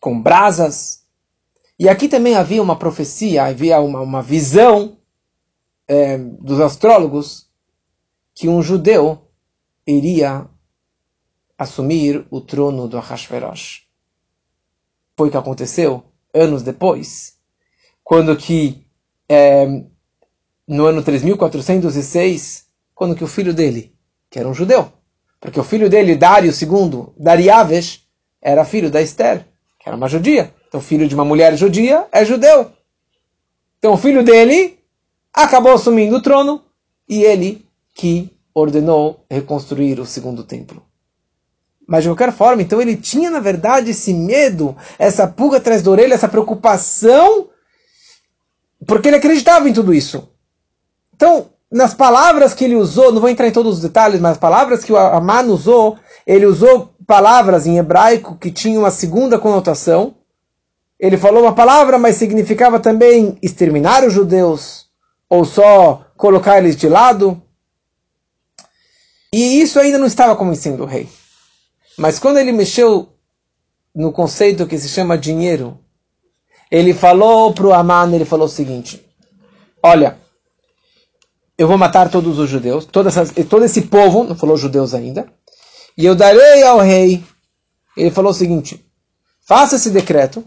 com 0.00 0.20
brasas. 0.20 1.04
E 1.78 1.88
aqui 1.88 2.08
também 2.08 2.34
havia 2.34 2.62
uma 2.62 2.76
profecia, 2.76 3.44
havia 3.44 3.80
uma, 3.80 4.00
uma 4.00 4.20
visão 4.20 4.98
é, 5.88 6.18
dos 6.18 6.60
astrólogos 6.60 7.48
que 8.34 8.48
um 8.48 8.60
judeu 8.60 9.28
iria 9.86 10.46
assumir 11.56 12.26
o 12.30 12.40
trono 12.40 12.88
do 12.88 12.98
Ahasverosh. 12.98 13.83
Foi 15.16 15.28
o 15.28 15.30
que 15.30 15.36
aconteceu 15.36 16.04
anos 16.32 16.62
depois, 16.62 17.34
quando 18.02 18.36
que 18.36 18.84
é, 19.28 19.66
no 20.66 20.86
ano 20.86 21.02
3406 21.02 22.64
quando 22.94 23.16
que 23.16 23.24
o 23.24 23.28
filho 23.28 23.52
dele, 23.52 23.92
que 24.30 24.38
era 24.38 24.48
um 24.48 24.54
judeu, 24.54 24.92
porque 25.40 25.58
o 25.58 25.64
filho 25.64 25.90
dele, 25.90 26.16
Dário 26.16 26.50
II, 26.50 27.12
Dariaves, 27.18 28.02
era 28.40 28.64
filho 28.64 28.90
da 28.90 29.02
Esther, 29.02 29.46
que 29.78 29.88
era 29.88 29.96
uma 29.96 30.08
judia. 30.08 30.54
Então, 30.68 30.80
filho 30.80 31.06
de 31.06 31.14
uma 31.14 31.24
mulher 31.24 31.56
judia 31.56 32.06
é 32.10 32.24
judeu. 32.24 32.72
Então, 33.78 33.92
o 33.92 33.96
filho 33.98 34.24
dele 34.24 34.78
acabou 35.32 35.72
assumindo 35.72 36.16
o 36.16 36.22
trono 36.22 36.62
e 37.08 37.22
ele 37.22 37.66
que 37.94 38.30
ordenou 38.54 39.24
reconstruir 39.30 40.00
o 40.00 40.06
segundo 40.06 40.44
templo. 40.44 40.82
Mas 41.86 42.02
de 42.02 42.08
qualquer 42.08 42.32
forma, 42.32 42.62
então 42.62 42.80
ele 42.80 42.96
tinha 42.96 43.30
na 43.30 43.40
verdade 43.40 43.90
esse 43.90 44.12
medo, 44.14 44.76
essa 44.98 45.26
pulga 45.26 45.58
atrás 45.58 45.82
da 45.82 45.90
orelha, 45.90 46.14
essa 46.14 46.28
preocupação, 46.28 47.48
porque 48.86 49.08
ele 49.08 49.16
acreditava 49.16 49.68
em 49.68 49.72
tudo 49.72 49.92
isso. 49.92 50.28
Então, 51.14 51.50
nas 51.70 51.92
palavras 51.92 52.54
que 52.54 52.64
ele 52.64 52.76
usou, 52.76 53.12
não 53.12 53.20
vou 53.20 53.28
entrar 53.28 53.48
em 53.48 53.52
todos 53.52 53.74
os 53.74 53.80
detalhes, 53.80 54.20
mas 54.20 54.32
as 54.32 54.38
palavras 54.38 54.84
que 54.84 54.92
o 54.92 54.96
Aman 54.96 55.46
usou, 55.46 55.98
ele 56.26 56.46
usou 56.46 56.94
palavras 57.06 57.66
em 57.66 57.78
hebraico 57.78 58.36
que 58.36 58.50
tinham 58.50 58.82
uma 58.82 58.90
segunda 58.90 59.38
conotação. 59.38 60.14
Ele 60.98 61.16
falou 61.16 61.42
uma 61.42 61.54
palavra, 61.54 61.98
mas 61.98 62.16
significava 62.16 62.78
também 62.78 63.36
exterminar 63.42 64.04
os 64.04 64.12
judeus, 64.12 64.86
ou 65.28 65.44
só 65.44 66.06
colocar 66.16 66.58
eles 66.58 66.76
de 66.76 66.88
lado. 66.88 67.42
E 69.32 69.60
isso 69.60 69.80
ainda 69.80 69.98
não 69.98 70.06
estava 70.06 70.36
convencendo 70.36 70.84
o 70.84 70.86
rei. 70.86 71.08
Mas 71.96 72.18
quando 72.18 72.38
ele 72.38 72.52
mexeu 72.52 73.08
no 73.94 74.12
conceito 74.12 74.66
que 74.66 74.78
se 74.78 74.88
chama 74.88 75.16
dinheiro, 75.16 75.78
ele 76.70 76.92
falou 76.92 77.52
para 77.52 77.66
o 77.66 77.72
Aman, 77.72 78.12
ele 78.14 78.24
falou 78.24 78.46
o 78.46 78.50
seguinte, 78.50 79.04
olha, 79.82 80.18
eu 81.56 81.68
vou 81.68 81.78
matar 81.78 82.10
todos 82.10 82.38
os 82.38 82.50
judeus, 82.50 82.88
essas, 83.06 83.32
todo 83.48 83.64
esse 83.64 83.82
povo, 83.82 84.24
não 84.24 84.34
falou 84.34 84.56
judeus 84.56 84.92
ainda, 84.92 85.32
e 85.96 86.04
eu 86.04 86.14
darei 86.14 86.62
ao 86.64 86.80
rei. 86.80 87.24
Ele 87.96 88.10
falou 88.10 88.32
o 88.32 88.34
seguinte: 88.34 88.84
faça 89.46 89.76
esse 89.76 89.90
decreto, 89.90 90.44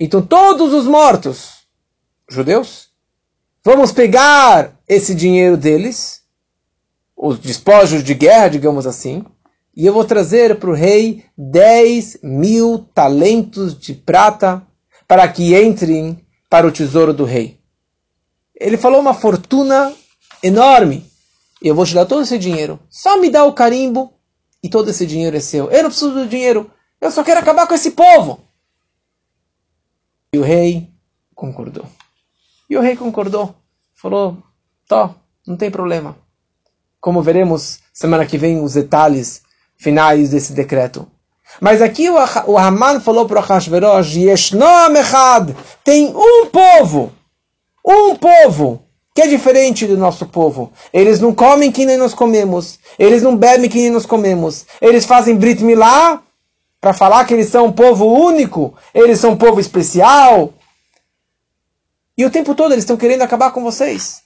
então 0.00 0.20
todos 0.20 0.72
os 0.72 0.84
mortos, 0.84 1.50
judeus, 2.28 2.88
vamos 3.64 3.92
pegar 3.92 4.76
esse 4.88 5.14
dinheiro 5.14 5.56
deles, 5.56 6.22
os 7.16 7.38
despojos 7.38 8.02
de 8.02 8.14
guerra, 8.14 8.48
digamos 8.48 8.84
assim, 8.84 9.24
e 9.74 9.86
eu 9.86 9.92
vou 9.92 10.04
trazer 10.04 10.58
para 10.58 10.70
o 10.70 10.74
rei 10.74 11.24
10 11.36 12.18
mil 12.22 12.86
talentos 12.94 13.78
de 13.78 13.94
prata 13.94 14.66
para 15.08 15.26
que 15.28 15.58
entrem 15.58 16.24
para 16.48 16.66
o 16.66 16.72
tesouro 16.72 17.14
do 17.14 17.24
rei. 17.24 17.58
Ele 18.54 18.76
falou 18.76 19.00
uma 19.00 19.14
fortuna 19.14 19.92
enorme. 20.42 21.10
Eu 21.62 21.74
vou 21.74 21.86
te 21.86 21.94
dar 21.94 22.04
todo 22.04 22.22
esse 22.22 22.38
dinheiro. 22.38 22.78
Só 22.90 23.18
me 23.18 23.30
dá 23.30 23.44
o 23.44 23.54
carimbo 23.54 24.12
e 24.62 24.68
todo 24.68 24.90
esse 24.90 25.06
dinheiro 25.06 25.36
é 25.36 25.40
seu. 25.40 25.70
Eu 25.70 25.84
não 25.84 25.90
preciso 25.90 26.12
do 26.12 26.26
dinheiro. 26.26 26.70
Eu 27.00 27.10
só 27.10 27.24
quero 27.24 27.40
acabar 27.40 27.66
com 27.66 27.74
esse 27.74 27.92
povo. 27.92 28.40
E 30.34 30.38
o 30.38 30.42
rei 30.42 30.90
concordou. 31.34 31.86
E 32.68 32.76
o 32.76 32.80
rei 32.80 32.96
concordou. 32.96 33.54
Falou: 33.94 34.36
Tó, 34.86 35.14
não 35.46 35.56
tem 35.56 35.70
problema. 35.70 36.16
Como 37.00 37.22
veremos 37.22 37.80
semana 37.92 38.26
que 38.26 38.38
vem 38.38 38.62
os 38.62 38.74
detalhes 38.74 39.42
finais 39.82 40.30
desse 40.30 40.52
decreto. 40.52 41.06
Mas 41.60 41.82
aqui 41.82 42.08
o, 42.08 42.14
o 42.46 42.58
Haman 42.58 43.00
falou 43.00 43.26
para 43.26 43.40
o 43.40 43.42
Hashverosh: 43.42 44.16
Yeshnom 44.16 44.96
Echad. 44.96 45.54
Tem 45.84 46.14
um 46.14 46.46
povo. 46.46 47.12
Um 47.84 48.14
povo 48.16 48.84
que 49.14 49.22
é 49.22 49.26
diferente 49.26 49.86
do 49.86 49.96
nosso 49.96 50.26
povo. 50.26 50.72
Eles 50.92 51.20
não 51.20 51.34
comem 51.34 51.70
que 51.70 51.84
nem 51.84 51.96
nós 51.96 52.14
comemos. 52.14 52.78
Eles 52.98 53.22
não 53.22 53.36
bebem 53.36 53.68
que 53.68 53.78
nem 53.78 53.90
nós 53.90 54.06
comemos. 54.06 54.64
Eles 54.80 55.04
fazem 55.04 55.36
Brit 55.36 55.62
Milá 55.62 56.22
para 56.80 56.92
falar 56.92 57.24
que 57.24 57.34
eles 57.34 57.48
são 57.48 57.66
um 57.66 57.72
povo 57.72 58.06
único. 58.06 58.74
Eles 58.94 59.18
são 59.18 59.32
um 59.32 59.36
povo 59.36 59.60
especial. 59.60 60.54
E 62.16 62.24
o 62.24 62.30
tempo 62.30 62.54
todo 62.54 62.72
eles 62.72 62.84
estão 62.84 62.96
querendo 62.96 63.22
acabar 63.22 63.50
com 63.52 63.62
vocês. 63.62 64.21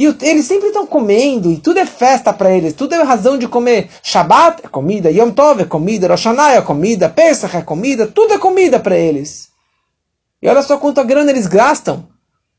E 0.00 0.06
eles 0.22 0.46
sempre 0.46 0.68
estão 0.68 0.86
comendo, 0.86 1.52
e 1.52 1.58
tudo 1.58 1.78
é 1.78 1.84
festa 1.84 2.32
para 2.32 2.50
eles, 2.50 2.72
tudo 2.72 2.94
é 2.94 3.02
razão 3.02 3.36
de 3.36 3.46
comer. 3.46 3.90
Shabbat 4.02 4.62
é 4.64 4.66
comida, 4.66 5.10
Yom 5.10 5.30
Tov 5.30 5.60
é 5.60 5.66
comida, 5.66 6.08
Rosh 6.08 6.24
Hashanah 6.24 6.54
é 6.54 6.62
comida, 6.62 7.10
Pesach 7.10 7.54
é 7.54 7.60
comida, 7.60 8.06
tudo 8.06 8.32
é 8.32 8.38
comida 8.38 8.80
para 8.80 8.96
eles. 8.96 9.50
E 10.40 10.48
olha 10.48 10.62
só 10.62 10.78
quanta 10.78 11.02
grana 11.04 11.30
eles 11.30 11.46
gastam. 11.46 12.08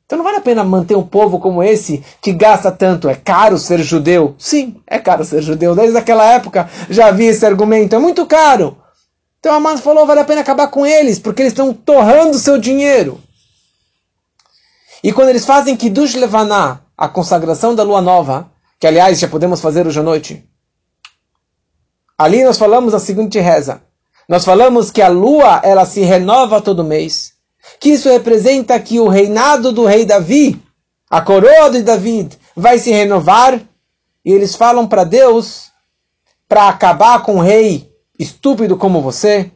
Então 0.06 0.18
não 0.20 0.24
vale 0.24 0.38
a 0.38 0.42
pena 0.42 0.64
manter 0.64 0.96
um 0.96 1.02
povo 1.02 1.39
como 1.39 1.64
esse 1.64 2.04
que 2.22 2.32
gasta 2.32 2.72
tanto. 2.72 3.10
É 3.10 3.16
caro 3.16 3.58
ser 3.58 3.80
judeu? 3.80 4.36
Sim, 4.38 4.80
é 4.86 5.00
caro 5.00 5.26
ser 5.26 5.42
judeu. 5.42 5.74
Desde 5.74 5.98
aquela 5.98 6.24
época 6.24 6.70
já 6.92 7.08
havia 7.08 7.32
esse 7.32 7.44
argumento. 7.44 7.96
É 7.96 7.98
muito 7.98 8.24
caro. 8.28 8.78
Então 9.39 9.56
Amã 9.56 9.76
falou: 9.78 10.06
vale 10.06 10.20
a 10.20 10.26
pena 10.26 10.42
acabar 10.42 10.68
com 10.68 10.86
eles, 10.86 11.18
porque 11.18 11.42
eles 11.42 11.54
estão 11.54 11.74
torrando 11.74 12.38
seu 12.38 12.60
dinheiro. 12.60 13.20
E 15.04 15.12
quando 15.12 15.30
eles 15.30 15.44
fazem 15.44 15.76
Kiddush 15.76 16.14
Levaná, 16.14 16.82
a 17.02 17.10
consagração 17.10 17.74
da 17.74 17.84
lua 17.84 18.02
nova, 18.02 18.52
que 18.80 18.88
aliás 18.88 19.20
já 19.20 19.28
podemos 19.28 19.60
fazer 19.60 19.88
hoje 19.88 19.99
à 19.99 20.04
noite, 20.04 20.47
ali 22.18 22.43
nós 22.43 22.58
falamos 22.58 22.93
a 22.93 22.99
seguinte 22.99 23.39
reza. 23.39 23.82
Nós 24.30 24.45
falamos 24.45 24.91
que 24.91 25.02
a 25.02 25.08
lua 25.08 25.60
ela 25.64 25.86
se 25.86 26.02
renova 26.02 26.62
todo 26.62 26.84
mês 26.84 27.32
que 27.80 27.89
isso 27.89 28.10
representa 28.10 28.80
que 28.80 28.99
o 28.99 29.08
reinado 29.08 29.72
do 29.72 29.86
rei 29.86 30.06
Davi, 30.06 30.62
a 31.10 31.22
coroa 31.22 31.70
de 31.70 31.82
David, 31.82 32.38
vai 32.56 32.78
se 32.78 32.91
renovar. 32.91 33.60
E 34.24 34.32
eles 34.32 34.56
falam 34.56 34.88
para 34.88 35.04
Deus 35.04 35.72
para 36.47 36.68
acabar 36.68 37.24
com 37.24 37.36
um 37.36 37.39
rei 37.39 37.89
estúpido 38.20 38.78
como 38.78 39.02
você, 39.02 39.52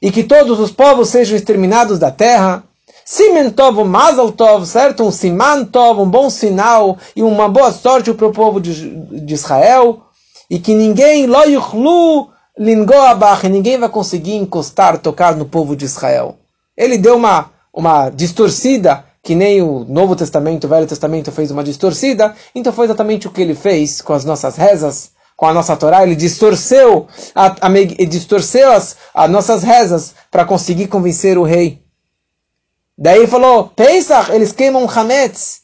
e 0.00 0.10
que 0.10 0.24
todos 0.24 0.58
os 0.58 0.70
povos 0.70 1.08
sejam 1.08 1.36
exterminados 1.36 1.98
da 1.98 2.10
terra. 2.10 2.64
Simen 3.14 3.50
Tov, 3.50 3.84
Mazal 3.84 4.32
Tov, 4.32 4.64
certo? 4.64 5.04
Um 5.04 5.10
Siman 5.10 5.66
Tov, 5.66 6.00
um 6.00 6.08
bom 6.08 6.30
sinal 6.30 6.96
e 7.14 7.22
uma 7.22 7.46
boa 7.46 7.70
sorte 7.70 8.10
para 8.14 8.26
o 8.26 8.32
povo 8.32 8.58
de, 8.58 8.88
de, 9.20 9.34
Israel. 9.34 10.00
E 10.48 10.58
que 10.58 10.72
ninguém, 10.72 11.26
Lo 11.26 11.42
Yuchlu 11.42 12.30
Lingoabach, 12.58 13.46
ninguém 13.50 13.76
vai 13.76 13.90
conseguir 13.90 14.36
encostar, 14.36 14.96
tocar 14.96 15.36
no 15.36 15.44
povo 15.44 15.76
de 15.76 15.84
Israel. 15.84 16.38
Ele 16.74 16.96
deu 16.96 17.16
uma, 17.16 17.50
uma 17.70 18.08
distorcida, 18.08 19.04
que 19.22 19.34
nem 19.34 19.60
o 19.60 19.84
Novo 19.86 20.16
Testamento, 20.16 20.64
o 20.64 20.68
Velho 20.70 20.86
Testamento 20.86 21.30
fez 21.30 21.50
uma 21.50 21.62
distorcida, 21.62 22.34
então 22.54 22.72
foi 22.72 22.86
exatamente 22.86 23.28
o 23.28 23.30
que 23.30 23.42
ele 23.42 23.54
fez 23.54 24.00
com 24.00 24.14
as 24.14 24.24
nossas 24.24 24.56
rezas, 24.56 25.10
com 25.36 25.44
a 25.44 25.52
nossa 25.52 25.76
Torá, 25.76 26.02
ele 26.02 26.16
distorceu, 26.16 27.06
a, 27.34 27.56
a, 27.60 28.06
distorceu 28.06 28.72
as, 28.72 28.96
as 29.12 29.30
nossas 29.30 29.62
rezas 29.62 30.14
para 30.30 30.46
conseguir 30.46 30.86
convencer 30.86 31.36
o 31.36 31.42
rei. 31.42 31.82
Daí 32.96 33.26
falou, 33.26 33.68
Pesach, 33.68 34.30
eles 34.32 34.52
queimam 34.52 34.88
Hametz. 34.88 35.62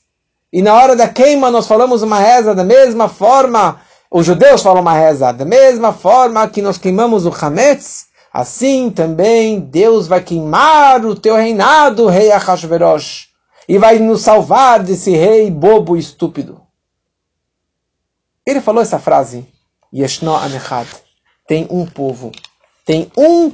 E 0.53 0.63
na 0.63 0.75
hora 0.75 0.97
da 0.97 1.09
queima 1.09 1.51
nós 1.51 1.67
falamos 1.67 2.03
uma 2.03 2.19
reza 2.19 2.55
da 2.55 2.65
mesma 2.65 3.09
forma, 3.09 3.81
os 4.11 4.25
judeus 4.25 4.63
falam 4.63 4.81
uma 4.81 4.95
reza, 4.95 5.33
da 5.33 5.45
mesma 5.45 5.93
forma 5.93 6.49
que 6.49 6.63
nós 6.63 6.79
queimamos 6.79 7.27
o 7.27 7.33
Hametz, 7.33 8.07
assim 8.33 8.91
também 8.91 9.61
Deus 9.61 10.09
vai 10.09 10.23
queimar 10.23 11.05
o 11.05 11.15
teu 11.15 11.37
reinado, 11.37 12.07
rei 12.07 12.33
Achashverosh, 12.33 13.29
e 13.69 13.77
vai 13.77 13.99
nos 13.99 14.23
salvar 14.23 14.83
desse 14.83 15.11
rei 15.11 15.51
bobo 15.51 15.97
e 15.97 16.01
estúpido. 16.01 16.63
Ele 18.47 18.63
falou 18.63 18.81
essa 18.81 18.99
frase 18.99 19.47
Yeshno 19.95 20.35
Anechad. 20.35 20.89
Tem 21.47 21.67
um 21.71 21.85
povo. 21.85 22.33
Tem 22.85 23.11
um 23.17 23.53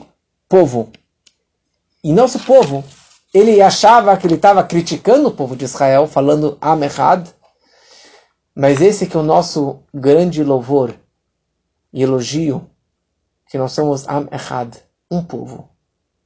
povo. 0.48 0.92
E 2.02 2.12
nosso 2.12 2.38
povo, 2.38 2.84
ele 3.35 3.61
achava 3.61 4.16
que 4.16 4.28
ele 4.28 4.37
estava 4.37 4.62
criticando 4.62 5.28
o 5.28 5.32
povo 5.35 5.57
de 5.57 5.64
Israel, 5.64 6.07
falando 6.07 6.57
Amechad. 6.61 7.28
Mas 8.55 8.80
esse 8.80 9.09
que 9.09 9.16
é 9.16 9.20
o 9.20 9.24
nosso 9.24 9.82
grande 9.93 10.45
louvor 10.45 10.95
e 11.93 12.01
elogio, 12.05 12.70
que 13.49 13.59
nós 13.59 13.72
somos 13.72 14.07
Am 14.07 14.28
Echad, 14.30 14.76
um 15.11 15.20
povo. 15.20 15.68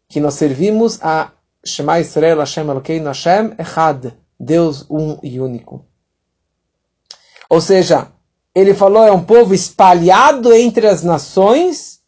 Que 0.06 0.20
nós 0.20 0.34
servimos 0.34 1.02
a 1.02 1.32
Shema 1.64 1.98
Israel 1.98 2.40
Hashem 2.40 2.68
Elokeinu 2.68 3.06
Hashem 3.06 3.54
Echad, 3.58 4.12
Deus 4.38 4.84
um 4.90 5.18
e 5.22 5.40
único. 5.40 5.86
Ou 7.48 7.62
seja, 7.62 8.12
ele 8.54 8.74
falou 8.74 9.02
é 9.02 9.12
um 9.12 9.24
povo 9.24 9.54
espalhado 9.54 10.52
entre 10.52 10.86
as 10.86 11.02
nações, 11.02 12.02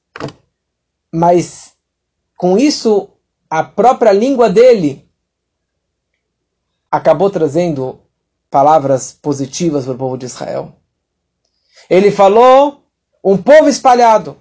mas 1.11 1.73
com 2.37 2.59
isso 2.59 3.09
a 3.51 3.65
própria 3.65 4.13
língua 4.13 4.49
dele 4.49 5.05
acabou 6.89 7.29
trazendo 7.29 7.99
palavras 8.49 9.13
positivas 9.13 9.85
para 9.85 9.95
o 9.95 9.99
povo 9.99 10.17
de 10.17 10.27
Israel. 10.27 10.73
Ele 11.89 12.13
falou 12.13 12.85
um 13.23 13.37
povo 13.37 13.69
espalhado. 13.69 14.37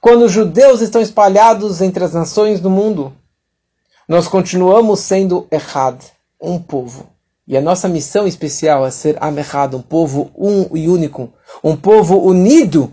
Quando 0.00 0.24
os 0.24 0.32
judeus 0.32 0.80
estão 0.80 1.00
espalhados 1.00 1.80
entre 1.80 2.02
as 2.02 2.12
nações 2.12 2.60
do 2.60 2.68
mundo, 2.68 3.12
nós 4.08 4.26
continuamos 4.26 4.98
sendo 4.98 5.46
errad, 5.50 6.02
um 6.40 6.58
povo. 6.58 7.08
E 7.46 7.56
a 7.56 7.60
nossa 7.60 7.88
missão 7.88 8.26
especial 8.26 8.84
é 8.84 8.90
ser 8.90 9.16
Amechad, 9.20 9.74
um 9.76 9.82
povo 9.82 10.32
um 10.36 10.76
e 10.76 10.88
único, 10.88 11.32
um 11.62 11.76
povo 11.76 12.18
unido, 12.18 12.92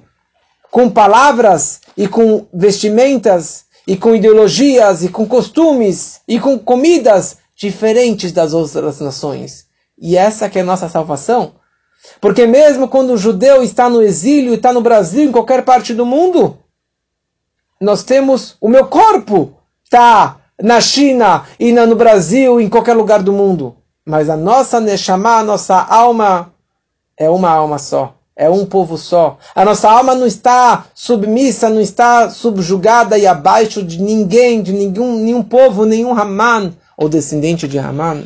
com 0.70 0.88
palavras 0.88 1.82
e 1.98 2.08
com 2.08 2.46
vestimentas 2.54 3.66
e 3.90 3.98
com 3.98 4.14
ideologias 4.14 5.04
e 5.04 5.10
com 5.10 5.26
costumes 5.26 6.22
e 6.28 6.40
com 6.40 6.60
comidas 6.60 7.38
diferentes 7.56 8.32
das 8.32 8.54
outras 8.54 9.00
nações. 9.00 9.66
E 9.98 10.16
essa 10.16 10.48
que 10.48 10.60
é 10.60 10.62
a 10.62 10.66
nossa 10.66 10.88
salvação. 10.88 11.56
Porque 12.22 12.46
mesmo 12.46 12.88
quando 12.88 13.14
o 13.14 13.18
judeu 13.18 13.64
está 13.64 13.90
no 13.90 14.00
exílio, 14.00 14.54
está 14.54 14.72
no 14.72 14.80
Brasil, 14.80 15.24
em 15.24 15.32
qualquer 15.32 15.66
parte 15.66 15.96
do 15.96 16.06
mundo, 16.06 16.60
nós 17.82 18.04
temos 18.04 18.56
o 18.62 18.70
meu 18.70 18.86
corpo 18.86 19.56
está 19.84 20.38
na 20.62 20.80
China 20.80 21.46
e 21.60 21.72
no 21.72 21.96
Brasil, 21.96 22.62
em 22.62 22.70
qualquer 22.70 22.96
lugar 22.96 23.24
do 23.24 23.34
mundo. 23.34 23.76
Mas 24.06 24.30
a 24.30 24.38
nossa 24.38 24.80
Neshama, 24.80 25.38
a 25.40 25.44
nossa 25.44 25.76
alma, 25.76 26.54
é 27.18 27.28
uma 27.28 27.50
alma 27.50 27.80
só. 27.80 28.19
É 28.40 28.50
um 28.50 28.66
povo 28.66 28.98
só. 28.98 29.38
A 29.54 29.66
nossa 29.66 29.92
alma 29.92 30.16
não 30.16 30.26
está 30.26 30.86
submissa, 30.96 31.70
não 31.70 31.82
está 31.82 32.30
subjugada 32.30 33.18
e 33.18 33.28
abaixo 33.28 33.84
de 33.84 34.02
ninguém, 34.02 34.62
de 34.62 34.72
nenhum, 34.72 35.18
nenhum 35.18 35.44
povo, 35.44 35.84
nenhum 35.84 36.18
Haman 36.18 36.74
ou 36.96 37.10
descendente 37.10 37.68
de 37.68 37.78
Haman. 37.78 38.24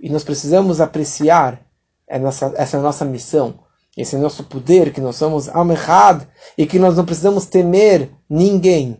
E 0.00 0.08
nós 0.08 0.24
precisamos 0.24 0.80
apreciar 0.80 1.60
essa, 2.08 2.54
essa 2.56 2.80
nossa 2.80 3.04
missão, 3.04 3.58
esse 3.94 4.16
nosso 4.16 4.44
poder, 4.44 4.94
que 4.94 5.00
nós 5.02 5.16
somos 5.16 5.46
Amechad 5.50 6.22
e 6.56 6.64
que 6.64 6.78
nós 6.78 6.96
não 6.96 7.04
precisamos 7.04 7.44
temer 7.44 8.10
ninguém, 8.30 8.98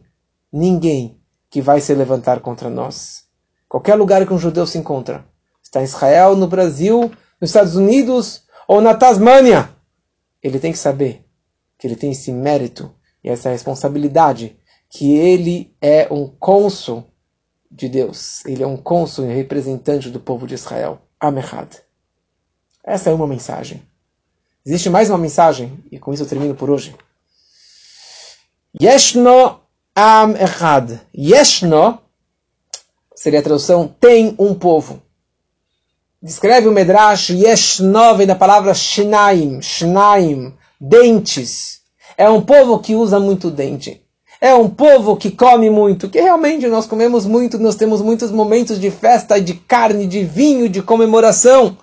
ninguém 0.53 1.19
que 1.49 1.63
vai 1.63 1.81
se 1.81 1.95
levantar 1.95 2.41
contra 2.41 2.69
nós. 2.69 3.25
Qualquer 3.67 3.95
lugar 3.95 4.27
que 4.27 4.35
um 4.35 4.39
judeu 4.39 4.67
se 4.67 4.77
encontra, 4.77 5.25
está 5.63 5.81
em 5.81 5.85
Israel, 5.85 6.37
no 6.37 6.47
Brasil, 6.47 7.11
nos 7.41 7.49
Estados 7.49 7.77
Unidos 7.77 8.43
ou 8.69 8.83
na 8.83 8.95
Tasmânia, 8.95 9.75
ele 10.47 10.61
tem 10.61 10.73
que 10.73 10.79
saber 10.79 11.25
que 11.79 11.87
ele 11.87 11.97
tem 11.97 12.13
esse 12.13 12.31
mérito 12.31 12.95
e 13.23 13.29
essa 13.29 13.51
responsabilidade, 13.51 14.57
que 14.89 15.17
ele 15.17 15.75
é 15.81 16.07
um 16.11 16.29
cônsul 16.29 17.05
de 17.71 17.89
Deus, 17.89 18.45
ele 18.47 18.63
é 18.63 18.67
um 18.67 18.77
cônsul 18.77 19.27
e 19.27 19.35
representante 19.35 20.09
do 20.09 20.21
povo 20.21 20.47
de 20.47 20.55
Israel. 20.55 21.03
Amechad. 21.19 21.83
Essa 22.85 23.11
é 23.11 23.13
uma 23.13 23.27
mensagem. 23.27 23.83
Existe 24.65 24.89
mais 24.89 25.11
uma 25.11 25.19
mensagem, 25.19 25.83
e 25.91 25.99
com 25.99 26.13
isso 26.13 26.23
eu 26.23 26.29
termino 26.29 26.55
por 26.55 26.71
hoje. 26.71 26.95
Yeshno 28.81 29.61
Am 29.95 30.37
Echad. 30.37 31.01
Yeshno 31.17 31.99
seria 33.15 33.41
a 33.41 33.43
tradução 33.43 33.89
tem 33.89 34.37
um 34.39 34.55
povo. 34.55 35.03
Descreve 36.23 36.67
o 36.67 36.73
Medrash 36.73 37.29
Yeshnov 37.31 38.25
da 38.25 38.35
palavra 38.35 38.73
Shnaim, 38.73 39.61
Shnaim, 39.61 40.55
dentes. 40.81 41.81
É 42.17 42.29
um 42.31 42.41
povo 42.41 42.79
que 42.79 42.95
usa 42.95 43.21
muito 43.21 43.51
dente. 43.51 44.03
É 44.41 44.55
um 44.55 44.69
povo 44.69 45.17
que 45.17 45.31
come 45.31 45.69
muito, 45.69 46.09
que 46.09 46.21
realmente 46.21 46.67
nós 46.69 46.87
comemos 46.87 47.27
muito, 47.27 47.59
nós 47.59 47.75
temos 47.75 48.01
muitos 48.01 48.31
momentos 48.31 48.81
de 48.81 48.91
festa, 48.91 49.41
de 49.41 49.55
carne, 49.55 50.07
de 50.07 50.25
vinho, 50.25 50.69
de 50.69 50.83
comemoração. 50.83 51.77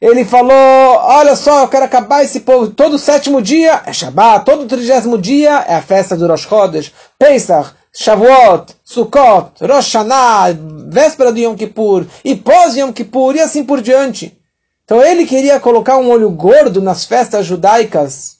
Ele 0.00 0.24
falou: 0.24 0.52
Olha 0.52 1.36
só, 1.36 1.62
eu 1.62 1.68
quero 1.68 1.84
acabar 1.84 2.24
esse 2.24 2.40
povo. 2.40 2.68
Todo 2.68 2.98
sétimo 2.98 3.40
dia 3.40 3.82
é 3.86 3.92
Shabbat, 3.92 4.44
todo 4.44 4.66
trigésimo 4.66 5.18
dia 5.18 5.64
é 5.68 5.76
a 5.76 5.82
festa 5.82 6.16
do 6.16 6.26
Rosh 6.26 6.48
Chodesh, 6.48 6.92
Pesach, 7.18 7.74
Shavuot, 7.96 8.74
Sukkot, 8.82 9.60
Rosh 9.60 9.94
Hashanah, 9.94 10.52
véspera 10.88 11.30
do 11.30 11.38
Yom 11.38 11.54
Kippur, 11.54 12.06
e 12.24 12.34
pós 12.34 12.76
Yom 12.76 12.92
Kippur, 12.92 13.36
e 13.36 13.40
assim 13.40 13.64
por 13.64 13.80
diante. 13.80 14.36
Então 14.84 15.00
ele 15.00 15.24
queria 15.24 15.60
colocar 15.60 15.96
um 15.96 16.10
olho 16.10 16.28
gordo 16.30 16.82
nas 16.82 17.04
festas 17.04 17.46
judaicas, 17.46 18.38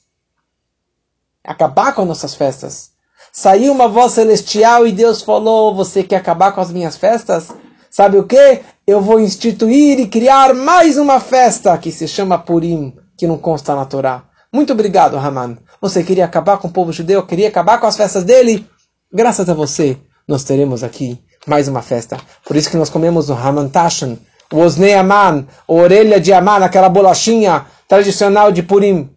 acabar 1.41 1.93
com 1.93 2.01
as 2.01 2.07
nossas 2.07 2.35
festas. 2.35 2.91
Saiu 3.31 3.71
uma 3.71 3.87
voz 3.87 4.11
celestial 4.11 4.85
e 4.85 4.91
Deus 4.91 5.21
falou: 5.21 5.73
Você 5.73 6.03
quer 6.03 6.17
acabar 6.17 6.51
com 6.51 6.59
as 6.61 6.71
minhas 6.71 6.97
festas? 6.97 7.47
Sabe 7.89 8.17
o 8.17 8.25
que? 8.25 8.59
Eu 8.85 8.99
vou 8.99 9.21
instituir 9.21 9.99
e 9.99 10.07
criar 10.07 10.53
mais 10.53 10.97
uma 10.97 11.19
festa 11.19 11.77
que 11.77 11.91
se 11.91 12.09
chama 12.09 12.37
Purim, 12.37 12.93
que 13.17 13.25
não 13.25 13.37
consta 13.37 13.73
na 13.73 13.85
Torá. 13.85 14.25
Muito 14.51 14.73
obrigado, 14.73 15.17
Haman. 15.17 15.57
Você 15.81 16.03
queria 16.03 16.25
acabar 16.25 16.57
com 16.57 16.67
o 16.67 16.71
povo 16.71 16.91
judeu, 16.91 17.25
queria 17.25 17.47
acabar 17.47 17.79
com 17.79 17.87
as 17.87 17.97
festas 17.97 18.23
dele? 18.23 18.67
Graças 19.13 19.47
a 19.49 19.53
você, 19.53 19.97
nós 20.27 20.43
teremos 20.43 20.83
aqui 20.83 21.23
mais 21.45 21.67
uma 21.67 21.81
festa. 21.81 22.19
Por 22.43 22.55
isso 22.55 22.69
que 22.69 22.77
nós 22.77 22.89
comemos 22.89 23.29
o 23.29 23.33
Hamantashan, 23.33 24.17
o 24.51 24.57
Osnei 24.57 24.95
Aman, 24.95 25.47
a 25.67 25.73
orelha 25.73 26.19
de 26.19 26.33
Aman, 26.33 26.57
aquela 26.57 26.89
bolachinha 26.89 27.65
tradicional 27.87 28.51
de 28.51 28.63
Purim. 28.63 29.09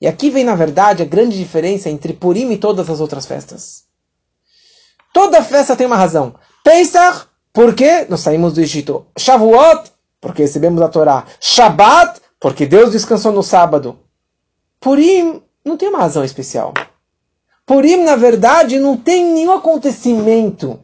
E 0.00 0.06
aqui 0.06 0.30
vem, 0.30 0.42
na 0.42 0.54
verdade, 0.54 1.02
a 1.02 1.06
grande 1.06 1.38
diferença 1.38 1.90
entre 1.90 2.12
Purim 2.12 2.50
e 2.50 2.56
todas 2.56 2.88
as 2.88 2.98
outras 2.98 3.26
festas. 3.26 3.84
Toda 5.12 5.44
festa 5.44 5.76
tem 5.76 5.86
uma 5.86 5.96
razão. 5.96 6.34
Pesach, 6.64 7.26
porque 7.52 8.06
nós 8.08 8.20
saímos 8.20 8.54
do 8.54 8.60
Egito. 8.62 9.06
Shavuot, 9.16 9.92
porque 10.20 10.42
recebemos 10.42 10.80
a 10.80 10.88
Torá. 10.88 11.26
Shabbat, 11.38 12.20
porque 12.40 12.64
Deus 12.66 12.90
descansou 12.90 13.32
no 13.32 13.42
sábado. 13.42 13.98
Purim 14.80 15.42
não 15.64 15.76
tem 15.76 15.90
uma 15.90 15.98
razão 15.98 16.24
especial. 16.24 16.72
Purim, 17.66 18.04
na 18.04 18.16
verdade, 18.16 18.78
não 18.78 18.96
tem 18.96 19.24
nenhum 19.24 19.52
acontecimento 19.52 20.80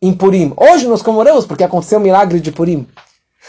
em 0.00 0.12
Purim. 0.12 0.52
Hoje 0.56 0.86
nós 0.86 1.02
comemoramos 1.02 1.46
porque 1.46 1.64
aconteceu 1.64 1.98
o 1.98 2.02
milagre 2.02 2.40
de 2.40 2.50
Purim. 2.52 2.86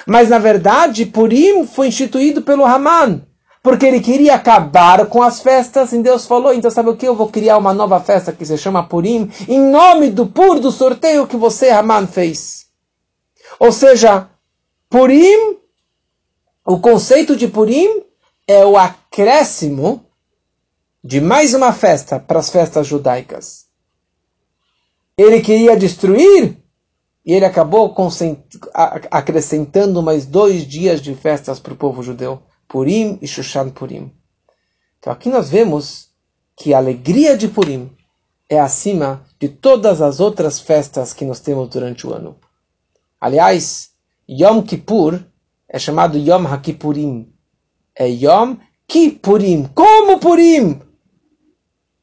Mas, 0.05 0.29
na 0.29 0.37
verdade, 0.37 1.05
Purim 1.05 1.65
foi 1.65 1.87
instituído 1.87 2.41
pelo 2.41 2.65
Haman. 2.65 3.21
porque 3.67 3.85
ele 3.85 3.99
queria 3.99 4.35
acabar 4.35 5.07
com 5.07 5.21
as 5.21 5.41
festas, 5.41 5.91
e 5.91 6.01
Deus 6.01 6.25
falou, 6.25 6.53
então 6.53 6.71
sabe 6.71 6.89
o 6.89 6.95
que? 6.95 7.05
Eu 7.05 7.17
vou 7.17 7.27
criar 7.27 7.57
uma 7.57 7.73
nova 7.73 7.99
festa 7.99 8.31
que 8.31 8.45
se 8.45 8.57
chama 8.57 8.87
Purim, 8.87 9.29
em 9.45 9.59
nome 9.59 10.09
do 10.09 10.25
pur 10.25 10.57
do 10.57 10.71
sorteio 10.71 11.27
que 11.27 11.35
você, 11.35 11.69
Haman, 11.69 12.07
fez. 12.07 12.67
Ou 13.59 13.73
seja, 13.73 14.29
Purim, 14.89 15.57
o 16.65 16.79
conceito 16.79 17.35
de 17.35 17.49
Purim 17.49 18.03
é 18.47 18.65
o 18.65 18.77
acréscimo 18.77 20.05
de 21.07 21.21
mais 21.21 21.53
uma 21.53 21.71
festa 21.71 22.19
para 22.19 22.39
as 22.39 22.49
festas 22.49 22.85
judaicas. 22.85 23.67
Ele 25.17 25.39
queria 25.39 25.77
destruir 25.77 26.57
e 27.25 27.33
ele 27.33 27.45
acabou 27.45 27.95
acrescentando 29.09 30.03
mais 30.03 30.25
dois 30.25 30.67
dias 30.67 31.01
de 31.01 31.15
festas 31.15 31.61
para 31.61 31.71
o 31.71 31.77
povo 31.77 32.03
judeu, 32.03 32.43
Purim 32.67 33.17
e 33.21 33.27
Shushan 33.27 33.69
Purim. 33.69 34.11
Então 34.99 35.13
aqui 35.13 35.29
nós 35.29 35.49
vemos 35.49 36.09
que 36.57 36.73
a 36.73 36.77
alegria 36.77 37.37
de 37.37 37.47
Purim 37.47 37.89
é 38.49 38.59
acima 38.59 39.25
de 39.39 39.47
todas 39.47 40.01
as 40.01 40.19
outras 40.19 40.59
festas 40.59 41.13
que 41.13 41.23
nós 41.23 41.39
temos 41.39 41.69
durante 41.69 42.05
o 42.05 42.13
ano. 42.13 42.35
Aliás, 43.17 43.91
Yom 44.29 44.61
Kippur 44.61 45.23
é 45.69 45.79
chamado 45.79 46.17
Yom 46.17 46.45
HaKippurim. 46.45 47.33
É 47.95 48.09
Yom 48.09 48.57
Kippurim. 48.85 49.69
Como 49.73 50.19
Purim? 50.19 50.85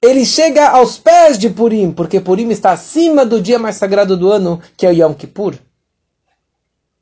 Ele 0.05 0.25
chega 0.25 0.69
aos 0.69 0.99
pés 0.99 1.39
de 1.39 1.49
Purim, 1.49 1.91
porque 1.91 2.21
Purim 2.21 2.51
está 2.51 2.73
acima 2.73 3.25
do 3.25 3.41
dia 3.41 3.59
mais 3.59 3.77
sagrado 3.77 4.17
do 4.17 4.31
ano, 4.31 4.61
que 4.77 4.87
é 4.87 4.91
o 4.91 4.93
Yom 4.93 5.15
Kippur. 5.15 5.55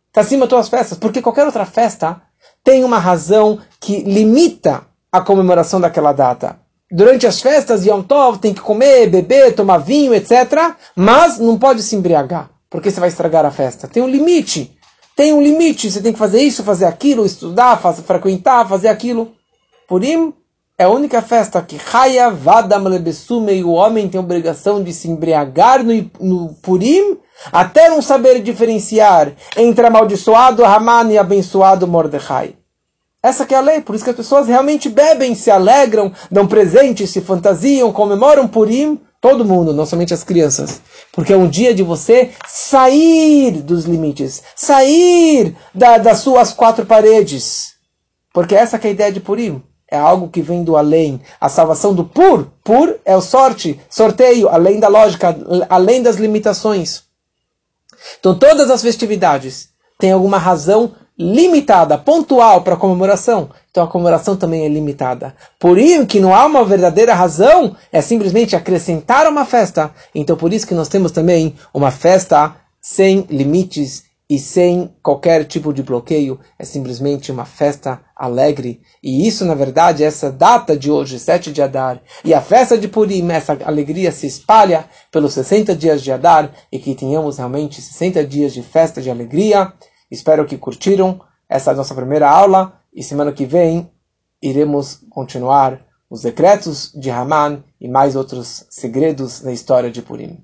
Está 0.08 0.20
acima 0.20 0.46
de 0.46 0.50
todas 0.50 0.66
as 0.66 0.70
festas, 0.70 0.98
porque 0.98 1.20
qualquer 1.20 1.44
outra 1.44 1.66
festa 1.66 2.22
tem 2.62 2.84
uma 2.84 2.98
razão 2.98 3.58
que 3.80 4.02
limita 4.02 4.86
a 5.10 5.20
comemoração 5.20 5.80
daquela 5.80 6.12
data. 6.12 6.60
Durante 6.90 7.26
as 7.26 7.40
festas, 7.40 7.84
Yom 7.84 8.02
Tov 8.02 8.38
tem 8.38 8.54
que 8.54 8.60
comer, 8.60 9.08
beber, 9.08 9.54
tomar 9.54 9.78
vinho, 9.78 10.14
etc. 10.14 10.76
Mas 10.94 11.38
não 11.38 11.58
pode 11.58 11.82
se 11.82 11.96
embriagar, 11.96 12.50
porque 12.70 12.90
você 12.90 13.00
vai 13.00 13.08
estragar 13.08 13.44
a 13.44 13.50
festa. 13.50 13.88
Tem 13.88 14.02
um 14.02 14.08
limite. 14.08 14.76
Tem 15.16 15.32
um 15.32 15.42
limite. 15.42 15.90
Você 15.90 16.00
tem 16.00 16.12
que 16.12 16.18
fazer 16.18 16.42
isso, 16.42 16.62
fazer 16.62 16.84
aquilo, 16.84 17.26
estudar, 17.26 17.80
fazer, 17.80 18.02
frequentar, 18.02 18.68
fazer 18.68 18.88
aquilo. 18.88 19.32
Purim 19.88 20.34
é 20.78 20.84
a 20.84 20.88
única 20.88 21.20
festa 21.20 21.60
que 21.60 21.78
Haya 21.92 22.30
Vadam 22.30 22.84
Lebesume 22.84 23.52
e 23.52 23.64
o 23.64 23.72
homem 23.72 24.08
tem 24.08 24.18
obrigação 24.18 24.82
de 24.82 24.92
se 24.92 25.08
embriagar 25.08 25.84
no, 25.84 26.10
no 26.18 26.54
Purim 26.54 27.18
até 27.52 27.88
não 27.90 28.00
saber 28.00 28.42
diferenciar 28.42 29.32
entre 29.56 29.86
amaldiçoado 29.86 30.64
Haman 30.64 31.12
e 31.12 31.18
abençoado 31.18 31.86
Mordecai. 31.86 32.56
Essa 33.22 33.46
é 33.50 33.54
a 33.54 33.60
lei, 33.60 33.80
por 33.80 33.94
isso 33.94 34.02
que 34.02 34.10
as 34.10 34.16
pessoas 34.16 34.48
realmente 34.48 34.88
bebem, 34.88 35.34
se 35.34 35.50
alegram, 35.50 36.12
dão 36.30 36.46
presentes, 36.46 37.10
se 37.10 37.20
fantasiam, 37.20 37.92
comemoram 37.92 38.48
Purim, 38.48 39.00
todo 39.20 39.44
mundo, 39.44 39.72
não 39.72 39.86
somente 39.86 40.12
as 40.12 40.24
crianças. 40.24 40.80
Porque 41.12 41.32
é 41.32 41.36
um 41.36 41.48
dia 41.48 41.72
de 41.72 41.84
você 41.84 42.30
sair 42.48 43.62
dos 43.62 43.84
limites, 43.84 44.42
sair 44.56 45.54
da, 45.72 45.98
das 45.98 46.18
suas 46.18 46.52
quatro 46.52 46.84
paredes. 46.84 47.74
Porque 48.32 48.56
essa 48.56 48.76
é 48.76 48.86
a 48.88 48.90
ideia 48.90 49.12
de 49.12 49.20
Purim 49.20 49.62
é 49.92 49.98
algo 49.98 50.30
que 50.30 50.40
vem 50.40 50.64
do 50.64 50.74
além. 50.74 51.20
A 51.38 51.50
salvação 51.50 51.94
do 51.94 52.02
pur, 52.02 52.48
pur 52.64 52.96
é 53.04 53.14
o 53.14 53.20
sorte, 53.20 53.78
sorteio, 53.90 54.48
além 54.48 54.80
da 54.80 54.88
lógica, 54.88 55.36
além 55.68 56.02
das 56.02 56.16
limitações. 56.16 57.02
Então 58.18 58.34
todas 58.36 58.70
as 58.70 58.80
festividades 58.80 59.68
têm 59.98 60.10
alguma 60.10 60.38
razão 60.38 60.92
limitada, 61.18 61.98
pontual 61.98 62.62
para 62.62 62.72
a 62.72 62.78
comemoração. 62.78 63.50
Então 63.70 63.84
a 63.84 63.86
comemoração 63.86 64.34
também 64.34 64.64
é 64.64 64.68
limitada. 64.68 65.34
Por 65.58 65.76
isso 65.76 66.06
que 66.06 66.20
não 66.20 66.34
há 66.34 66.46
uma 66.46 66.64
verdadeira 66.64 67.12
razão, 67.12 67.76
é 67.92 68.00
simplesmente 68.00 68.56
acrescentar 68.56 69.28
uma 69.28 69.44
festa. 69.44 69.90
Então 70.14 70.38
por 70.38 70.54
isso 70.54 70.66
que 70.66 70.74
nós 70.74 70.88
temos 70.88 71.12
também 71.12 71.54
uma 71.74 71.90
festa 71.90 72.56
sem 72.80 73.26
limites 73.28 74.04
e 74.32 74.38
sem 74.38 74.96
qualquer 75.02 75.44
tipo 75.44 75.74
de 75.74 75.82
bloqueio, 75.82 76.40
é 76.58 76.64
simplesmente 76.64 77.30
uma 77.30 77.44
festa 77.44 78.00
alegre. 78.16 78.80
E 79.02 79.28
isso, 79.28 79.44
na 79.44 79.54
verdade, 79.54 80.02
essa 80.02 80.32
data 80.32 80.74
de 80.74 80.90
hoje, 80.90 81.18
7 81.18 81.52
de 81.52 81.60
Adar, 81.60 82.00
e 82.24 82.32
a 82.32 82.40
festa 82.40 82.78
de 82.78 82.88
Purim, 82.88 83.30
essa 83.30 83.58
alegria 83.62 84.10
se 84.10 84.26
espalha 84.26 84.86
pelos 85.10 85.34
60 85.34 85.76
dias 85.76 86.02
de 86.02 86.10
Adar 86.10 86.50
e 86.72 86.78
que 86.78 86.94
tenhamos 86.94 87.36
realmente 87.36 87.82
60 87.82 88.24
dias 88.24 88.54
de 88.54 88.62
festa 88.62 89.02
de 89.02 89.10
alegria. 89.10 89.70
Espero 90.10 90.46
que 90.46 90.56
curtiram 90.56 91.20
essa 91.46 91.74
nossa 91.74 91.94
primeira 91.94 92.26
aula 92.26 92.80
e 92.90 93.02
semana 93.02 93.32
que 93.32 93.44
vem 93.44 93.92
iremos 94.40 95.04
continuar 95.10 95.84
os 96.08 96.22
decretos 96.22 96.90
de 96.94 97.10
Haman 97.10 97.62
e 97.78 97.86
mais 97.86 98.16
outros 98.16 98.64
segredos 98.70 99.42
da 99.42 99.52
história 99.52 99.90
de 99.90 100.00
Purim. 100.00 100.42